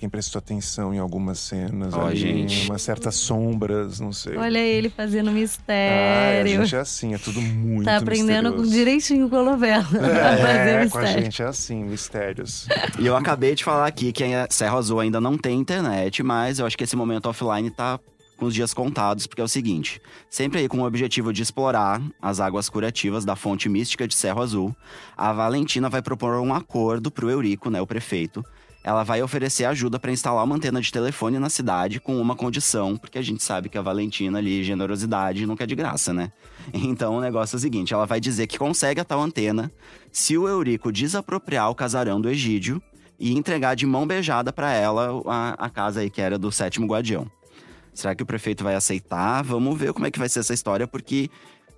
Quem 0.00 0.08
prestou 0.08 0.38
atenção 0.38 0.94
em 0.94 0.98
algumas 0.98 1.38
cenas, 1.38 1.92
Ó, 1.92 2.06
ali, 2.06 2.16
gente. 2.16 2.64
umas 2.70 2.80
certas 2.80 3.16
sombras, 3.16 4.00
não 4.00 4.14
sei. 4.14 4.34
Olha 4.34 4.58
ele 4.58 4.88
fazendo 4.88 5.28
Ai, 5.28 5.34
a 5.36 5.38
mistério. 5.38 6.60
gente 6.62 6.74
é 6.74 6.78
assim, 6.78 7.12
é 7.14 7.18
tudo 7.18 7.38
muito 7.40 7.84
tá 7.84 7.98
aprendendo 7.98 8.44
misterioso. 8.48 8.70
direitinho 8.72 9.28
com 9.28 9.36
a 9.36 9.42
novela. 9.42 9.84
a 9.84 9.84
fazer 10.38 10.68
É, 10.70 10.88
com 10.88 10.96
a 10.98 11.00
mistério. 11.02 11.22
gente 11.24 11.42
é 11.42 11.44
assim, 11.44 11.84
mistérios. 11.84 12.66
E 12.98 13.06
eu 13.06 13.14
acabei 13.14 13.54
de 13.54 13.62
falar 13.62 13.86
aqui 13.86 14.10
que 14.10 14.24
a 14.24 14.46
Serra 14.50 14.78
Azul 14.78 15.00
ainda 15.00 15.20
não 15.20 15.36
tem 15.36 15.60
internet, 15.60 16.22
mas 16.22 16.58
eu 16.58 16.64
acho 16.66 16.78
que 16.78 16.84
esse 16.84 16.96
momento 16.96 17.26
offline 17.28 17.68
tá 17.70 18.00
com 18.38 18.46
os 18.46 18.54
dias 18.54 18.72
contados, 18.72 19.26
porque 19.26 19.42
é 19.42 19.44
o 19.44 19.48
seguinte: 19.48 20.00
sempre 20.30 20.60
aí 20.60 20.66
com 20.68 20.78
o 20.78 20.86
objetivo 20.86 21.30
de 21.30 21.42
explorar 21.42 22.00
as 22.22 22.40
águas 22.40 22.70
curativas 22.70 23.26
da 23.26 23.36
fonte 23.36 23.68
mística 23.68 24.08
de 24.08 24.14
Serra 24.14 24.40
Azul, 24.42 24.74
a 25.14 25.30
Valentina 25.30 25.90
vai 25.90 26.00
propor 26.00 26.40
um 26.40 26.54
acordo 26.54 27.10
pro 27.10 27.28
Eurico, 27.30 27.68
né, 27.68 27.82
o 27.82 27.86
prefeito. 27.86 28.42
Ela 28.82 29.04
vai 29.04 29.22
oferecer 29.22 29.66
ajuda 29.66 29.98
para 29.98 30.10
instalar 30.10 30.42
uma 30.42 30.56
antena 30.56 30.80
de 30.80 30.90
telefone 30.90 31.38
na 31.38 31.50
cidade 31.50 32.00
com 32.00 32.18
uma 32.20 32.34
condição, 32.34 32.96
porque 32.96 33.18
a 33.18 33.22
gente 33.22 33.42
sabe 33.42 33.68
que 33.68 33.76
a 33.76 33.82
Valentina 33.82 34.38
ali, 34.38 34.64
generosidade, 34.64 35.44
nunca 35.46 35.64
é 35.64 35.66
de 35.66 35.74
graça, 35.74 36.12
né? 36.12 36.32
Então 36.72 37.16
o 37.16 37.20
negócio 37.20 37.56
é 37.56 37.58
o 37.58 37.60
seguinte: 37.60 37.92
ela 37.92 38.06
vai 38.06 38.20
dizer 38.20 38.46
que 38.46 38.58
consegue 38.58 39.00
a 39.00 39.04
tal 39.04 39.20
antena 39.20 39.70
se 40.10 40.36
o 40.36 40.48
Eurico 40.48 40.90
desapropriar 40.90 41.70
o 41.70 41.74
casarão 41.74 42.20
do 42.20 42.28
Egídio 42.30 42.82
e 43.18 43.36
entregar 43.36 43.74
de 43.74 43.84
mão 43.84 44.06
beijada 44.06 44.52
para 44.52 44.72
ela 44.72 45.22
a, 45.26 45.66
a 45.66 45.70
casa 45.70 46.00
aí 46.00 46.08
que 46.08 46.22
era 46.22 46.38
do 46.38 46.50
sétimo 46.50 46.86
guardião. 46.86 47.30
Será 47.92 48.14
que 48.14 48.22
o 48.22 48.26
prefeito 48.26 48.64
vai 48.64 48.74
aceitar? 48.74 49.42
Vamos 49.42 49.78
ver 49.78 49.92
como 49.92 50.06
é 50.06 50.10
que 50.10 50.18
vai 50.18 50.28
ser 50.28 50.40
essa 50.40 50.54
história, 50.54 50.86
porque 50.86 51.28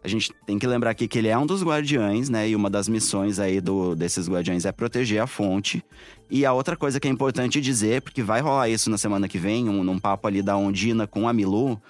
a 0.05 0.09
gente 0.09 0.33
tem 0.45 0.59
que 0.59 0.67
lembrar 0.67 0.91
aqui 0.91 1.07
que 1.07 1.19
ele 1.19 1.29
é 1.29 1.39
um 1.39 1.47
dos 1.47 1.63
guardiães, 1.63 2.29
né? 2.29 2.49
E 2.49 2.57
uma 2.57 2.69
das 2.69 2.89
missões 2.89 3.39
aí 3.39 3.61
do, 3.61 3.95
desses 3.95 4.29
guardiães 4.29 4.65
é 4.65 4.73
proteger 4.73 5.23
a 5.23 5.27
fonte. 5.27 5.85
E 6.29 6.45
a 6.45 6.53
outra 6.53 6.77
coisa 6.77 6.99
que 6.99 7.07
é 7.07 7.11
importante 7.11 7.61
dizer, 7.61 8.03
porque 8.03 8.23
vai 8.23 8.41
rolar 8.41 8.69
isso 8.69 8.91
na 8.91 8.99
semana 8.99 9.29
que 9.29 9.39
vem, 9.39 9.69
um, 9.69 9.85
num 9.85 9.99
papo 9.99 10.27
ali 10.27 10.43
da 10.43 10.57
Ondina 10.57 11.07
com 11.07 11.29
a 11.29 11.33
Milu, 11.33 11.81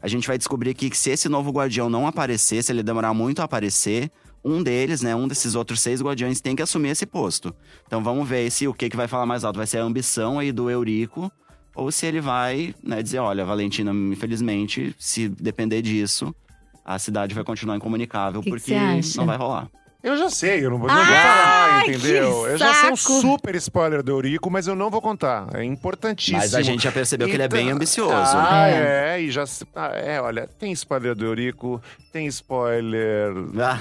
a 0.00 0.08
gente 0.08 0.26
vai 0.26 0.38
descobrir 0.38 0.72
que 0.72 0.96
se 0.96 1.10
esse 1.10 1.28
novo 1.28 1.50
guardião 1.50 1.90
não 1.90 2.06
aparecer, 2.06 2.62
se 2.62 2.72
ele 2.72 2.82
demorar 2.82 3.12
muito 3.12 3.40
a 3.40 3.44
aparecer, 3.44 4.10
um 4.42 4.62
deles, 4.62 5.02
né, 5.02 5.14
um 5.14 5.28
desses 5.28 5.54
outros 5.54 5.80
seis 5.80 6.00
guardiões 6.00 6.40
tem 6.40 6.56
que 6.56 6.62
assumir 6.62 6.88
esse 6.88 7.04
posto. 7.04 7.54
Então 7.86 8.02
vamos 8.02 8.26
ver 8.26 8.50
se 8.50 8.66
o 8.66 8.72
que, 8.72 8.88
que 8.88 8.96
vai 8.96 9.06
falar 9.06 9.26
mais 9.26 9.44
alto 9.44 9.58
vai 9.58 9.66
ser 9.66 9.78
a 9.78 9.82
ambição 9.82 10.38
aí 10.38 10.50
do 10.50 10.70
Eurico 10.70 11.30
ou 11.74 11.92
se 11.92 12.06
ele 12.06 12.20
vai 12.20 12.74
né, 12.82 13.02
dizer, 13.02 13.18
olha, 13.18 13.44
Valentina, 13.44 13.92
infelizmente, 13.92 14.94
se 14.98 15.28
depender 15.28 15.82
disso, 15.82 16.34
a 16.84 16.98
cidade 16.98 17.34
vai 17.34 17.44
continuar 17.44 17.76
incomunicável 17.76 18.40
Que 18.40 18.50
que 18.50 18.56
porque 18.56 18.74
acha? 18.74 19.18
não 19.18 19.26
vai 19.26 19.36
rolar. 19.36 19.68
Eu 20.02 20.16
já 20.16 20.30
sei, 20.30 20.64
eu 20.64 20.70
não 20.70 20.78
vou, 20.78 20.88
não 20.88 20.96
vou 20.96 21.04
falar, 21.04 21.82
que 21.84 21.90
entendeu? 21.90 22.46
Eu 22.46 22.56
já 22.56 22.72
sei 22.72 22.90
um 22.90 22.96
super 22.96 23.54
spoiler 23.56 24.02
do 24.02 24.12
Eurico, 24.12 24.50
mas 24.50 24.66
eu 24.66 24.74
não 24.74 24.88
vou 24.88 25.02
contar. 25.02 25.48
É 25.52 25.62
importantíssimo. 25.62 26.38
Mas 26.38 26.54
a 26.54 26.62
gente 26.62 26.82
já 26.84 26.90
percebeu 26.90 27.28
que 27.28 27.34
ele 27.34 27.42
é 27.42 27.48
bem 27.48 27.64
Então- 27.66 27.76
ambicioso. 27.76 28.14
Ah, 28.34 28.66
É. 28.66 29.16
é, 29.16 29.20
e 29.20 29.30
já. 29.30 29.44
ah, 29.76 29.88
é, 29.94 30.18
olha, 30.18 30.48
tem 30.58 30.72
spoiler 30.72 31.14
do 31.14 31.26
Eurico, 31.26 31.82
tem 32.10 32.26
spoiler. 32.28 33.30
Ah, 33.62 33.78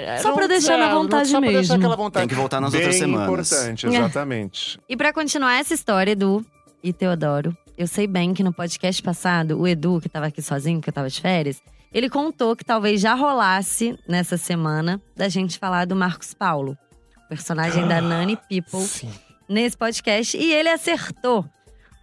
É, 0.00 0.18
Só 0.18 0.28
não- 0.28 0.36
pra 0.36 0.46
deixar 0.46 0.76
na 0.78 0.90
é, 0.90 0.94
vontade 0.94 1.28
só 1.28 1.40
pra 1.40 1.48
deixar 1.50 1.60
mesmo. 1.60 1.74
aquela 1.76 1.96
vontade. 1.96 2.22
Tem 2.22 2.28
que 2.28 2.40
voltar 2.40 2.60
nas 2.60 2.70
Bem 2.70 2.80
outras 2.82 2.96
semanas. 2.98 3.50
importante, 3.50 3.86
É. 3.86 3.88
exatamente. 3.88 4.78
E 4.88 4.96
pra 4.96 5.12
continuar 5.12 5.54
essa 5.54 5.74
história, 5.74 6.12
Edu 6.12 6.46
e 6.84 6.92
Teodoro, 6.92 7.56
eu 7.76 7.88
sei 7.88 8.06
bem 8.06 8.32
que 8.32 8.44
no 8.44 8.52
podcast 8.52 9.02
passado, 9.02 9.58
o 9.60 9.66
Edu, 9.66 10.00
que 10.00 10.08
tava 10.08 10.26
aqui 10.26 10.40
sozinho, 10.40 10.80
que 10.80 10.88
eu 10.88 10.92
tava 10.92 11.08
de 11.10 11.20
férias, 11.20 11.60
ele 11.92 12.08
contou 12.08 12.56
que 12.56 12.64
talvez 12.64 13.00
já 13.00 13.14
rolasse 13.14 13.98
nessa 14.08 14.36
semana 14.36 15.00
da 15.14 15.28
gente 15.28 15.58
falar 15.58 15.86
do 15.86 15.94
Marcos 15.94 16.32
Paulo, 16.32 16.76
personagem 17.28 17.86
da 17.86 18.00
Nani 18.00 18.36
People, 18.48 18.86
Sim. 18.86 19.12
nesse 19.48 19.76
podcast. 19.76 20.36
E 20.36 20.52
ele 20.52 20.70
acertou, 20.70 21.44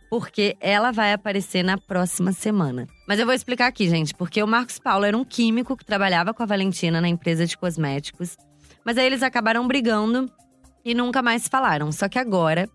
porque 0.10 0.56
ela 0.60 0.92
vai 0.92 1.12
aparecer 1.12 1.64
na 1.64 1.78
próxima 1.78 2.32
semana. 2.32 2.88
Mas 3.08 3.20
eu 3.20 3.26
vou 3.26 3.34
explicar 3.34 3.68
aqui, 3.68 3.90
gente, 3.90 4.14
porque 4.14 4.42
o 4.44 4.48
Marcos 4.48 4.78
Paulo 4.78 5.06
era 5.06 5.18
um 5.18 5.26
químico 5.26 5.76
que 5.76 5.86
trabalhava 5.86 6.34
com 6.34 6.44
a 6.44 6.46
Valentina 6.46 7.02
na 7.02 7.08
empresa 7.08 7.46
de 7.46 7.58
cosméticos. 7.58 8.38
Mas 8.86 8.98
aí 8.98 9.08
eles 9.08 9.24
acabaram 9.24 9.68
brigando 9.68 10.32
e 10.86 10.94
nunca 10.94 11.22
mais 11.22 11.48
falaram. 11.48 11.92
Só 11.92 12.08
que 12.08 12.20
agora 12.20 12.70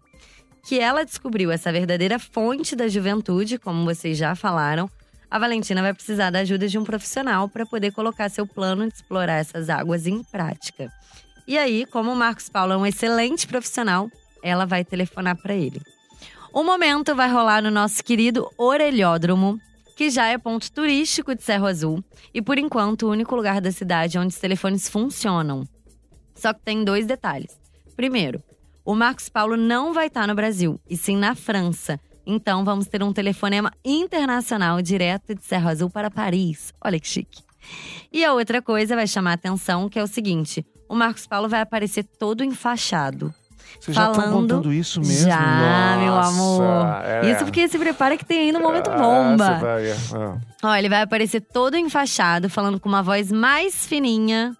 que 0.66 0.80
ela 0.80 1.04
descobriu 1.04 1.50
essa 1.52 1.70
verdadeira 1.70 2.18
fonte 2.18 2.74
da 2.74 2.88
juventude, 2.88 3.58
como 3.58 3.84
vocês 3.84 4.16
já 4.16 4.34
falaram, 4.34 4.88
a 5.34 5.38
Valentina 5.40 5.82
vai 5.82 5.92
precisar 5.92 6.30
da 6.30 6.38
ajuda 6.38 6.68
de 6.68 6.78
um 6.78 6.84
profissional 6.84 7.48
para 7.48 7.66
poder 7.66 7.90
colocar 7.90 8.28
seu 8.28 8.46
plano 8.46 8.86
de 8.86 8.94
explorar 8.94 9.40
essas 9.40 9.68
águas 9.68 10.06
em 10.06 10.22
prática. 10.22 10.92
E 11.44 11.58
aí, 11.58 11.84
como 11.86 12.12
o 12.12 12.14
Marcos 12.14 12.48
Paulo 12.48 12.72
é 12.72 12.76
um 12.76 12.86
excelente 12.86 13.44
profissional, 13.44 14.08
ela 14.44 14.64
vai 14.64 14.84
telefonar 14.84 15.36
para 15.36 15.52
ele. 15.52 15.82
O 16.52 16.62
momento 16.62 17.16
vai 17.16 17.28
rolar 17.28 17.60
no 17.60 17.68
nosso 17.68 18.04
querido 18.04 18.48
Orelhódromo, 18.56 19.60
que 19.96 20.08
já 20.08 20.28
é 20.28 20.38
ponto 20.38 20.70
turístico 20.70 21.34
de 21.34 21.42
Cerro 21.42 21.66
Azul 21.66 22.04
e, 22.32 22.40
por 22.40 22.56
enquanto, 22.56 23.08
o 23.08 23.10
único 23.10 23.34
lugar 23.34 23.60
da 23.60 23.72
cidade 23.72 24.16
onde 24.16 24.34
os 24.34 24.40
telefones 24.40 24.88
funcionam. 24.88 25.66
Só 26.36 26.52
que 26.52 26.60
tem 26.60 26.84
dois 26.84 27.06
detalhes. 27.06 27.58
Primeiro, 27.96 28.40
o 28.84 28.94
Marcos 28.94 29.28
Paulo 29.28 29.56
não 29.56 29.92
vai 29.92 30.06
estar 30.06 30.28
no 30.28 30.34
Brasil, 30.36 30.78
e 30.88 30.96
sim 30.96 31.16
na 31.16 31.34
França. 31.34 31.98
Então 32.26 32.64
vamos 32.64 32.86
ter 32.86 33.02
um 33.02 33.12
telefonema 33.12 33.70
internacional 33.84 34.80
direto 34.80 35.34
de 35.34 35.42
Serra 35.44 35.70
Azul 35.70 35.90
para 35.90 36.10
Paris. 36.10 36.72
Olha 36.82 36.98
que 36.98 37.06
chique. 37.08 37.42
E 38.12 38.24
a 38.24 38.32
outra 38.32 38.60
coisa 38.62 38.94
vai 38.94 39.06
chamar 39.06 39.30
a 39.32 39.34
atenção, 39.34 39.88
que 39.88 39.98
é 39.98 40.02
o 40.02 40.06
seguinte: 40.06 40.64
o 40.88 40.94
Marcos 40.94 41.26
Paulo 41.26 41.48
vai 41.48 41.60
aparecer 41.60 42.04
todo 42.04 42.42
enfaixado. 42.44 43.32
Vocês 43.80 43.94
já 43.96 44.08
estão 44.10 44.14
Falando- 44.24 44.40
contando 44.54 44.72
isso 44.72 45.00
mesmo? 45.00 45.28
Já, 45.28 45.96
meu 45.98 46.12
Nossa, 46.12 46.28
amor. 46.28 47.04
é. 47.04 47.30
Isso 47.32 47.44
porque 47.44 47.66
se 47.68 47.78
prepara 47.78 48.16
que 48.16 48.24
tem 48.24 48.40
aí 48.40 48.52
no 48.52 48.60
momento 48.60 48.88
Ah, 48.90 48.96
bomba. 48.96 49.58
vai, 49.58 49.90
ah. 49.90 50.38
Ó, 50.62 50.74
ele 50.76 50.88
vai 50.88 51.02
aparecer 51.02 51.40
todo 51.40 51.76
enfaixado, 51.76 52.48
falando 52.48 52.78
com 52.78 52.88
uma 52.88 53.02
voz 53.02 53.32
mais 53.32 53.84
fininha, 53.86 54.56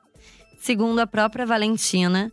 segundo 0.59 0.99
a 0.99 1.07
própria 1.07 1.47
Valentina, 1.47 2.31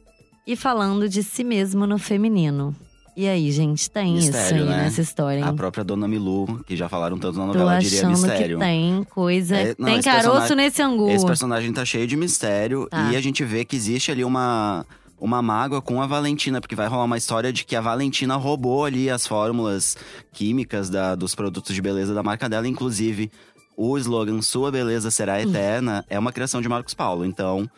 e 0.48 0.56
falando 0.56 1.08
de 1.08 1.22
si 1.22 1.44
mesmo 1.44 1.86
no 1.86 1.98
feminino. 2.00 2.76
E 3.16 3.28
aí, 3.28 3.52
gente, 3.52 3.92
tem 3.92 4.18
isso 4.18 4.28
Mistério, 4.28 4.64
aí 4.64 4.70
né? 4.70 4.78
nessa 4.84 5.02
história, 5.02 5.46
A 5.46 5.50
hein? 5.50 5.56
própria 5.56 5.84
Dona 5.84 6.08
Milu, 6.08 6.64
que 6.66 6.76
já 6.78 6.88
falaram 6.88 7.18
tanto 7.20 7.38
na 7.38 7.48
Tô 7.48 7.54
novela, 7.60 7.78
diria 7.80 8.00
achando 8.00 8.12
mistério. 8.12 8.58
que 8.58 8.64
tem 8.64 9.04
coisa. 9.10 9.56
É, 9.58 9.76
não, 9.78 9.86
tem 9.90 10.02
caroço 10.02 10.56
nesse 10.56 10.82
angu. 10.82 11.10
Esse 11.10 11.26
personagem 11.26 11.74
tá 11.74 11.84
cheio 11.84 12.08
de 12.08 12.16
mistério 12.16 12.88
Tá. 12.90 13.12
e 13.12 13.16
a 13.18 13.22
gente 13.22 13.44
vê 13.44 13.66
que 13.66 13.76
existe 13.76 14.12
ali 14.12 14.24
uma 14.24 14.86
uma 15.20 15.40
mágoa 15.40 15.84
com 15.84 16.02
a 16.02 16.08
Valentina, 16.08 16.60
porque 16.60 16.74
vai 16.76 16.88
rolar 16.88 17.04
uma 17.04 17.18
história 17.18 17.54
de 17.54 17.64
que 17.64 17.76
a 17.76 17.82
Valentina 17.82 18.36
roubou 18.38 18.86
ali 18.86 19.08
as 19.08 19.28
fórmulas 19.28 19.96
químicas 20.34 20.90
da- 20.90 21.14
dos 21.14 21.36
produtos 21.36 21.76
de 21.76 21.82
beleza 21.82 22.12
da 22.12 22.24
marca 22.24 22.50
dela, 22.50 22.68
inclusive 22.68 23.30
o 23.78 23.96
slogan 24.00 24.42
Sua 24.42 24.72
beleza 24.72 25.12
será 25.12 25.40
eterna 25.40 26.04
é 26.10 26.18
uma 26.18 26.32
criação 26.32 26.60
de 26.60 26.68
Marcos 26.68 26.96
Paulo. 26.96 27.24
Então, 27.24 27.70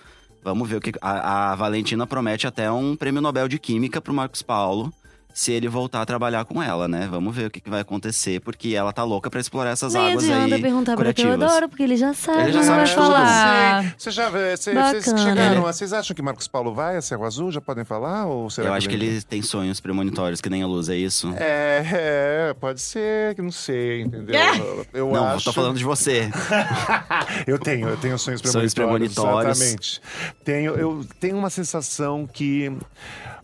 vamos 0.41 0.69
ver 0.69 0.77
o 0.77 0.79
que 0.79 0.93
a, 1.01 1.51
a 1.51 1.55
Valentina 1.55 2.07
promete 2.07 2.47
até 2.47 2.71
um 2.71 2.95
prêmio 2.95 3.21
Nobel 3.21 3.49
de 3.49 3.59
Química 3.59 3.99
pro 3.99 4.13
Marcos 4.13 4.41
Paulo. 4.41 4.93
Se 5.33 5.51
ele 5.51 5.67
voltar 5.67 6.01
a 6.01 6.05
trabalhar 6.05 6.45
com 6.45 6.61
ela, 6.61 6.87
né? 6.87 7.07
Vamos 7.09 7.35
ver 7.35 7.47
o 7.47 7.49
que, 7.49 7.59
que 7.59 7.69
vai 7.69 7.81
acontecer, 7.81 8.39
porque 8.41 8.75
ela 8.75 8.93
tá 8.93 9.03
louca 9.03 9.29
pra 9.31 9.39
explorar 9.39 9.71
essas 9.71 9.93
Nem 9.95 10.11
águas 10.11 10.23
adianta 10.25 10.55
aí 10.55 10.61
perguntar 10.61 10.91
pra 10.95 11.05
curativas. 11.05 11.39
Teodoro, 11.39 11.69
porque 11.69 11.81
ele 11.83 11.97
já 11.97 12.13
sabe, 12.13 12.43
Ele 12.43 12.51
já 12.53 12.59
não 12.59 12.65
sabe 12.65 12.77
vai 12.85 12.87
falar. 12.87 13.95
Você 13.97 14.11
já, 14.11 14.29
vê- 14.29 14.55
cê- 14.57 14.73
vocês 14.73 15.05
Bacana. 15.05 15.29
chegaram, 15.29 15.61
vocês 15.63 15.91
acham 15.93 16.15
que 16.15 16.21
Marcos 16.21 16.47
Paulo 16.47 16.73
vai 16.73 16.97
a 16.97 17.01
Cerro 17.01 17.25
Azul? 17.25 17.51
Já 17.51 17.59
podem 17.59 17.83
falar? 17.83 18.25
Ou 18.27 18.49
será 18.49 18.69
Eu 18.69 18.73
acho 18.73 18.87
que 18.87 18.93
ele- 18.95 19.07
ele 19.07 19.21
tem 19.23 19.41
sonhos 19.41 19.79
premonitórios, 19.79 20.39
que 20.39 20.49
nem 20.49 20.61
a 20.61 20.67
luz, 20.67 20.87
é 20.87 20.95
isso? 20.95 21.33
É, 21.35 21.83
é, 22.49 22.53
pode 22.53 22.79
ser, 22.81 23.33
que 23.33 23.41
não 23.41 23.51
sei, 23.51 24.01
entendeu? 24.01 24.35
Eu 24.93 25.07
Não, 25.11 25.15
eu 25.15 25.23
acho. 25.29 25.45
tô 25.45 25.53
falando 25.53 25.77
de 25.77 25.83
você. 25.83 26.29
Eu 27.47 27.57
tenho, 27.59 27.89
eu 27.89 27.97
tenho 27.97 28.17
sonhos 28.17 28.41
Sonhos 28.41 28.73
premonitórios. 28.73 29.13
premonitórios. 29.13 29.57
Exatamente. 29.59 30.01
Tenho, 30.43 30.75
eu 30.75 31.05
tenho 31.19 31.37
uma 31.37 31.49
sensação 31.49 32.27
que 32.31 32.71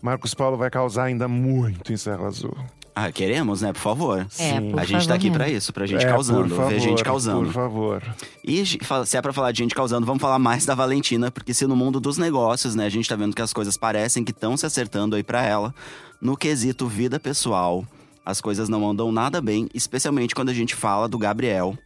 Marcos 0.02 0.34
Paulo 0.34 0.56
vai 0.56 0.70
causar 0.70 1.04
ainda 1.04 1.28
muito 1.28 1.92
em 1.92 1.96
Serra 1.96 2.26
Azul. 2.26 2.56
Ah, 2.94 3.10
queremos, 3.12 3.62
né? 3.62 3.72
Por 3.72 3.80
favor. 3.80 4.20
É, 4.20 4.26
Sim. 4.28 4.70
por 4.72 4.80
a 4.80 4.84
gente 4.84 4.92
tá 4.92 5.00
favor, 5.00 5.12
aqui 5.14 5.30
né? 5.30 5.36
pra 5.36 5.48
isso, 5.48 5.72
pra 5.72 5.86
gente 5.86 6.04
É, 6.04 6.08
causando, 6.08 6.48
por 6.48 6.56
favor, 6.56 6.68
ver 6.70 6.80
gente 6.80 7.04
causando. 7.04 7.44
Por 7.44 7.52
favor. 7.52 8.02
E 8.44 8.64
se 8.66 9.16
é 9.16 9.22
pra 9.22 9.32
falar 9.32 9.52
de 9.52 9.58
gente 9.58 9.74
causando, 9.74 10.04
vamos 10.04 10.20
falar 10.20 10.38
mais 10.38 10.66
da 10.66 10.74
Valentina, 10.74 11.30
porque 11.30 11.54
se 11.54 11.66
no 11.66 11.76
mundo 11.76 12.00
dos 12.00 12.18
negócios, 12.18 12.74
né, 12.74 12.86
a 12.86 12.90
gente 12.90 13.08
tá 13.08 13.16
vendo 13.16 13.34
que 13.34 13.42
as 13.42 13.52
coisas 13.52 13.76
parecem 13.76 14.24
que 14.24 14.32
estão 14.32 14.56
se 14.56 14.66
acertando 14.66 15.14
aí 15.16 15.22
pra 15.22 15.42
ela, 15.42 15.74
no 16.20 16.36
quesito 16.36 16.86
vida 16.88 17.20
pessoal, 17.20 17.86
as 18.26 18.40
coisas 18.40 18.68
não 18.68 18.88
andam 18.88 19.10
nada 19.12 19.40
bem, 19.40 19.68
especialmente 19.72 20.34
quando 20.34 20.50
a 20.50 20.54
gente 20.54 20.74
fala 20.74 21.08
do 21.08 21.16
Gabriel, 21.16 21.78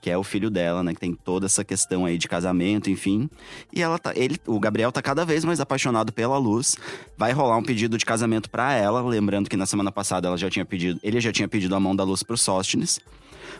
que 0.00 0.10
é 0.10 0.16
o 0.16 0.22
filho 0.24 0.50
dela, 0.50 0.82
né, 0.82 0.94
que 0.94 1.00
tem 1.00 1.14
toda 1.14 1.46
essa 1.46 1.64
questão 1.64 2.06
aí 2.06 2.16
de 2.16 2.26
casamento, 2.26 2.90
enfim. 2.90 3.28
E 3.72 3.82
ela 3.82 3.98
tá, 3.98 4.12
ele, 4.16 4.40
o 4.46 4.58
Gabriel 4.58 4.90
tá 4.90 5.02
cada 5.02 5.24
vez 5.24 5.44
mais 5.44 5.60
apaixonado 5.60 6.12
pela 6.12 6.38
Luz. 6.38 6.76
Vai 7.16 7.32
rolar 7.32 7.56
um 7.56 7.62
pedido 7.62 7.98
de 7.98 8.04
casamento 8.04 8.48
pra 8.48 8.72
ela, 8.72 9.02
lembrando 9.02 9.48
que 9.48 9.56
na 9.56 9.66
semana 9.66 9.92
passada 9.92 10.28
ela 10.28 10.38
já 10.38 10.48
tinha 10.48 10.64
pedido, 10.64 10.98
ele 11.02 11.20
já 11.20 11.32
tinha 11.32 11.48
pedido 11.48 11.74
a 11.74 11.80
mão 11.80 11.94
da 11.94 12.04
Luz 12.04 12.22
pro 12.22 12.36
Sóstenes. 12.36 12.98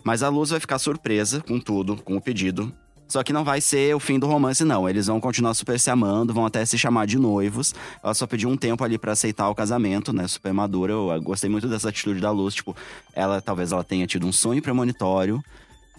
Mas 0.03 0.23
a 0.23 0.29
Luz 0.29 0.51
vai 0.51 0.61
ficar 0.61 0.79
surpresa 0.79 1.41
com 1.41 1.61
tudo, 1.61 1.97
com 1.97 2.17
o 2.17 2.21
pedido. 2.21 2.73
Só 3.11 3.25
que 3.25 3.33
não 3.33 3.43
vai 3.43 3.61
ser 3.61 3.93
o 3.95 3.99
fim 3.99 4.21
do 4.21 4.29
romance, 4.29 4.63
não. 4.65 4.89
Eles 4.89 5.09
vão 5.09 5.21
continuar 5.21 5.53
super 5.55 5.81
se 5.81 5.91
amando, 5.91 6.33
vão 6.33 6.47
até 6.47 6.65
se 6.65 6.79
chamar 6.79 7.09
de 7.09 7.19
noivos. 7.19 7.75
Ela 8.05 8.15
só 8.15 8.25
pediu 8.25 8.49
um 8.49 8.57
tempo 8.57 8.85
ali 8.85 8.97
pra 8.97 9.13
aceitar 9.13 9.49
o 9.49 9.55
casamento, 9.55 10.13
né? 10.13 10.29
Super 10.29 10.53
madura. 10.53 10.93
Eu 10.93 11.21
gostei 11.21 11.51
muito 11.51 11.67
dessa 11.67 11.89
atitude 11.89 12.21
da 12.21 12.31
Luz. 12.31 12.55
Tipo, 12.55 12.75
ela 13.13 13.41
talvez 13.41 13.73
ela 13.73 13.83
tenha 13.83 14.07
tido 14.07 14.29
um 14.29 14.33
sonho 14.33 14.63
premonitório 14.63 15.43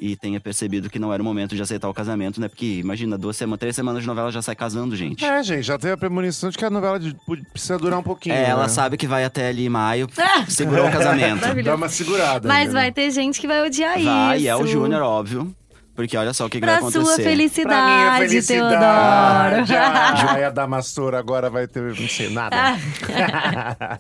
e 0.02 0.16
tenha 0.16 0.40
percebido 0.40 0.90
que 0.90 0.98
não 0.98 1.14
era 1.14 1.22
o 1.22 1.26
momento 1.26 1.56
de 1.56 1.62
aceitar 1.62 1.88
o 1.88 1.94
casamento, 1.94 2.42
né? 2.42 2.48
Porque 2.48 2.80
imagina, 2.80 3.20
duas 3.20 3.38
semanas, 3.38 3.60
três 3.60 3.76
semanas 3.76 4.02
de 4.02 4.08
novela 4.08 4.32
já 4.32 4.42
sai 4.42 4.56
casando, 4.56 4.96
gente. 4.96 5.24
É, 5.24 5.44
gente, 5.44 5.62
já 5.62 5.78
teve 5.78 5.94
a 5.94 5.98
premonição 5.98 6.50
de 6.50 6.58
que 6.58 6.66
a 6.66 6.72
novela 6.72 7.00
de- 7.00 7.16
precisa 7.54 7.78
durar 7.78 8.00
um 8.00 8.04
pouquinho. 8.04 8.34
É, 8.34 8.50
ela 8.50 8.64
né? 8.64 8.70
sabe 8.70 8.98
que 8.98 9.06
vai 9.06 9.24
até 9.24 9.50
ali 9.50 9.68
em 9.68 9.70
maio, 9.70 10.10
segurou 10.50 10.88
o 10.88 10.92
casamento. 10.92 11.42
Dá 11.64 11.76
uma 11.76 11.88
segurada. 11.88 12.48
Mas 12.48 12.62
ainda, 12.62 12.74
vai 12.74 12.86
né? 12.86 12.92
ter 12.92 13.12
gente 13.12 13.40
que 13.40 13.48
vai 13.48 13.62
odiar 13.64 14.02
Vai, 14.02 14.38
isso. 14.38 14.46
e 14.46 14.48
é 14.48 14.56
o 14.56 14.66
Júnior, 14.66 15.04
óbvio. 15.04 15.56
Porque 15.96 16.16
olha 16.16 16.34
só 16.34 16.46
o 16.46 16.50
que, 16.50 16.60
que 16.60 16.66
Pra 16.66 16.80
vai 16.80 16.92
sua 16.92 17.02
acontecer. 17.02 17.22
Pra 17.22 17.24
minha 17.24 17.38
felicidade, 17.38 18.30
felicidade. 18.30 18.70
Teodoro. 18.70 19.82
A 19.82 20.16
Joia 20.34 20.52
Damastor 20.52 21.16
agora 21.16 21.50
vai 21.50 21.68
ter, 21.68 21.82
não 22.00 22.08
sei, 22.08 22.30
nada. 22.30 22.56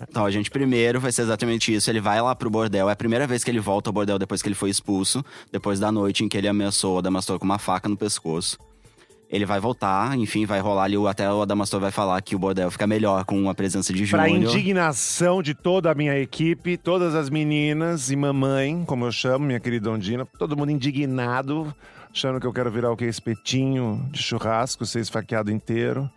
Então, 0.09 0.25
a 0.25 0.31
gente 0.31 0.49
primeiro 0.49 0.99
vai 0.99 1.11
ser 1.11 1.23
exatamente 1.23 1.73
isso. 1.73 1.89
Ele 1.89 2.01
vai 2.01 2.21
lá 2.21 2.35
pro 2.35 2.49
bordel. 2.49 2.89
É 2.89 2.93
a 2.93 2.95
primeira 2.95 3.27
vez 3.27 3.43
que 3.43 3.51
ele 3.51 3.59
volta 3.59 3.89
ao 3.89 3.93
bordel 3.93 4.17
depois 4.17 4.41
que 4.41 4.47
ele 4.47 4.55
foi 4.55 4.69
expulso. 4.69 5.23
Depois 5.51 5.79
da 5.79 5.91
noite 5.91 6.23
em 6.23 6.29
que 6.29 6.37
ele 6.37 6.47
ameaçou 6.47 6.95
o 6.95 6.99
Adamastor 6.99 7.37
com 7.39 7.45
uma 7.45 7.59
faca 7.59 7.87
no 7.87 7.97
pescoço. 7.97 8.57
Ele 9.31 9.45
vai 9.45 9.59
voltar, 9.61 10.17
enfim, 10.17 10.45
vai 10.45 10.59
rolar 10.59 10.83
ali. 10.83 10.97
o- 10.97 11.07
Até 11.07 11.31
o 11.31 11.41
Adamastor 11.41 11.79
vai 11.79 11.89
falar 11.91 12.21
que 12.21 12.35
o 12.35 12.39
bordel 12.39 12.69
fica 12.69 12.85
melhor 12.85 13.23
com 13.23 13.49
a 13.49 13.55
presença 13.55 13.93
de 13.93 14.05
Pra 14.05 14.27
Júnior. 14.27 14.51
indignação 14.53 15.41
de 15.41 15.53
toda 15.53 15.89
a 15.89 15.95
minha 15.95 16.17
equipe, 16.19 16.75
todas 16.77 17.15
as 17.15 17.29
meninas 17.29 18.11
e 18.11 18.15
mamãe, 18.15 18.83
como 18.85 19.05
eu 19.05 19.11
chamo, 19.11 19.45
minha 19.45 19.59
querida 19.59 19.89
Ondina, 19.89 20.25
todo 20.37 20.57
mundo 20.57 20.71
indignado, 20.71 21.73
achando 22.13 22.39
que 22.41 22.45
eu 22.47 22.51
quero 22.51 22.69
virar 22.69 22.91
o 22.91 22.97
que? 22.97 23.05
Espetinho 23.05 24.05
de 24.11 24.21
churrasco, 24.21 24.85
ser 24.85 24.99
esfaqueado 24.99 25.49
inteiro. 25.49 26.09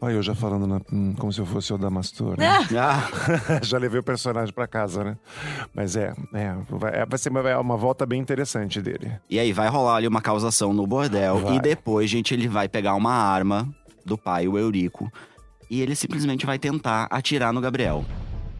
Olha, 0.00 0.14
eu 0.14 0.22
já 0.22 0.34
falando 0.34 0.66
na- 0.66 0.80
hum, 0.92 1.14
como 1.18 1.32
se 1.32 1.40
eu 1.40 1.46
fosse 1.46 1.72
o 1.72 1.78
Damastor. 1.78 2.36
Né? 2.38 2.46
Ah, 2.78 3.08
já 3.62 3.78
levei 3.78 4.00
o 4.00 4.02
personagem 4.02 4.52
pra 4.54 4.66
casa, 4.66 5.02
né? 5.02 5.16
Mas 5.74 5.96
é, 5.96 6.12
é, 6.34 6.54
vai, 6.68 6.94
é, 7.00 7.06
vai 7.06 7.18
ser 7.18 7.30
uma, 7.30 7.40
é 7.48 7.56
uma 7.56 7.76
volta 7.76 8.04
bem 8.04 8.20
interessante 8.20 8.82
dele. 8.82 9.12
e 9.30 9.38
aí, 9.38 9.52
vai 9.52 9.68
rolar 9.68 9.96
ali 9.96 10.06
uma 10.08 10.20
causação 10.20 10.72
no 10.74 10.86
bordel. 10.86 11.38
Vai. 11.38 11.56
E 11.56 11.60
depois, 11.60 12.10
gente, 12.10 12.34
ele 12.34 12.48
vai 12.48 12.68
pegar 12.68 12.94
uma 12.94 13.12
arma 13.12 13.66
do 14.04 14.18
pai, 14.18 14.46
o 14.46 14.58
Eurico. 14.58 15.10
E 15.70 15.80
ele 15.80 15.96
simplesmente 15.96 16.44
vai 16.44 16.58
tentar 16.58 17.06
atirar 17.10 17.52
no 17.52 17.60
Gabriel. 17.60 18.04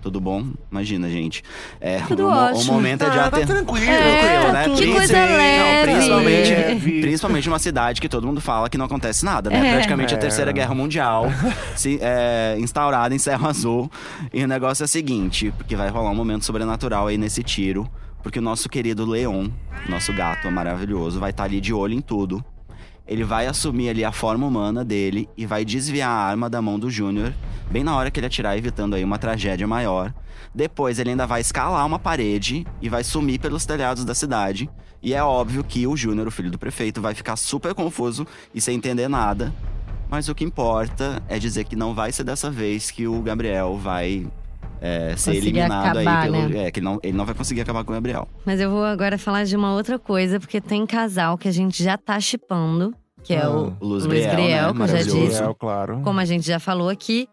Tudo 0.04 0.20
bom? 0.20 0.44
Imagina, 0.70 1.08
gente. 1.08 1.42
É, 1.80 1.98
Tudo 2.00 2.26
o, 2.26 2.30
mo- 2.30 2.36
o 2.36 2.38
ótimo. 2.52 2.74
momento 2.74 3.04
é 3.06 3.08
de 3.08 3.18
Ah, 3.18 3.30
tá 3.30 3.40
tranquilo. 3.40 3.56
tranquilo, 3.64 4.52
né? 4.52 4.64
que 4.76 4.92
coisa 4.92 5.12
Não, 5.26 5.36
leve. 5.38 5.92
principalmente, 5.92 6.50
Leve. 6.50 7.00
principalmente 7.00 7.48
numa 7.48 7.58
cidade 7.58 8.00
que 8.02 8.08
todo 8.10 8.26
mundo 8.26 8.38
fala 8.38 8.68
que 8.68 8.76
não 8.76 8.84
acontece 8.84 9.24
nada, 9.24 9.48
né? 9.48 9.66
É. 9.66 9.72
Praticamente 9.72 10.12
a 10.12 10.18
É. 10.18 10.20
Terceira 10.20 10.52
Guerra 10.52 10.74
Mundial 10.74 11.24
se, 11.74 11.98
é, 12.02 12.54
instaurada 12.58 13.14
em 13.14 13.18
Serra 13.18 13.48
Azul. 13.48 13.90
E 14.30 14.44
o 14.44 14.46
negócio 14.46 14.82
é 14.82 14.84
o 14.84 14.88
seguinte, 14.88 15.50
porque 15.56 15.74
vai 15.74 15.88
rolar 15.88 16.10
um 16.10 16.14
momento 16.14 16.44
sobrenatural 16.44 17.06
aí 17.06 17.16
nesse 17.16 17.42
tiro. 17.42 17.90
Porque 18.22 18.38
o 18.38 18.42
nosso 18.42 18.68
querido 18.68 19.06
Leon, 19.06 19.48
nosso 19.88 20.12
gato 20.12 20.50
maravilhoso, 20.50 21.18
vai 21.18 21.30
estar 21.30 21.44
ali 21.44 21.62
de 21.62 21.72
olho 21.72 21.94
em 21.94 22.00
tudo. 22.02 22.44
Ele 23.06 23.22
vai 23.22 23.46
assumir 23.46 23.90
ali 23.90 24.04
a 24.04 24.12
forma 24.12 24.46
humana 24.46 24.84
dele 24.84 25.28
e 25.36 25.44
vai 25.44 25.64
desviar 25.64 26.08
a 26.08 26.24
arma 26.26 26.48
da 26.48 26.62
mão 26.62 26.78
do 26.78 26.90
Júnior, 26.90 27.34
bem 27.70 27.84
na 27.84 27.94
hora 27.94 28.10
que 28.10 28.18
ele 28.18 28.26
atirar, 28.26 28.56
evitando 28.56 28.94
aí 28.94 29.04
uma 29.04 29.18
tragédia 29.18 29.66
maior. 29.66 30.12
Depois 30.54 30.98
ele 30.98 31.10
ainda 31.10 31.26
vai 31.26 31.40
escalar 31.40 31.84
uma 31.86 31.98
parede 31.98 32.66
e 32.80 32.88
vai 32.88 33.04
sumir 33.04 33.38
pelos 33.38 33.66
telhados 33.66 34.04
da 34.04 34.14
cidade. 34.14 34.70
E 35.02 35.12
é 35.12 35.22
óbvio 35.22 35.62
que 35.62 35.86
o 35.86 35.94
Júnior, 35.94 36.28
o 36.28 36.30
filho 36.30 36.50
do 36.50 36.58
prefeito, 36.58 37.02
vai 37.02 37.14
ficar 37.14 37.36
super 37.36 37.74
confuso 37.74 38.26
e 38.54 38.60
sem 38.60 38.76
entender 38.76 39.06
nada. 39.06 39.52
Mas 40.08 40.28
o 40.28 40.34
que 40.34 40.44
importa 40.44 41.22
é 41.28 41.38
dizer 41.38 41.64
que 41.64 41.76
não 41.76 41.92
vai 41.92 42.10
ser 42.10 42.24
dessa 42.24 42.50
vez 42.50 42.90
que 42.90 43.06
o 43.06 43.20
Gabriel 43.20 43.76
vai 43.76 44.26
é, 44.84 45.16
ser 45.16 45.30
Conseguir 45.30 45.48
eliminado 45.48 45.98
acabar, 45.98 46.18
aí 46.24 46.30
pelo. 46.30 46.48
né? 46.50 46.66
É, 46.66 46.70
que 46.70 46.78
ele 46.78 46.84
não, 46.84 47.00
ele 47.02 47.16
não 47.16 47.24
vai 47.24 47.34
conseguir 47.34 47.62
acabar 47.62 47.82
com 47.84 47.90
o 47.92 47.94
Gabriel. 47.94 48.28
Mas 48.44 48.60
eu 48.60 48.70
vou 48.70 48.84
agora 48.84 49.16
falar 49.16 49.44
de 49.44 49.56
uma 49.56 49.72
outra 49.72 49.98
coisa, 49.98 50.38
porque 50.38 50.60
tem 50.60 50.84
casal 50.84 51.38
que 51.38 51.48
a 51.48 51.52
gente 51.52 51.82
já 51.82 51.96
tá 51.96 52.20
chipando, 52.20 52.94
que 53.22 53.32
é 53.32 53.48
o 53.48 53.74
O 53.80 53.86
Luz 53.86 54.04
Luiz 54.04 54.26
Briel, 54.26 54.34
Briel, 54.34 54.66
né? 54.66 54.74
que 54.74 54.82
eu 54.82 54.88
já 54.88 55.02
disse. 55.02 55.42
É, 55.42 55.54
claro. 55.54 56.00
como 56.02 56.20
a 56.20 56.24
gente 56.26 56.46
já 56.46 56.60
falou 56.60 56.90
aqui. 56.90 57.26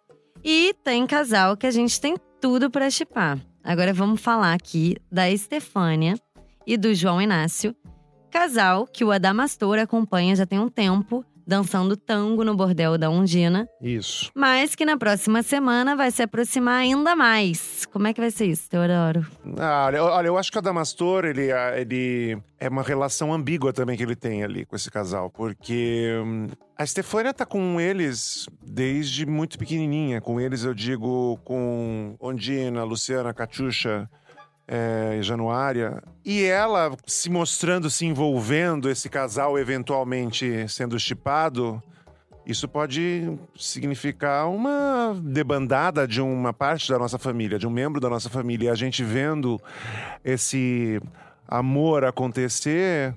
E 0.44 0.74
tem 0.84 1.06
casal 1.06 1.58
que 1.58 1.68
a 1.68 1.72
gente 1.72 2.00
tem 2.00 2.16
tudo 2.40 2.72
pra 2.72 2.90
chipar. 2.90 3.38
Agora 3.64 3.94
vamos 3.94 4.22
falar 4.22 4.54
aqui 4.54 4.96
da 5.12 5.30
Estefânia 5.30 6.16
e 6.66 6.78
do 6.78 6.96
João 6.96 7.22
Inácio. 7.22 7.76
Casal 8.32 8.88
que 8.88 9.04
o 9.04 9.12
Adamastor 9.12 9.78
acompanha 9.78 10.36
já 10.36 10.46
tem 10.46 10.58
um 10.58 10.70
tempo, 10.70 11.24
dançando 11.46 11.96
tango 11.98 12.44
no 12.44 12.56
bordel 12.56 12.98
da 12.98 13.10
Undina, 13.10 13.68
Isso. 13.82 14.32
mas 14.36 14.76
que 14.76 14.86
na 14.86 14.98
próxima 14.98 15.44
semana 15.44 15.96
vai 15.96 16.12
se 16.12 16.22
aproximar 16.22 16.82
ainda 16.82 17.16
mais. 17.16 17.86
Como 17.92 18.08
é 18.08 18.14
que 18.14 18.22
vai 18.22 18.32
ser 18.32 18.46
isso, 18.46 18.70
Teodoro? 18.70 19.26
Ah, 19.58 19.86
olha, 19.88 20.04
olha, 20.04 20.28
eu 20.28 20.38
acho 20.38 20.52
que 20.52 20.58
o 20.58 20.60
Adamastor, 20.60 21.26
ele, 21.26 21.52
ah, 21.52 21.80
ele 21.80 22.38
é 22.60 22.70
uma 22.70 22.84
relação 22.84 23.34
ambígua 23.34 23.74
também 23.74 23.98
que 23.98 24.04
ele 24.04 24.16
tem 24.16 24.44
ali 24.44 24.66
com 24.66 24.76
esse 24.76 24.90
casal, 24.90 25.30
porque 25.30 26.20
hum, 26.24 26.48
a 26.78 26.84
Estefânia 26.84 27.34
tá 27.34 27.46
com 27.46 27.80
eles 27.80 28.48
desde 28.64 29.26
muito 29.26 29.58
pequenininha. 29.58 30.22
Com 30.22 30.40
eles, 30.40 30.64
eu 30.64 30.74
digo, 30.74 31.40
com 31.44 32.16
Ondina, 32.20 32.84
Luciana, 32.84 33.34
Catiuxa 33.34 34.10
é, 34.72 35.22
Januária. 35.22 36.02
E 36.24 36.46
ela 36.46 36.96
se 37.06 37.30
mostrando, 37.30 37.90
se 37.90 38.06
envolvendo, 38.06 38.90
esse 38.90 39.10
casal 39.10 39.60
eventualmente 39.60 40.66
sendo 40.70 40.98
chipado. 40.98 41.84
Isso 42.46 42.70
pode 42.70 43.38
significar 43.56 44.48
uma 44.48 45.14
debandada 45.22 46.08
de 46.08 46.22
uma 46.22 46.54
parte 46.54 46.90
da 46.90 46.98
nossa 46.98 47.20
família, 47.20 47.60
de 47.60 47.68
um 47.68 47.70
membro 47.70 48.00
da 48.00 48.10
nossa 48.10 48.30
família. 48.30 48.68
E 48.68 48.70
a 48.70 48.76
gente 48.76 49.04
vendo 49.04 49.60
esse 50.24 51.02
amor 51.46 52.06
acontecer, 52.06 53.14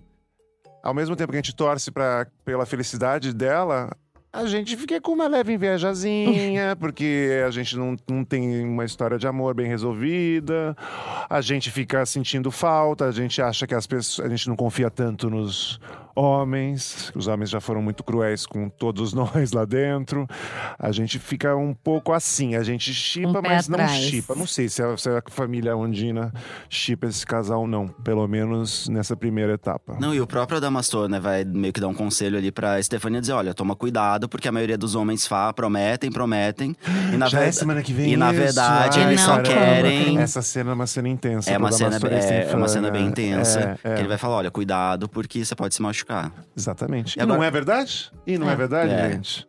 ao 0.82 0.92
mesmo 0.92 1.14
tempo 1.14 1.30
que 1.30 1.38
a 1.38 1.40
gente 1.40 1.54
torce 1.54 1.92
pra, 1.92 2.26
pela 2.44 2.66
felicidade 2.66 3.32
dela, 3.32 3.96
a 4.34 4.46
gente 4.46 4.76
fica 4.76 5.00
com 5.00 5.12
uma 5.12 5.28
leve 5.28 5.52
invejazinha, 5.52 6.74
porque 6.80 7.30
a 7.46 7.50
gente 7.52 7.76
não, 7.76 7.94
não 8.10 8.24
tem 8.24 8.64
uma 8.64 8.84
história 8.84 9.16
de 9.16 9.28
amor 9.28 9.54
bem 9.54 9.68
resolvida, 9.68 10.76
a 11.30 11.40
gente 11.40 11.70
fica 11.70 12.04
sentindo 12.04 12.50
falta, 12.50 13.04
a 13.04 13.12
gente 13.12 13.40
acha 13.40 13.64
que 13.64 13.74
as 13.74 13.86
pessoas. 13.86 14.26
A 14.26 14.28
gente 14.28 14.48
não 14.48 14.56
confia 14.56 14.90
tanto 14.90 15.30
nos 15.30 15.78
homens, 16.16 17.12
os 17.14 17.26
homens 17.26 17.50
já 17.50 17.60
foram 17.60 17.82
muito 17.82 18.04
cruéis 18.04 18.46
com 18.46 18.68
todos 18.68 19.12
nós 19.14 19.52
lá 19.52 19.64
dentro. 19.64 20.26
A 20.78 20.92
gente 20.92 21.18
fica 21.18 21.56
um 21.56 21.74
pouco 21.74 22.12
assim, 22.12 22.54
a 22.54 22.62
gente 22.62 22.92
chipa, 22.94 23.38
Um 23.38 23.42
mas 23.42 23.68
não 23.68 23.86
chipa. 23.88 24.34
Não 24.34 24.46
sei 24.46 24.68
se 24.68 24.82
a, 24.82 24.96
se 24.96 25.08
a 25.08 25.22
família 25.28 25.76
Ondina 25.76 26.32
chipa 26.68 27.06
esse 27.06 27.26
casal 27.26 27.62
ou 27.62 27.66
não, 27.66 27.88
pelo 27.88 28.26
menos 28.28 28.88
nessa 28.88 29.16
primeira 29.16 29.54
etapa. 29.54 29.96
Não, 30.00 30.14
e 30.14 30.20
o 30.20 30.26
próprio 30.26 30.58
Adamastor, 30.58 31.08
né, 31.08 31.18
vai 31.18 31.44
meio 31.44 31.72
que 31.72 31.80
dar 31.80 31.88
um 31.88 31.94
conselho 31.94 32.38
ali 32.38 32.52
pra 32.52 32.78
Estefânia 32.78 33.20
dizer: 33.20 33.32
olha, 33.32 33.54
toma 33.54 33.74
cuidado, 33.74 34.23
porque 34.28 34.48
a 34.48 34.52
maioria 34.52 34.76
dos 34.78 34.94
homens 34.94 35.26
fa 35.26 35.52
prometem, 35.52 36.10
prometem. 36.10 36.76
E 37.12 37.16
na 37.16 37.26
Já 37.28 37.38
é 37.38 37.40
verdade. 37.42 37.56
semana 37.56 37.82
que 37.82 37.92
vem 37.92 38.12
e 38.12 38.16
na 38.16 38.32
verdade, 38.32 39.00
eles 39.00 39.20
só 39.20 39.40
querem- 39.40 40.18
Essa 40.18 40.42
cena 40.42 40.70
é 40.70 40.74
uma 40.74 40.86
cena 40.86 41.08
intensa. 41.08 41.50
É 41.50 41.58
uma, 41.58 41.70
cena, 41.72 41.96
é, 41.96 42.50
é 42.50 42.56
uma 42.56 42.68
cena 42.68 42.90
bem 42.90 43.08
Estefânia. 43.08 43.34
intensa. 43.34 43.78
É, 43.84 43.90
é. 43.90 43.94
Que 43.94 44.00
ele 44.00 44.08
vai 44.08 44.18
falar: 44.18 44.36
olha, 44.36 44.50
cuidado, 44.50 45.08
porque 45.08 45.44
você 45.44 45.54
pode 45.54 45.74
se 45.74 45.82
machucar. 45.82 46.32
Exatamente. 46.56 47.16
E 47.16 47.20
E, 47.20 47.22
agora- 47.22 47.38
não 47.38 47.44
é 47.44 47.50
verdade? 47.50 48.10
E 48.26 48.38
não 48.38 48.48
é, 48.48 48.52
É. 48.52 48.56
verdade, 48.56 48.92
É. 48.92 49.10
gente? 49.12 49.46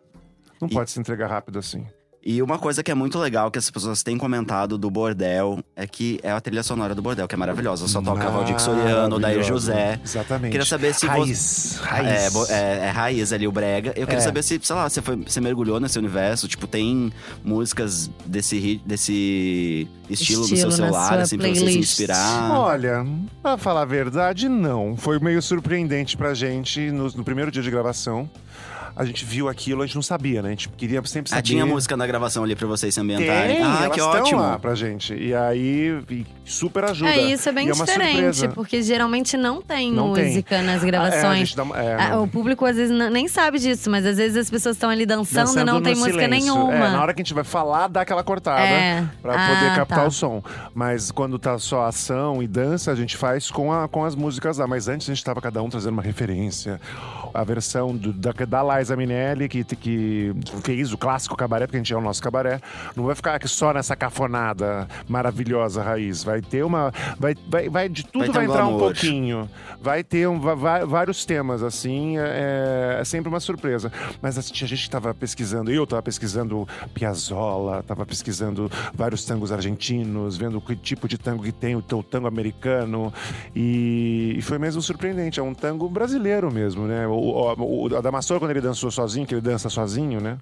Não 0.61 0.67
E- 0.69 0.73
pode 0.73 0.89
se 0.91 0.99
entregar 0.99 1.28
rápido 1.28 1.59
assim. 1.59 1.86
E 2.28 2.41
uma 2.41 2.57
coisa 2.57 2.82
que 2.82 2.89
é 2.89 2.95
muito 2.95 3.19
legal 3.19 3.51
que 3.51 3.59
as 3.59 3.69
pessoas 3.69 4.01
têm 4.01 4.17
comentado 4.17 4.80
do 4.80 4.89
Bordel 4.89 5.59
é 5.76 5.86
que 5.86 6.19
é 6.23 6.32
a 6.32 6.41
trilha 6.41 6.63
sonora 6.63 6.95
do 6.95 7.01
Bordel, 7.01 7.28
que 7.28 7.36
é 7.36 7.38
maravilhosa. 7.38 7.88
Só 7.88 8.01
toca 8.01 8.28
Valdir 8.32 8.59
Soriano, 8.59 9.19
Dair 9.19 9.36
Maravilhosa. 9.38 9.43
José. 9.73 9.99
Exatamente. 10.03 10.51
Queria 10.51 10.65
saber 10.65 10.95
se 10.95 11.05
raiz, 11.05 11.78
você. 11.78 11.84
Raiz. 11.84 12.49
É, 12.49 12.53
é, 12.53 12.86
é 12.88 12.89
raiz 12.89 13.32
ali, 13.32 13.47
o 13.47 13.51
Brega. 13.51 13.89
Eu 13.95 14.07
queria 14.07 14.17
É. 14.17 14.21
saber 14.21 14.41
se, 14.41 14.59
sei 14.63 14.76
lá, 14.76 14.89
você, 14.89 15.03
foi, 15.03 15.17
você 15.17 15.39
mergulhou 15.39 15.80
nesse 15.80 15.99
universo. 15.99 16.47
Tipo, 16.47 16.65
tem 16.65 17.13
músicas 17.43 18.09
desse, 18.26 18.82
desse 18.84 19.88
estilo, 20.09 20.39
no 20.39 20.45
Estilo 20.45 20.57
seu 20.57 20.69
na 20.71 20.76
celular, 20.76 21.19
assim, 21.19 21.38
pra 21.38 21.47
você 21.47 21.53
se 21.53 21.61
playlist. 21.61 21.91
inspirar. 21.91 22.51
Olha, 22.59 23.05
pra 23.43 23.55
falar 23.55 23.84
a 23.84 23.86
verdade, 23.86 24.49
não. 24.49 24.97
Foi 24.97 25.19
meio 25.19 25.43
surpreendente 25.43 26.17
pra 26.17 26.34
gente 26.34 26.89
no, 26.89 27.07
no 27.11 27.23
primeiro 27.23 27.51
dia 27.51 27.61
de 27.61 27.69
gravação. 27.69 28.28
A 28.95 29.03
gente 29.03 29.25
viu 29.25 29.49
aquilo, 29.49 29.81
a 29.81 29.85
gente 29.85 29.95
não 29.95 30.01
sabia, 30.01 30.41
né? 30.41 30.47
A 30.47 30.51
gente 30.51 30.69
queria 30.69 31.03
sempre 31.05 31.29
saber. 31.29 31.39
Ah, 31.39 31.43
tinha 31.43 31.65
música 31.65 31.97
na 31.97 32.07
gravação 32.07 32.43
ali 32.45 32.55
pra 32.55 32.65
vocês 32.65 32.93
se 32.93 32.99
ambientarem. 33.01 33.57
Tem, 33.57 33.65
ah, 33.65 33.79
elas 33.83 33.95
que 33.95 34.01
ótimo. 34.01 34.39
lá 34.39 34.57
pra 34.57 34.73
gente. 34.73 35.13
E 35.13 35.33
aí, 35.35 36.01
e 36.09 36.25
super 36.45 36.85
ajuda. 36.85 37.11
É, 37.11 37.17
isso 37.33 37.49
é 37.49 37.51
bem 37.51 37.67
E 37.67 37.71
uma 37.73 37.85
diferente, 37.85 38.13
surpresa. 38.13 38.49
porque 38.49 38.81
geralmente 38.81 39.35
não 39.35 39.61
tem 39.61 39.91
Não 39.91 40.13
tem. 40.13 40.27
música 40.27 40.61
nas 40.61 40.75
Ah, 40.81 40.85
é, 40.85 40.87
a 40.87 40.91
gravações. 40.91 41.39
gente 41.39 41.57
dá 41.57 41.63
uma- 41.63 41.77
é, 41.77 41.95
Ah, 41.99 42.09
não. 42.11 42.23
o 42.23 42.27
público 42.27 42.65
às 42.65 42.77
vezes 42.77 42.95
nem 43.11 43.27
sabe 43.27 43.59
disso, 43.59 43.89
mas 43.89 44.05
às 44.05 44.15
vezes 44.17 44.37
as 44.37 44.49
pessoas 44.49 44.75
estão 44.77 44.89
ali 44.89 45.05
dançando, 45.05 45.51
e 45.51 45.55
não 45.57 45.65
Dançando 45.65 45.83
tem 45.83 45.95
música 45.95 46.21
silêncio. 46.23 46.53
nenhuma. 46.53 46.73
É, 46.73 46.89
na 46.91 47.01
hora 47.01 47.13
que 47.13 47.21
a 47.21 47.23
gente 47.23 47.33
vai 47.33 47.43
falar, 47.43 47.87
dá 47.89 48.01
aquela 48.01 48.23
cortada. 48.23 48.61
É. 48.61 49.03
Pra 49.21 49.33
Ah, 49.35 49.49
poder 49.55 49.75
captar 49.75 49.99
tá. 49.99 50.05
o 50.07 50.11
som. 50.11 50.41
Mas 50.73 51.11
quando 51.11 51.37
tá 51.37 51.59
só 51.59 51.85
ação 51.85 52.41
e 52.41 52.47
dança, 52.47 52.91
a 52.91 52.95
gente 52.95 53.17
faz 53.17 53.51
com, 53.51 53.73
a, 53.73 53.89
com 53.89 54.05
as 54.05 54.15
músicas 54.15 54.57
lá. 54.57 54.65
Mas 54.67 54.87
antes 54.87 55.09
a 55.09 55.13
gente 55.13 55.23
tava 55.23 55.41
cada 55.41 55.61
um 55.61 55.69
trazendo 55.69 55.91
uma 55.93 56.01
referência. 56.01 56.79
A 57.36 57.43
versão 57.43 57.95
do- 57.95 58.13
da, 58.13 58.31
da 58.31 58.77
Liza 58.77 58.95
Minelli, 58.95 59.47
que, 59.49 59.63
que 59.63 60.33
fez 60.63 60.91
o 60.93 60.97
clássico 60.97 61.36
cabaré, 61.36 61.65
porque 61.67 61.77
a 61.77 61.79
gente 61.79 61.93
é 61.93 61.97
o 61.97 62.01
nosso 62.01 62.21
cabaré. 62.21 62.59
Não 62.95 63.05
vai 63.05 63.15
ficar 63.15 63.36
aqui 63.36 63.47
só 63.47 63.73
nessa 63.73 63.95
cafonada 63.95 64.88
maravilhosa 65.07 65.83
raiz. 65.83 66.23
Vai 66.23 66.41
ter 66.41 66.63
uma. 66.63 66.93
Vai, 67.19 67.36
vai, 67.47 67.69
vai 67.69 67.89
de 67.89 68.03
tudo 68.05 68.25
Vai 68.25 68.29
vai, 68.29 68.47
um 68.47 68.49
entrar 68.49 68.67
um 68.67 68.77
pouquinho. 68.79 69.49
Vai 69.81 70.03
ter 70.03 70.27
um, 70.27 70.39
va- 70.39 70.55
va- 70.55 70.86
vários 70.86 71.25
temas, 71.25 71.61
assim. 71.63 72.17
É, 72.17 72.97
é 73.01 73.03
sempre 73.03 73.29
uma 73.29 73.39
surpresa. 73.39 73.91
Mas 74.21 74.38
assim, 74.38 74.53
tinha 74.53 74.67
gente 74.67 74.83
que 74.83 74.89
tava 74.89 75.13
pesquisando. 75.13 75.71
Eu 75.71 75.86
tava 75.86 76.01
pesquisando 76.01 76.67
Piazzolla, 76.93 77.83
tava 77.83 78.05
pesquisando 78.05 78.69
vários 78.93 79.25
tangos 79.25 79.51
argentinos, 79.51 80.38
vendo 80.38 80.59
que 80.61 80.75
tipo 80.75 81.07
de 81.07 81.17
tango 81.17 81.43
que 81.43 81.51
tem, 81.51 81.75
o 81.75 81.81
teu 81.81 82.01
tango 82.01 82.27
americano. 82.27 83.13
E, 83.55 84.36
e 84.38 84.41
foi 84.41 84.57
mesmo 84.57 84.81
surpreendente. 84.81 85.39
É 85.39 85.43
um 85.43 85.53
tango 85.53 85.88
brasileiro 85.89 86.51
mesmo, 86.51 86.86
né? 86.88 87.07
O, 87.07 87.13
o, 87.30 87.88
o 87.89 87.95
Adamastor, 87.97 88.39
quando 88.39 88.51
ele 88.51 88.61
dançou 88.61 88.89
sozinho, 88.91 89.26
que 89.26 89.34
ele 89.34 89.41
dança 89.41 89.69
sozinho, 89.69 90.19
né? 90.21 90.38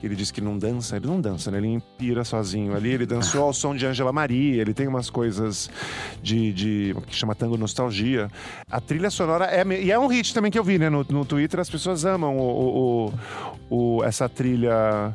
Ele 0.00 0.14
diz 0.14 0.30
que 0.30 0.40
não 0.40 0.56
dança, 0.56 0.94
ele 0.96 1.08
não 1.08 1.20
dança, 1.20 1.50
né? 1.50 1.58
Ele 1.58 1.66
impira 1.66 2.22
sozinho 2.24 2.76
ali. 2.76 2.90
Ele 2.90 3.04
dançou 3.04 3.42
ao 3.42 3.52
som 3.52 3.74
de 3.74 3.84
Angela 3.84 4.12
Maria, 4.12 4.60
ele 4.62 4.72
tem 4.72 4.86
umas 4.86 5.10
coisas 5.10 5.68
de, 6.22 6.52
de 6.52 6.96
que 7.08 7.16
chama 7.16 7.34
tango 7.34 7.56
nostalgia. 7.56 8.30
A 8.70 8.80
trilha 8.80 9.10
sonora 9.10 9.46
é 9.46 9.66
e 9.82 9.90
é 9.90 9.98
um 9.98 10.06
hit 10.06 10.32
também 10.32 10.52
que 10.52 10.58
eu 10.58 10.62
vi, 10.62 10.78
né? 10.78 10.88
No, 10.88 11.04
no 11.10 11.24
Twitter 11.24 11.58
as 11.58 11.68
pessoas 11.68 12.04
amam 12.04 12.36
o, 12.38 13.12
o- 13.70 13.96
o- 13.98 14.04
essa 14.04 14.28
trilha 14.28 15.12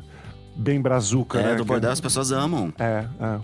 bem 0.54 0.80
brazuca, 0.82 1.40
É, 1.40 1.42
né? 1.44 1.54
do 1.54 1.64
Bordel 1.64 1.90
as 1.90 2.00
pessoas 2.00 2.30
amam. 2.30 2.70
É, 2.78 3.06
é. 3.20 3.38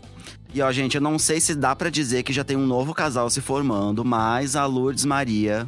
E 0.52 0.60
ó, 0.60 0.70
gente, 0.70 0.96
eu 0.96 1.00
não 1.00 1.18
sei 1.18 1.40
se 1.40 1.54
dá 1.54 1.74
pra 1.74 1.88
dizer 1.88 2.22
que 2.22 2.32
já 2.34 2.44
tem 2.44 2.56
um 2.56 2.66
novo 2.66 2.92
casal 2.92 3.30
se 3.30 3.40
formando, 3.40 4.04
mas 4.04 4.56
a 4.56 4.66
Lourdes 4.66 5.04
Maria 5.06 5.66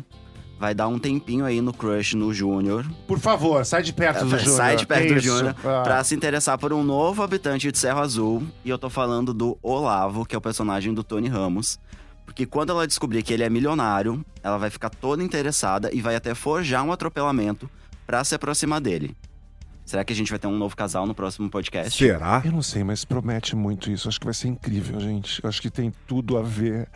vai 0.62 0.74
dar 0.76 0.86
um 0.86 0.96
tempinho 0.96 1.44
aí 1.44 1.60
no 1.60 1.72
crush 1.72 2.14
no 2.14 2.32
Júnior. 2.32 2.86
Por 3.08 3.18
favor, 3.18 3.66
sai 3.66 3.82
de 3.82 3.92
perto 3.92 4.24
do 4.24 4.38
Júnior. 4.38 4.56
Sai 4.56 4.76
de 4.76 4.86
perto 4.86 5.10
É 5.10 5.14
do. 5.16 5.20
Júnior 5.20 5.56
Ah. 5.64 5.82
pra 5.82 6.04
se 6.04 6.14
interessar 6.14 6.56
por 6.56 6.72
um 6.72 6.84
novo 6.84 7.20
habitante 7.20 7.72
de 7.72 7.76
Cerro 7.76 7.98
Azul. 7.98 8.46
E 8.64 8.70
eu 8.70 8.78
tô 8.78 8.88
falando 8.88 9.34
do 9.34 9.58
Olavo, 9.60 10.24
que 10.24 10.36
é 10.36 10.38
o 10.38 10.40
personagem 10.40 10.94
do 10.94 11.02
Tony 11.02 11.26
Ramos. 11.26 11.80
Porque 12.24 12.46
quando 12.46 12.70
ela 12.70 12.86
descobrir 12.86 13.24
que 13.24 13.32
ele 13.32 13.42
é 13.42 13.50
milionário, 13.50 14.24
ela 14.40 14.56
vai 14.56 14.70
ficar 14.70 14.88
toda 14.88 15.20
interessada 15.24 15.90
e 15.92 16.00
vai 16.00 16.14
até 16.14 16.32
forjar 16.32 16.84
um 16.84 16.92
atropelamento 16.92 17.68
pra 18.06 18.22
se 18.22 18.32
aproximar 18.36 18.80
dele. 18.80 19.16
Será 19.84 20.04
que 20.04 20.12
a 20.12 20.16
gente 20.16 20.30
vai 20.30 20.38
ter 20.38 20.46
um 20.46 20.56
novo 20.56 20.76
casal 20.76 21.08
no 21.08 21.12
próximo 21.14 21.50
podcast? 21.50 21.98
Será? 21.98 22.40
Eu 22.44 22.52
não 22.52 22.62
sei, 22.62 22.84
mas 22.84 23.04
promete 23.04 23.56
muito 23.56 23.90
isso. 23.90 24.08
Acho 24.08 24.20
que 24.20 24.26
vai 24.26 24.32
ser 24.32 24.46
incrível, 24.46 25.00
gente. 25.00 25.44
Acho 25.44 25.60
que 25.60 25.68
tem 25.68 25.92
tudo 26.06 26.38
a 26.38 26.42
ver. 26.42 26.88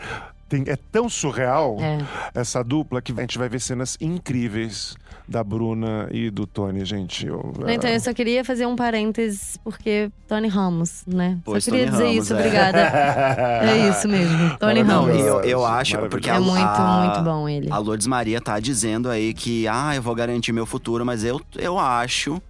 Tem- 0.49 0.65
é 0.69 0.77
tão 0.93 1.09
surreal 1.09 1.77
É. 1.81 1.99
essa 2.35 2.63
dupla 2.63 3.03
que 3.03 3.13
a 3.13 3.21
gente 3.21 3.37
vai 3.37 3.49
ver 3.49 3.61
cenas 3.61 3.97
incríveis 4.01 4.95
da 5.29 5.43
Bruna 5.43 6.09
e 6.13 6.31
do 6.31 6.47
Tony, 6.47 6.85
gente. 6.85 7.27
Eu, 7.27 7.53
Então, 7.67 7.91
eu 7.91 7.99
só 7.99 8.15
queria 8.15 8.45
fazer 8.45 8.65
um 8.65 8.77
parênteses, 8.77 9.59
porque 9.65 10.09
Tony 10.29 10.47
Ramos, 10.47 11.03
né? 11.05 11.39
Pois, 11.45 11.65
só 11.65 11.71
queria 11.73 11.87
Tony 11.87 11.97
dizer 11.99 12.09
Ramos, 12.11 12.25
isso, 12.27 12.35
é. 12.35 12.39
obrigada. 12.39 12.79
É 13.67 13.89
isso 13.89 14.09
mesmo, 14.09 14.57
Tony. 14.59 14.83
Ramos. 14.83 15.17
eu, 15.19 15.41
eu 15.41 15.67
acho, 15.67 15.99
porque 16.09 16.31
É 16.31 16.35
a, 16.35 16.41
muito, 16.41 16.65
a- 16.65 17.05
muito 17.07 17.25
bom 17.25 17.49
ele. 17.49 17.69
A 17.73 17.79
Lourdes 17.79 18.07
Maria 18.07 18.41
tá 18.41 18.61
dizendo 18.61 19.11
aí 19.11 19.35
que, 19.35 19.67
ah, 19.67 19.97
eu 19.97 20.03
vou 20.03 20.15
garantir 20.15 20.53
meu 20.53 20.65
futuro, 20.67 21.05
mas 21.05 21.25
eu, 21.25 21.41
eu 21.57 21.77
acho 21.77 22.41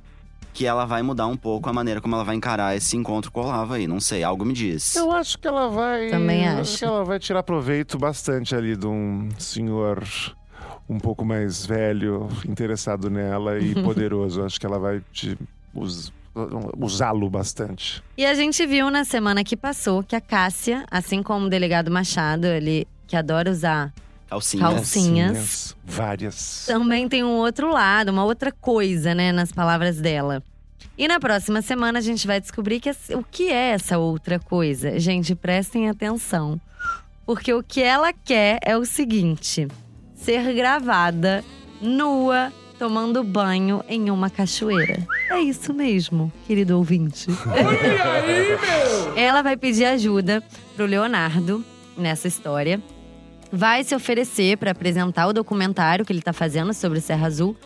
que 0.57 0.65
ela 0.65 0.87
vai 0.87 1.03
mudar 1.03 1.27
um 1.27 1.37
pouco 1.37 1.69
a 1.69 1.73
maneira 1.73 2.01
como 2.01 2.15
ela 2.15 2.25
vai 2.25 2.35
encarar 2.35 2.75
esse 2.75 2.97
encontro 2.97 3.31
com 3.31 3.43
o 3.43 3.45
Olavo 3.45 3.75
aí. 3.75 3.87
Não 3.87 4.01
sei, 4.01 4.23
algo 4.25 4.43
me 4.43 4.55
diz. 4.55 4.97
Eu 4.97 5.13
acho 5.13 5.39
que 5.39 5.47
ela 5.47 5.69
vai. 5.69 6.09
Também 6.09 6.47
eu 6.47 6.61
acho. 6.61 6.79
que 6.79 6.85
ela 6.87 7.05
vai 7.05 7.19
tirar 7.19 7.43
proveito 7.43 7.99
bastante 7.99 8.55
ali 8.57 8.75
de 8.75 8.87
um 8.87 9.29
senhor 9.39 10.03
um 10.89 10.99
pouco 10.99 11.27
mais 11.27 11.67
velho, 11.67 12.27
interessado 12.49 13.11
nela 13.11 13.59
e 13.59 13.75
poderoso. 13.85 14.43
Acho 14.43 14.59
que 14.59 14.65
ela 14.65 14.79
vai 14.79 15.03
te 15.13 15.37
us- 15.75 16.11
usá-lo 16.79 17.29
bastante. 17.29 18.03
E 18.17 18.25
a 18.25 18.33
gente 18.35 18.65
viu 18.67 18.91
na 18.91 19.05
semana 19.05 19.45
que 19.45 19.57
passou 19.59 20.03
que 20.03 20.17
a 20.17 20.21
Cássia, 20.23 20.85
assim 20.91 21.23
como 21.23 21.47
o 21.47 21.51
delegado 21.51 21.91
Machado, 21.91 22.47
ele 22.47 22.89
que 23.07 23.15
adora 23.15 23.51
usar. 23.51 23.93
Calcinhas. 24.29 24.74
Calcinhas, 24.74 25.77
Várias. 25.85 26.64
também 26.66 27.09
tem 27.09 27.22
um 27.22 27.37
outro 27.37 27.70
lado, 27.70 28.11
uma 28.11 28.24
outra 28.24 28.51
coisa, 28.51 29.14
né, 29.14 29.31
nas 29.33 29.53
palavras 29.53 29.99
dela. 29.99 30.43
E 30.99 31.07
na 31.07 31.20
próxima 31.20 31.61
semana 31.62 31.99
a 31.99 32.03
gente 32.03 32.27
vai 32.27 32.41
descobrir 32.41 32.81
que 32.81 32.91
o 33.14 33.22
que 33.22 33.51
é 33.51 33.70
essa 33.70 33.99
outra 33.99 34.39
coisa. 34.39 34.99
Gente, 34.99 35.35
prestem 35.35 35.89
atenção. 35.89 36.61
Porque 37.27 37.53
o 37.53 37.62
que 37.62 37.83
ela 37.83 38.12
quer 38.12 38.59
é 38.62 38.77
o 38.77 38.87
seguinte: 38.87 39.68
ser 40.14 40.55
gravada 40.55 41.45
nua 41.81 42.53
tomando 42.79 43.22
banho 43.24 43.83
em 43.89 44.11
uma 44.11 44.31
cachoeira. 44.31 45.07
É 45.31 45.41
isso 45.41 45.74
mesmo, 45.74 46.33
querido 46.47 46.77
ouvinte. 46.77 47.27
Ela 49.16 49.43
vai 49.43 49.57
pedir 49.57 49.85
ajuda 49.85 50.43
pro 50.74 50.87
Leonardo 50.87 51.64
nessa 51.97 52.29
história. 52.29 52.81
Vai 53.53 53.85
se 53.85 53.95
oferecer 53.95 54.57
para 54.59 54.73
apresentar 54.73 55.27
o 55.29 55.33
documentário 55.33 56.05
que 56.05 56.13
ele 56.13 56.23
tá 56.23 56.33
fazendo 56.33 56.73
sobre 56.75 56.99
o 56.99 57.03
Serra 57.03 57.27
Azul. 57.27 57.57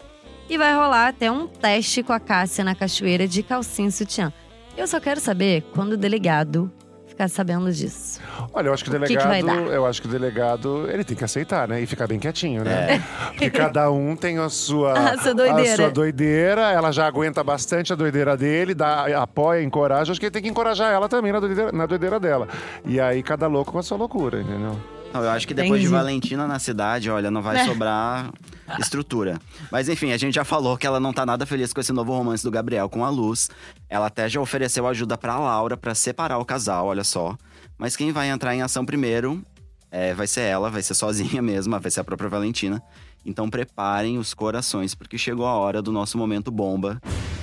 E 0.48 0.58
vai 0.58 0.74
rolar 0.74 1.08
até 1.08 1.30
um 1.30 1.46
teste 1.46 2.02
com 2.02 2.12
a 2.12 2.20
Cássia 2.20 2.64
na 2.64 2.74
cachoeira 2.74 3.26
de 3.26 3.42
calcinha 3.42 3.88
e 3.88 3.92
sutiã. 3.92 4.32
Eu 4.76 4.86
só 4.86 4.98
quero 5.00 5.20
saber 5.20 5.62
quando 5.74 5.92
o 5.92 5.96
delegado 5.96 6.70
ficar 7.06 7.28
sabendo 7.28 7.70
disso. 7.70 8.20
Olha, 8.52 8.68
eu 8.68 8.74
acho 8.74 8.82
que 8.84 8.90
o 8.90 8.96
O 8.96 9.00
que 9.00 9.16
que 9.16 9.16
delegado, 9.16 9.72
eu 9.72 9.86
acho 9.86 10.00
que 10.02 10.08
o 10.08 10.10
delegado, 10.10 10.90
ele 10.90 11.04
tem 11.04 11.16
que 11.16 11.22
aceitar, 11.24 11.68
né? 11.68 11.80
E 11.80 11.86
ficar 11.86 12.06
bem 12.06 12.18
quietinho, 12.18 12.64
né? 12.64 13.02
Porque 13.28 13.50
cada 13.50 13.90
um 13.90 14.16
tem 14.16 14.38
a 14.38 14.48
sua, 14.48 14.92
A 15.12 15.18
sua 15.18 15.34
doideira. 15.34 15.72
a 15.72 15.76
sua 15.76 15.90
doideira, 15.90 16.72
ela 16.72 16.90
já 16.90 17.06
aguenta 17.06 17.44
bastante 17.44 17.92
a 17.92 17.96
doideira 17.96 18.36
dele, 18.36 18.74
dá, 18.74 19.22
apoia, 19.22 19.62
encoraja. 19.62 20.12
Acho 20.12 20.20
que 20.20 20.26
ele 20.26 20.32
tem 20.32 20.42
que 20.42 20.48
encorajar 20.48 20.92
ela 20.92 21.08
também 21.08 21.30
na 21.32 21.40
doideira, 21.40 21.72
na 21.72 21.86
doideira 21.86 22.18
dela. 22.18 22.48
E 22.84 22.98
aí, 23.00 23.22
cada 23.22 23.46
louco 23.46 23.70
com 23.72 23.78
a 23.78 23.82
sua 23.82 23.98
loucura, 23.98 24.40
entendeu? 24.40 24.76
Não, 25.12 25.22
eu 25.24 25.30
acho 25.30 25.46
que 25.48 25.52
depois 25.54 25.80
de 25.80 25.86
Entendi. 25.88 26.00
Valentina 26.02 26.46
na 26.46 26.58
cidade, 26.60 27.10
olha, 27.10 27.30
não 27.30 27.42
vai 27.42 27.58
É. 27.58 27.64
sobrar 27.64 28.30
estrutura. 28.78 29.40
Mas 29.70 29.88
enfim, 29.88 30.12
a 30.12 30.16
gente 30.16 30.34
já 30.34 30.44
falou 30.44 30.76
que 30.76 30.86
ela 30.86 31.00
não 31.00 31.12
tá 31.12 31.26
nada 31.26 31.44
feliz 31.44 31.72
com 31.72 31.80
esse 31.80 31.92
novo 31.92 32.12
romance 32.12 32.44
do 32.44 32.50
Gabriel 32.50 32.88
com 32.88 33.04
a 33.04 33.10
Luz. 33.10 33.48
Ela 33.88 34.06
até 34.06 34.28
já 34.28 34.40
ofereceu 34.40 34.86
ajuda 34.86 35.18
pra 35.18 35.36
Laura 35.38 35.76
pra 35.76 35.94
separar 35.94 36.38
o 36.38 36.44
casal, 36.44 36.86
olha 36.86 37.02
só. 37.02 37.36
Mas 37.76 37.96
quem 37.96 38.12
vai 38.12 38.28
entrar 38.30 38.54
em 38.54 38.62
ação 38.62 38.84
primeiro 38.86 39.42
é, 39.90 40.14
vai 40.14 40.28
ser 40.28 40.42
ela, 40.42 40.70
vai 40.70 40.82
ser 40.82 40.94
sozinha 40.94 41.42
mesma, 41.42 41.80
vai 41.80 41.90
ser 41.90 42.00
a 42.00 42.04
própria 42.04 42.28
Valentina. 42.28 42.80
Então 43.26 43.50
preparem 43.50 44.16
os 44.16 44.32
corações, 44.32 44.94
porque 44.94 45.18
chegou 45.18 45.44
a 45.46 45.54
hora 45.54 45.82
do 45.82 45.90
nosso 45.90 46.16
momento 46.16 46.50
bomba. 46.52 47.00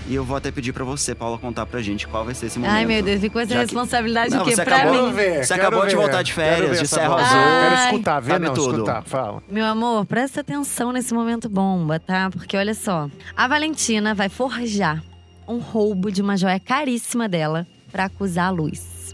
E 0.10 0.16
eu 0.16 0.24
vou 0.24 0.38
até 0.38 0.49
pedir 0.51 0.72
pra 0.72 0.86
você, 0.86 1.14
Paula, 1.14 1.38
contar 1.38 1.66
pra 1.66 1.82
gente 1.82 2.08
qual 2.08 2.24
vai 2.24 2.34
ser 2.34 2.45
esse 2.45 2.58
momento. 2.58 2.74
Ai, 2.74 2.86
meu 2.86 3.03
Deus, 3.03 3.20
ficou 3.20 3.41
essa 3.41 3.49
Já 3.53 3.60
que- 3.60 3.66
responsabilidade 3.66 4.34
Não, 4.34 4.41
o 4.41 4.45
quê? 4.45 4.55
você 4.55 4.64
Pra 4.64 4.78
acabou- 4.78 5.08
mim. 5.08 5.14
ver. 5.14 5.43
Você 5.45 5.53
quero 5.53 5.68
acabou 5.68 5.86
de 5.86 5.95
ver, 5.95 6.01
voltar 6.01 6.22
de 6.24 6.34
quero 6.34 6.55
férias, 6.55 6.80
de 6.80 6.88
Serra. 6.88 7.16
Azul. 7.16 7.28
Quero 7.28 7.76
Ai. 7.76 7.86
escutar, 7.88 8.20
ver 8.22 8.32
Sabe 8.32 8.45
não, 8.45 8.53
tudo. 8.53 8.72
escutar. 8.76 9.03
Fala. 9.03 9.43
Meu 9.49 9.66
amor, 9.66 10.05
presta 10.05 10.39
atenção 10.39 10.93
nesse 10.93 11.14
momento 11.14 11.49
bomba, 11.49 11.99
tá? 11.99 12.30
Porque 12.32 12.55
olha 12.55 12.74
só, 12.74 13.10
a 13.36 13.47
Valentina 13.49 14.16
vai 14.16 14.30
forjar 14.30 15.03
um 15.45 15.58
roubo 15.58 16.10
de 16.10 16.22
uma 16.22 16.38
joia 16.38 16.60
caríssima 16.60 17.28
dela 17.28 17.68
pra 17.91 18.05
acusar 18.05 18.47
a 18.47 18.51
Luz. 18.51 19.14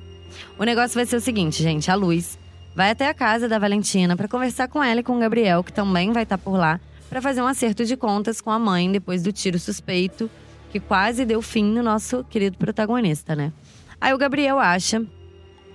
O 0.59 0.63
negócio 0.63 0.93
vai 0.93 1.07
ser 1.07 1.15
o 1.15 1.21
seguinte, 1.21 1.63
gente: 1.63 1.89
a 1.89 1.95
Luz 1.95 2.37
vai 2.75 2.91
até 2.91 3.07
a 3.09 3.13
casa 3.15 3.49
da 3.49 3.57
Valentina 3.57 4.15
pra 4.15 4.27
conversar 4.27 4.67
com 4.67 4.83
ela 4.83 4.99
e 4.99 5.03
com 5.03 5.15
o 5.15 5.19
Gabriel, 5.19 5.63
que 5.63 5.73
também 5.73 6.11
vai 6.11 6.21
estar 6.21 6.37
por 6.37 6.55
lá, 6.55 6.79
pra 7.09 7.19
fazer 7.19 7.41
um 7.41 7.47
acerto 7.47 7.83
de 7.83 7.97
contas 7.97 8.39
com 8.39 8.51
a 8.51 8.59
mãe 8.59 8.91
depois 8.91 9.23
do 9.23 9.31
tiro 9.31 9.57
suspeito 9.57 10.29
que 10.73 10.79
quase 10.79 11.23
deu 11.23 11.39
fim 11.39 11.65
no 11.65 11.83
nosso 11.83 12.23
querido 12.23 12.57
protagonista, 12.57 13.35
né? 13.35 13.53
Aí 14.01 14.11
o 14.11 14.17
Gabriel 14.17 14.57
acha 14.57 15.05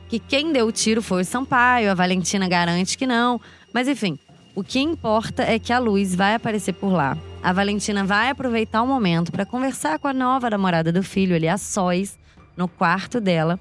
que 0.08 0.18
quem 0.18 0.52
deu 0.52 0.66
o 0.66 0.72
tiro 0.72 1.00
foi 1.00 1.22
o 1.22 1.24
Sampaio, 1.24 1.88
a 1.88 1.94
Valentina 1.94 2.48
garante 2.48 2.98
que 2.98 3.06
não. 3.06 3.40
Mas 3.72 3.86
enfim, 3.86 4.18
o 4.56 4.64
que 4.64 4.80
importa 4.80 5.44
é 5.44 5.56
que 5.56 5.72
a 5.72 5.78
Luz 5.78 6.16
vai 6.16 6.34
aparecer 6.34 6.72
por 6.72 6.92
lá. 6.92 7.16
A 7.40 7.52
Valentina 7.52 8.02
vai 8.02 8.28
aproveitar 8.28 8.82
o 8.82 8.88
momento 8.88 9.30
para 9.30 9.46
conversar 9.46 10.00
com 10.00 10.08
a 10.08 10.12
nova 10.12 10.50
namorada 10.50 10.90
do 10.90 11.04
filho, 11.04 11.36
ali, 11.36 11.46
a 11.46 11.56
Sóis, 11.56 12.18
no 12.56 12.66
quarto 12.66 13.20
dela. 13.20 13.56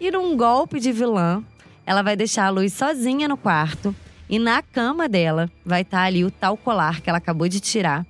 E 0.00 0.10
num 0.10 0.34
golpe 0.38 0.80
de 0.80 0.90
vilã, 0.90 1.44
ela 1.84 2.00
vai 2.00 2.16
deixar 2.16 2.46
a 2.46 2.50
Luz 2.50 2.72
sozinha 2.72 3.28
no 3.28 3.36
quarto. 3.36 3.94
E 4.26 4.38
na 4.38 4.62
cama 4.62 5.06
dela 5.06 5.50
vai 5.66 5.82
estar 5.82 6.04
ali 6.04 6.24
o 6.24 6.30
tal 6.30 6.56
colar 6.56 7.02
que 7.02 7.10
ela 7.10 7.18
acabou 7.18 7.46
de 7.46 7.60
tirar. 7.60 8.06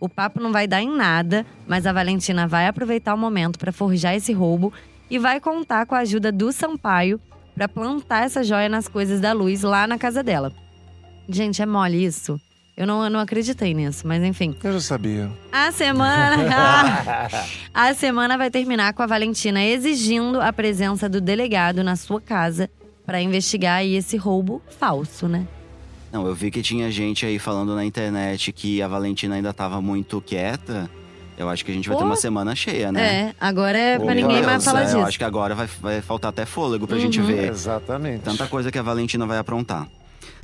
O 0.00 0.08
papo 0.08 0.40
não 0.40 0.52
vai 0.52 0.66
dar 0.66 0.80
em 0.80 0.94
nada, 0.94 1.44
mas 1.66 1.86
a 1.86 1.92
Valentina 1.92 2.46
vai 2.46 2.66
aproveitar 2.66 3.14
o 3.14 3.18
momento 3.18 3.58
para 3.58 3.72
forjar 3.72 4.14
esse 4.14 4.32
roubo 4.32 4.72
e 5.10 5.18
vai 5.18 5.40
contar 5.40 5.86
com 5.86 5.94
a 5.94 5.98
ajuda 5.98 6.30
do 6.30 6.52
Sampaio 6.52 7.20
para 7.54 7.68
plantar 7.68 8.24
essa 8.24 8.44
joia 8.44 8.68
nas 8.68 8.86
coisas 8.86 9.20
da 9.20 9.32
Luz 9.32 9.62
lá 9.62 9.86
na 9.86 9.98
casa 9.98 10.22
dela. 10.22 10.52
Gente, 11.28 11.60
é 11.60 11.66
mole 11.66 12.04
isso? 12.04 12.40
Eu 12.76 12.86
não, 12.86 13.02
eu 13.02 13.10
não 13.10 13.18
acreditei 13.18 13.74
nisso, 13.74 14.06
mas 14.06 14.22
enfim. 14.22 14.56
Eu 14.62 14.74
já 14.74 14.80
sabia. 14.80 15.28
A 15.50 15.72
semana. 15.72 16.36
a 17.74 17.92
semana 17.94 18.38
vai 18.38 18.52
terminar 18.52 18.92
com 18.92 19.02
a 19.02 19.06
Valentina 19.06 19.64
exigindo 19.64 20.40
a 20.40 20.52
presença 20.52 21.08
do 21.08 21.20
delegado 21.20 21.82
na 21.82 21.96
sua 21.96 22.20
casa 22.20 22.70
para 23.04 23.20
investigar 23.20 23.78
aí 23.78 23.96
esse 23.96 24.16
roubo 24.16 24.62
falso, 24.78 25.26
né? 25.26 25.48
Não, 26.12 26.26
eu 26.26 26.34
vi 26.34 26.50
que 26.50 26.62
tinha 26.62 26.90
gente 26.90 27.26
aí 27.26 27.38
falando 27.38 27.74
na 27.74 27.84
internet 27.84 28.52
que 28.52 28.80
a 28.80 28.88
Valentina 28.88 29.34
ainda 29.34 29.52
tava 29.52 29.80
muito 29.80 30.20
quieta. 30.20 30.88
Eu 31.36 31.48
acho 31.48 31.64
que 31.64 31.70
a 31.70 31.74
gente 31.74 31.88
vai 31.88 31.96
ter 31.96 32.02
Pô. 32.02 32.08
uma 32.08 32.16
semana 32.16 32.54
cheia, 32.54 32.90
né? 32.90 33.00
É, 33.28 33.34
agora 33.40 33.78
é 33.78 33.96
Ô, 33.98 34.04
pra 34.04 34.14
ninguém 34.14 34.42
mais 34.42 34.64
falar 34.64 34.80
é, 34.82 34.84
disso. 34.86 34.96
Eu 34.96 35.04
acho 35.04 35.18
que 35.18 35.24
agora 35.24 35.54
vai, 35.54 35.66
vai 35.80 36.00
faltar 36.00 36.30
até 36.30 36.44
fôlego 36.44 36.86
pra 36.86 36.98
gente 36.98 37.20
Uhum. 37.20 37.26
ver 37.26 37.50
Exatamente. 37.50 38.22
tanta 38.22 38.46
coisa 38.48 38.72
que 38.72 38.78
a 38.78 38.82
Valentina 38.82 39.24
vai 39.26 39.38
aprontar. 39.38 39.86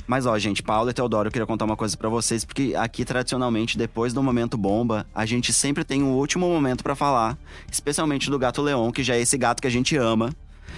Mas 0.07 0.27
ó, 0.27 0.37
gente, 0.37 0.61
Paulo 0.61 0.89
e 0.89 0.93
Teodoro, 0.93 1.27
eu 1.27 1.31
queria 1.31 1.47
contar 1.47 1.65
uma 1.65 1.75
coisa 1.75 1.97
pra 1.97 2.07
vocês, 2.07 2.45
porque 2.45 2.75
aqui 2.77 3.03
tradicionalmente, 3.03 3.75
depois 3.75 4.13
do 4.13 4.21
momento 4.21 4.55
bomba, 4.55 5.05
a 5.15 5.25
gente 5.25 5.51
sempre 5.51 5.83
tem 5.83 6.03
um 6.03 6.11
último 6.13 6.47
momento 6.47 6.83
pra 6.83 6.95
falar, 6.95 7.35
especialmente 7.71 8.29
do 8.29 8.37
gato 8.37 8.61
Leon, 8.61 8.91
que 8.91 9.03
já 9.03 9.15
é 9.15 9.19
esse 9.21 9.35
gato 9.35 9.61
que 9.61 9.67
a 9.67 9.71
gente 9.71 9.97
ama. 9.97 10.29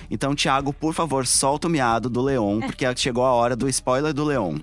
Então, 0.10 0.36
Thiago, 0.36 0.72
por 0.74 0.94
favor, 0.94 1.26
solta 1.26 1.68
o 1.68 1.72
miado 1.72 2.10
do 2.10 2.22
Leon, 2.22 2.60
porque 2.62 2.86
chegou 2.96 3.26
a 3.26 3.34
hora 3.34 3.56
do 3.56 3.68
spoiler 3.68 4.14
do 4.14 4.24
Leon. 4.24 4.58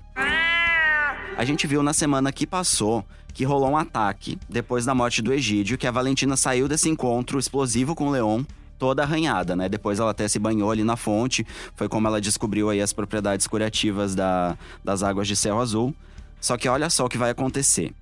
A 1.37 1.43
gente 1.43 1.67
viu 1.67 1.83
na 1.83 1.93
semana 1.93 2.31
que 2.31 2.47
passou 2.47 3.05
que 3.33 3.43
rolou 3.43 3.71
um 3.71 3.77
ataque 3.77 4.39
depois 4.49 4.85
da 4.85 4.95
morte 4.95 5.21
do 5.21 5.33
Egídio, 5.33 5.77
que 5.77 5.85
a 5.85 5.91
Valentina 5.91 6.37
saiu 6.37 6.69
desse 6.69 6.89
encontro 6.89 7.37
explosivo 7.37 7.93
com 7.93 8.07
o 8.07 8.11
Leon 8.11 8.43
toda 8.79 9.03
arranhada, 9.03 9.55
né? 9.55 9.67
Depois 9.67 9.99
ela 9.99 10.11
até 10.11 10.27
se 10.27 10.39
banhou 10.39 10.71
ali 10.71 10.83
na 10.83 10.95
fonte, 10.95 11.45
foi 11.75 11.89
como 11.89 12.07
ela 12.07 12.21
descobriu 12.21 12.69
aí 12.69 12.81
as 12.81 12.93
propriedades 12.93 13.47
curativas 13.47 14.15
da, 14.15 14.57
das 14.83 15.03
águas 15.03 15.27
de 15.27 15.35
céu 15.35 15.59
azul. 15.59 15.93
Só 16.39 16.57
que 16.57 16.69
olha 16.69 16.89
só 16.89 17.05
o 17.05 17.09
que 17.09 17.17
vai 17.17 17.31
acontecer. 17.31 17.93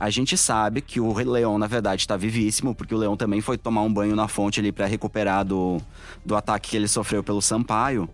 A 0.00 0.08
gente 0.08 0.34
sabe 0.34 0.80
que 0.80 0.98
o 0.98 1.12
Leão, 1.12 1.58
na 1.58 1.66
verdade, 1.66 2.08
tá 2.08 2.16
vivíssimo, 2.16 2.74
porque 2.74 2.94
o 2.94 2.98
Leão 2.98 3.18
também 3.18 3.42
foi 3.42 3.58
tomar 3.58 3.82
um 3.82 3.92
banho 3.92 4.16
na 4.16 4.26
fonte 4.26 4.58
ali 4.58 4.72
para 4.72 4.86
recuperar 4.86 5.44
do, 5.44 5.78
do 6.24 6.34
ataque 6.34 6.70
que 6.70 6.76
ele 6.76 6.88
sofreu 6.88 7.22
pelo 7.22 7.42
Sampaio. 7.42 8.08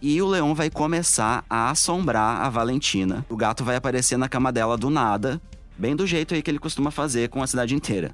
E 0.00 0.22
o 0.22 0.28
Leão 0.28 0.54
vai 0.54 0.70
começar 0.70 1.44
a 1.50 1.70
assombrar 1.70 2.42
a 2.42 2.48
Valentina. 2.48 3.26
O 3.28 3.36
gato 3.36 3.64
vai 3.64 3.74
aparecer 3.74 4.16
na 4.16 4.28
cama 4.28 4.52
dela 4.52 4.78
do 4.78 4.90
nada, 4.90 5.40
bem 5.76 5.96
do 5.96 6.06
jeito 6.06 6.34
aí 6.34 6.40
que 6.40 6.48
ele 6.48 6.60
costuma 6.60 6.92
fazer 6.92 7.28
com 7.30 7.42
a 7.42 7.48
cidade 7.48 7.74
inteira. 7.74 8.12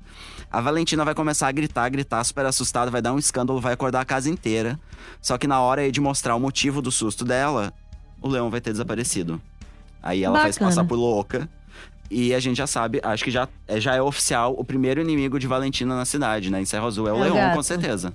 A 0.50 0.62
Valentina 0.62 1.04
vai 1.04 1.14
começar 1.14 1.48
a 1.48 1.52
gritar, 1.52 1.86
gritar, 1.90 2.24
super 2.24 2.46
assustada, 2.46 2.90
vai 2.90 3.02
dar 3.02 3.12
um 3.12 3.18
escândalo, 3.18 3.60
vai 3.60 3.74
acordar 3.74 4.00
a 4.00 4.04
casa 4.06 4.30
inteira. 4.30 4.80
Só 5.20 5.36
que 5.36 5.46
na 5.46 5.60
hora 5.60 5.82
aí 5.82 5.92
de 5.92 6.00
mostrar 6.00 6.34
o 6.36 6.40
motivo 6.40 6.80
do 6.80 6.90
susto 6.90 7.22
dela, 7.22 7.70
o 8.22 8.28
Leão 8.28 8.48
vai 8.48 8.62
ter 8.62 8.70
desaparecido. 8.70 9.38
Aí 10.02 10.24
ela 10.24 10.38
Bacana. 10.38 10.70
passar 10.70 10.84
por 10.84 10.96
louca. 10.96 11.46
E 12.14 12.32
a 12.34 12.38
gente 12.38 12.56
já 12.58 12.66
sabe, 12.66 13.00
acho 13.02 13.24
que 13.24 13.30
já 13.30 13.48
é, 13.66 13.80
já 13.80 13.94
é 13.96 14.00
oficial, 14.00 14.54
o 14.56 14.64
primeiro 14.64 15.00
inimigo 15.00 15.38
de 15.38 15.46
Valentina 15.48 15.96
na 15.96 16.04
cidade, 16.04 16.50
né? 16.50 16.60
Em 16.60 16.64
Serra 16.64 16.86
Azul 16.86 17.08
é 17.08 17.12
o 17.12 17.16
É 17.18 17.24
Leon, 17.24 17.34
gato. 17.34 17.56
com 17.56 17.62
certeza. 17.62 18.14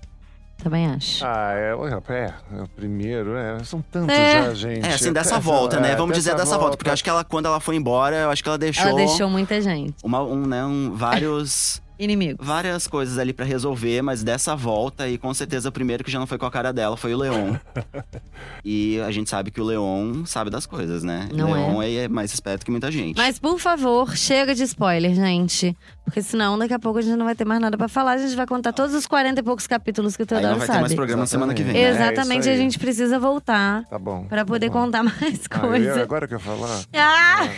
Também 0.64 0.88
acho. 0.88 1.26
Ah, 1.26 1.54
é, 1.54 1.70
é, 1.72 2.34
é, 2.58 2.62
o 2.62 2.68
primeiro, 2.70 3.36
é. 3.38 3.64
São 3.64 3.82
tantos 3.82 4.14
É. 4.16 4.44
já, 4.44 4.54
gente. 4.54 4.86
É, 4.86 4.94
assim, 4.94 5.14
dessa 5.14 5.36
É, 5.38 5.40
volta, 5.40 5.80
né? 5.80 5.92
é, 5.92 5.96
Vamos 5.96 6.16
dizer 6.18 6.36
dessa 6.36 6.58
volta. 6.58 6.76
Porque 6.76 6.90
eu 6.90 6.94
acho 6.94 7.04
que 7.04 7.10
ela, 7.10 7.24
quando 7.24 7.46
ela 7.46 7.60
foi 7.62 7.76
embora, 7.78 8.16
eu 8.16 8.30
acho 8.30 8.44
que 8.44 8.50
ela 8.50 8.58
deixou, 8.58 8.86
Ela 8.88 8.96
deixou 8.98 9.30
muita 9.30 9.62
gente. 9.62 9.96
Uma, 10.04 10.22
um, 10.22 10.46
né, 10.46 10.66
um, 10.66 10.94
vários, 10.96 11.82
Inimigo. 12.00 12.44
várias 12.44 12.88
coisas 12.88 13.18
ali 13.18 13.34
pra 13.34 13.46
resolver, 13.46 14.02
mas 14.02 14.24
dessa 14.24 14.56
volta, 14.56 15.08
e 15.08 15.18
com 15.18 15.34
certeza 15.34 15.70
o 15.70 15.72
primeiro 15.72 16.04
que 16.04 16.10
já 16.12 16.18
não 16.20 16.26
foi 16.28 16.38
com 16.38 16.46
a 16.46 16.52
cara 16.52 16.72
dela 16.72 16.96
foi 16.98 17.14
o 17.14 17.18
Leon. 17.18 17.56
e 18.64 19.00
a 19.02 19.12
gente 19.12 19.30
sabe 19.30 19.52
que 19.52 19.60
o 19.62 19.64
Leon 19.64 20.26
sabe 20.26 20.50
das 20.50 20.66
coisas, 20.66 21.04
né? 21.04 21.28
Não 21.34 21.52
Leon 21.52 21.82
é. 21.84 22.08
mais 22.08 22.34
esperto 22.34 22.66
que 22.66 22.72
muita 22.72 22.92
gente. 22.92 23.18
Mas, 23.18 23.38
por 23.40 23.60
favor, 23.60 24.16
chega 24.16 24.54
de 24.56 24.64
spoiler, 24.64 25.14
gente. 25.14 25.76
Porque 26.06 26.24
senão, 26.24 26.58
daqui 26.58 26.74
a 26.74 26.80
pouco 26.80 26.98
a 26.98 27.02
gente 27.04 27.16
não 27.18 27.26
vai 27.26 27.36
ter 27.36 27.46
mais 27.46 27.62
nada 27.62 27.78
pra 27.78 27.88
falar. 27.88 28.14
A 28.14 28.18
gente 28.18 28.36
vai 28.36 28.48
contar 28.48 28.74
todos 28.74 28.96
os 28.96 29.06
40 29.06 29.42
e 29.42 29.44
poucos 29.44 29.68
capítulos 29.68 30.18
que 30.18 30.24
o 30.24 30.26
Teodoro 30.26 30.54
não 30.54 30.58
vai 30.58 30.66
ter 30.68 30.74
sabe. 30.74 30.82
mais 30.86 30.96
programa 30.96 31.26
semana 31.28 31.54
que 31.54 31.62
vem. 31.62 31.76
Exatamente. 31.78 32.00
Né? 32.00 32.06
É, 32.08 32.12
Exatamente, 32.12 32.40
isso 32.42 32.50
a 32.50 32.56
gente 32.56 32.80
precisa 32.80 33.20
voltar 33.20 33.84
Tá 33.86 34.00
bom. 34.00 34.26
pra 34.26 34.44
poder 34.44 34.70
tá 34.70 34.74
bom. 34.74 34.86
contar 34.86 35.04
mais 35.04 35.22
Ah, 35.52 35.56
ia- 35.56 35.60
coisas. 35.62 35.98
agora 36.00 36.28
que 36.28 36.34
eu 36.34 36.40
ia 36.40 36.44
falar. 36.44 36.82
Ah! 36.96 37.50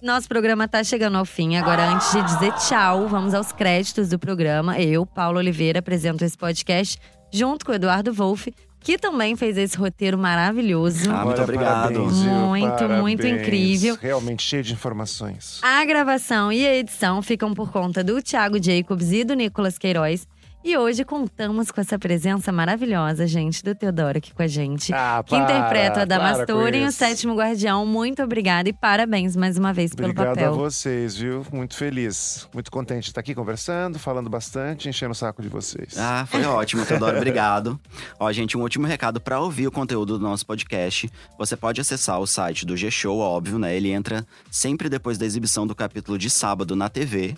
Nosso 0.00 0.28
programa 0.28 0.68
tá 0.68 0.84
chegando 0.84 1.18
ao 1.18 1.24
fim. 1.24 1.56
Agora, 1.56 1.88
antes 1.88 2.12
de 2.12 2.22
dizer 2.22 2.52
tchau, 2.52 3.08
vamos 3.08 3.34
aos 3.34 3.50
créditos 3.54 4.08
do 4.08 4.18
programa. 4.18 4.78
Eu, 4.78 5.06
Paulo 5.06 5.38
Oliveira, 5.38 5.78
apresento 5.78 6.24
esse 6.24 6.36
podcast 6.36 6.98
junto 7.32 7.64
com 7.64 7.72
o 7.72 7.74
Eduardo 7.74 8.12
Wolff, 8.12 8.52
que 8.80 8.98
também 8.98 9.34
fez 9.34 9.56
esse 9.56 9.76
roteiro 9.76 10.18
maravilhoso. 10.18 11.10
Ah, 11.10 11.24
muito 11.24 11.36
Olha, 11.36 11.42
obrigado. 11.44 11.92
parabéns? 11.94 12.12
Muito, 12.12 12.88
muito 12.88 13.22
Parabéns. 13.22 13.42
incrível. 13.42 13.98
Realmente 14.00 14.42
cheio 14.42 14.62
de 14.62 14.72
informações. 14.74 15.58
A 15.62 15.84
gravação 15.84 16.52
e 16.52 16.66
a 16.66 16.74
edição 16.76 17.22
ficam 17.22 17.54
por 17.54 17.72
conta 17.72 18.04
do 18.04 18.20
Thiago 18.22 18.62
Jacobs 18.62 19.10
e 19.10 19.24
do 19.24 19.34
Nicolas 19.34 19.78
Queiroz. 19.78 20.26
E 20.66 20.78
hoje 20.78 21.04
contamos 21.04 21.70
com 21.70 21.78
essa 21.78 21.98
presença 21.98 22.50
maravilhosa, 22.50 23.26
gente, 23.26 23.62
do 23.62 23.74
Teodoro 23.74 24.16
aqui 24.16 24.32
com 24.32 24.42
a 24.42 24.46
gente. 24.46 24.94
Ah, 24.94 25.22
que 25.22 25.36
interpreta 25.36 25.88
a 25.88 25.92
para 25.92 26.00
com 26.02 26.08
Damastor 26.08 26.74
em 26.74 26.86
O. 26.86 26.90
Sétimo 26.90 27.34
Guardião. 27.34 27.84
Muito 27.84 28.22
obrigada 28.22 28.66
e 28.66 28.72
parabéns 28.72 29.36
mais 29.36 29.58
uma 29.58 29.74
vez 29.74 29.94
pelo 29.94 30.08
Obrigado 30.08 30.34
papel. 30.36 30.54
a 30.54 30.56
vocês, 30.56 31.18
viu? 31.18 31.44
Muito 31.52 31.76
feliz. 31.76 32.48
Muito 32.54 32.70
contente 32.70 33.02
de 33.02 33.10
estar 33.10 33.20
aqui 33.20 33.34
conversando, 33.34 33.98
falando 33.98 34.30
bastante, 34.30 34.88
enchendo 34.88 35.12
o 35.12 35.14
saco 35.14 35.42
de 35.42 35.50
vocês. 35.50 35.98
Ah, 35.98 36.24
foi 36.26 36.42
ótimo, 36.46 36.86
Teodoro. 36.86 37.18
Obrigado. 37.18 37.78
Ó, 38.18 38.32
gente, 38.32 38.56
um 38.56 38.62
último 38.62 38.86
recado 38.86 39.20
para 39.20 39.38
ouvir 39.38 39.66
o 39.66 39.70
conteúdo 39.70 40.18
do 40.18 40.24
nosso 40.24 40.46
podcast. 40.46 41.10
Você 41.36 41.58
pode 41.58 41.78
acessar 41.78 42.18
o 42.18 42.26
site 42.26 42.64
do 42.64 42.74
G-Show, 42.74 43.18
óbvio, 43.18 43.58
né? 43.58 43.76
Ele 43.76 43.90
entra 43.90 44.26
sempre 44.50 44.88
depois 44.88 45.18
da 45.18 45.26
exibição 45.26 45.66
do 45.66 45.74
capítulo 45.74 46.16
de 46.16 46.30
sábado 46.30 46.74
na 46.74 46.88
TV. 46.88 47.36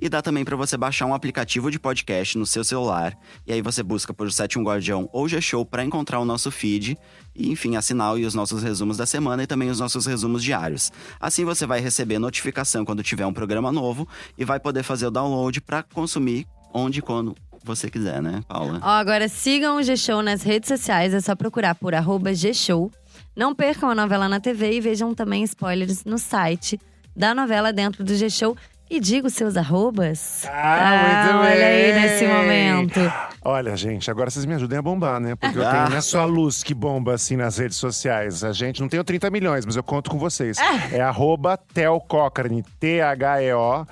E 0.00 0.08
dá 0.08 0.20
também 0.20 0.44
para 0.44 0.56
você 0.56 0.76
baixar 0.76 1.06
um 1.06 1.14
aplicativo 1.14 1.70
de 1.70 1.78
podcast 1.78 2.36
no 2.36 2.46
seu 2.46 2.64
celular. 2.64 3.16
E 3.46 3.52
aí 3.52 3.62
você 3.62 3.82
busca 3.82 4.12
por 4.12 4.30
Sétimo 4.32 4.64
Guardião 4.64 5.08
ou 5.12 5.28
G-Show 5.28 5.64
para 5.64 5.84
encontrar 5.84 6.20
o 6.20 6.24
nosso 6.24 6.50
feed. 6.50 6.98
E, 7.34 7.50
enfim, 7.50 7.76
assinar 7.76 8.14
os 8.14 8.34
nossos 8.34 8.62
resumos 8.62 8.96
da 8.96 9.06
semana 9.06 9.42
e 9.42 9.46
também 9.46 9.70
os 9.70 9.80
nossos 9.80 10.06
resumos 10.06 10.42
diários. 10.42 10.92
Assim 11.20 11.44
você 11.44 11.66
vai 11.66 11.80
receber 11.80 12.18
notificação 12.18 12.84
quando 12.84 13.02
tiver 13.02 13.26
um 13.26 13.32
programa 13.32 13.72
novo 13.72 14.06
e 14.36 14.44
vai 14.44 14.60
poder 14.60 14.82
fazer 14.82 15.06
o 15.06 15.10
download 15.10 15.60
para 15.60 15.82
consumir 15.82 16.46
onde 16.72 16.98
e 16.98 17.02
quando 17.02 17.36
você 17.64 17.88
quiser, 17.88 18.20
né, 18.20 18.42
Paula? 18.46 18.78
Agora 18.82 19.28
sigam 19.28 19.78
o 19.78 19.82
G-Show 19.82 20.22
nas 20.22 20.42
redes 20.42 20.68
sociais, 20.68 21.14
é 21.14 21.20
só 21.20 21.34
procurar 21.34 21.74
por 21.74 21.94
G-Show. 22.34 22.90
Não 23.34 23.54
percam 23.54 23.88
a 23.88 23.94
novela 23.94 24.28
na 24.28 24.38
TV 24.38 24.74
e 24.74 24.80
vejam 24.80 25.14
também 25.14 25.42
spoilers 25.44 26.04
no 26.04 26.18
site 26.18 26.78
da 27.16 27.34
novela 27.34 27.72
dentro 27.72 28.04
do 28.04 28.14
G-Show. 28.14 28.56
E 28.88 29.00
diga 29.00 29.26
os 29.26 29.34
seus 29.34 29.56
arrobas. 29.56 30.44
Ah, 30.46 31.30
muito 31.32 31.38
olha 31.46 31.66
aí 31.66 31.92
nesse 31.94 32.26
momento. 32.26 33.00
Olha, 33.42 33.74
gente, 33.76 34.10
agora 34.10 34.30
vocês 34.30 34.44
me 34.44 34.54
ajudem 34.54 34.78
a 34.78 34.82
bombar, 34.82 35.18
né? 35.18 35.34
Porque 35.34 35.58
eu 35.58 35.66
Ah. 35.66 35.70
tenho, 35.72 35.90
não 35.90 35.96
é 35.96 36.00
só 36.00 36.20
a 36.20 36.24
luz 36.24 36.62
que 36.62 36.72
bomba 36.74 37.14
assim 37.14 37.36
nas 37.36 37.56
redes 37.58 37.76
sociais. 37.78 38.44
A 38.44 38.52
gente 38.52 38.80
não 38.80 38.88
tem 38.88 39.02
30 39.02 39.30
milhões, 39.30 39.64
mas 39.66 39.74
eu 39.76 39.82
conto 39.82 40.10
com 40.10 40.18
vocês. 40.18 40.58
É 40.92 41.00
arroba 41.00 41.56
Theo 41.56 41.98
Cochrane, 42.00 42.62
T-H-E-O. 42.78 43.86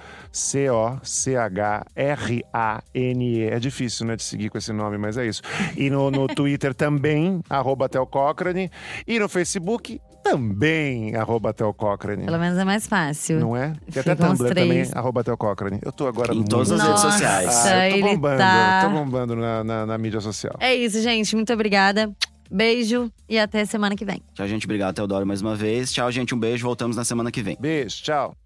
C-O-C-H-R-A-N-E. 2.02 3.44
É 3.48 3.58
difícil, 3.58 4.06
né, 4.06 4.16
de 4.16 4.22
seguir 4.22 4.48
com 4.50 4.56
esse 4.58 4.72
nome, 4.72 4.96
mas 4.98 5.16
é 5.18 5.26
isso. 5.26 5.42
E 5.76 5.90
no, 5.90 6.10
no 6.10 6.26
Twitter 6.34 6.74
também, 6.74 7.40
arroba 7.50 7.88
Theo 7.88 8.06
Cochrane. 8.06 8.70
E 9.06 9.18
no 9.18 9.28
Facebook 9.28 10.00
também, 10.22 11.14
arroba 11.16 11.52
Theo 11.52 11.72
Cochrane. 11.74 12.24
Pelo 12.24 12.38
menos 12.38 12.58
é 12.58 12.64
mais 12.64 12.86
fácil. 12.86 13.40
Não 13.40 13.56
é? 13.56 13.72
Tem 13.90 14.00
até 14.00 14.14
Tumblr 14.14 14.48
também, 14.54 14.82
arroba 14.94 15.22
Theo 15.24 15.36
Cochrane. 15.36 15.78
Eu 15.82 15.92
tô 15.92 16.06
agora 16.06 16.34
Em 16.34 16.42
todas 16.44 16.70
as 16.70 16.80
redes 16.82 17.00
sociais. 17.00 17.66
Ah, 17.66 17.88
eu 17.90 18.00
tô 18.00 18.06
bombando, 18.06 18.38
tá- 18.38 18.80
tô 18.84 18.90
bombando 18.90 19.36
na, 19.36 19.64
na, 19.64 19.86
na 19.86 19.98
mídia 19.98 20.20
social. 20.20 20.54
É 20.60 20.74
isso, 20.74 21.00
gente. 21.02 21.34
Muito 21.34 21.52
obrigada. 21.52 22.10
Beijo 22.50 23.10
e 23.28 23.38
até 23.38 23.64
semana 23.64 23.96
que 23.96 24.04
vem. 24.04 24.22
Tchau, 24.34 24.46
gente. 24.46 24.66
Obrigado, 24.66 24.94
Teodoro, 24.94 25.26
mais 25.26 25.40
uma 25.40 25.56
vez. 25.56 25.90
Tchau, 25.92 26.10
gente. 26.12 26.34
Um 26.34 26.38
beijo. 26.38 26.64
Voltamos 26.66 26.96
na 26.96 27.04
semana 27.04 27.30
que 27.30 27.42
vem. 27.42 27.56
Beijo, 27.58 28.02
tchau. 28.02 28.36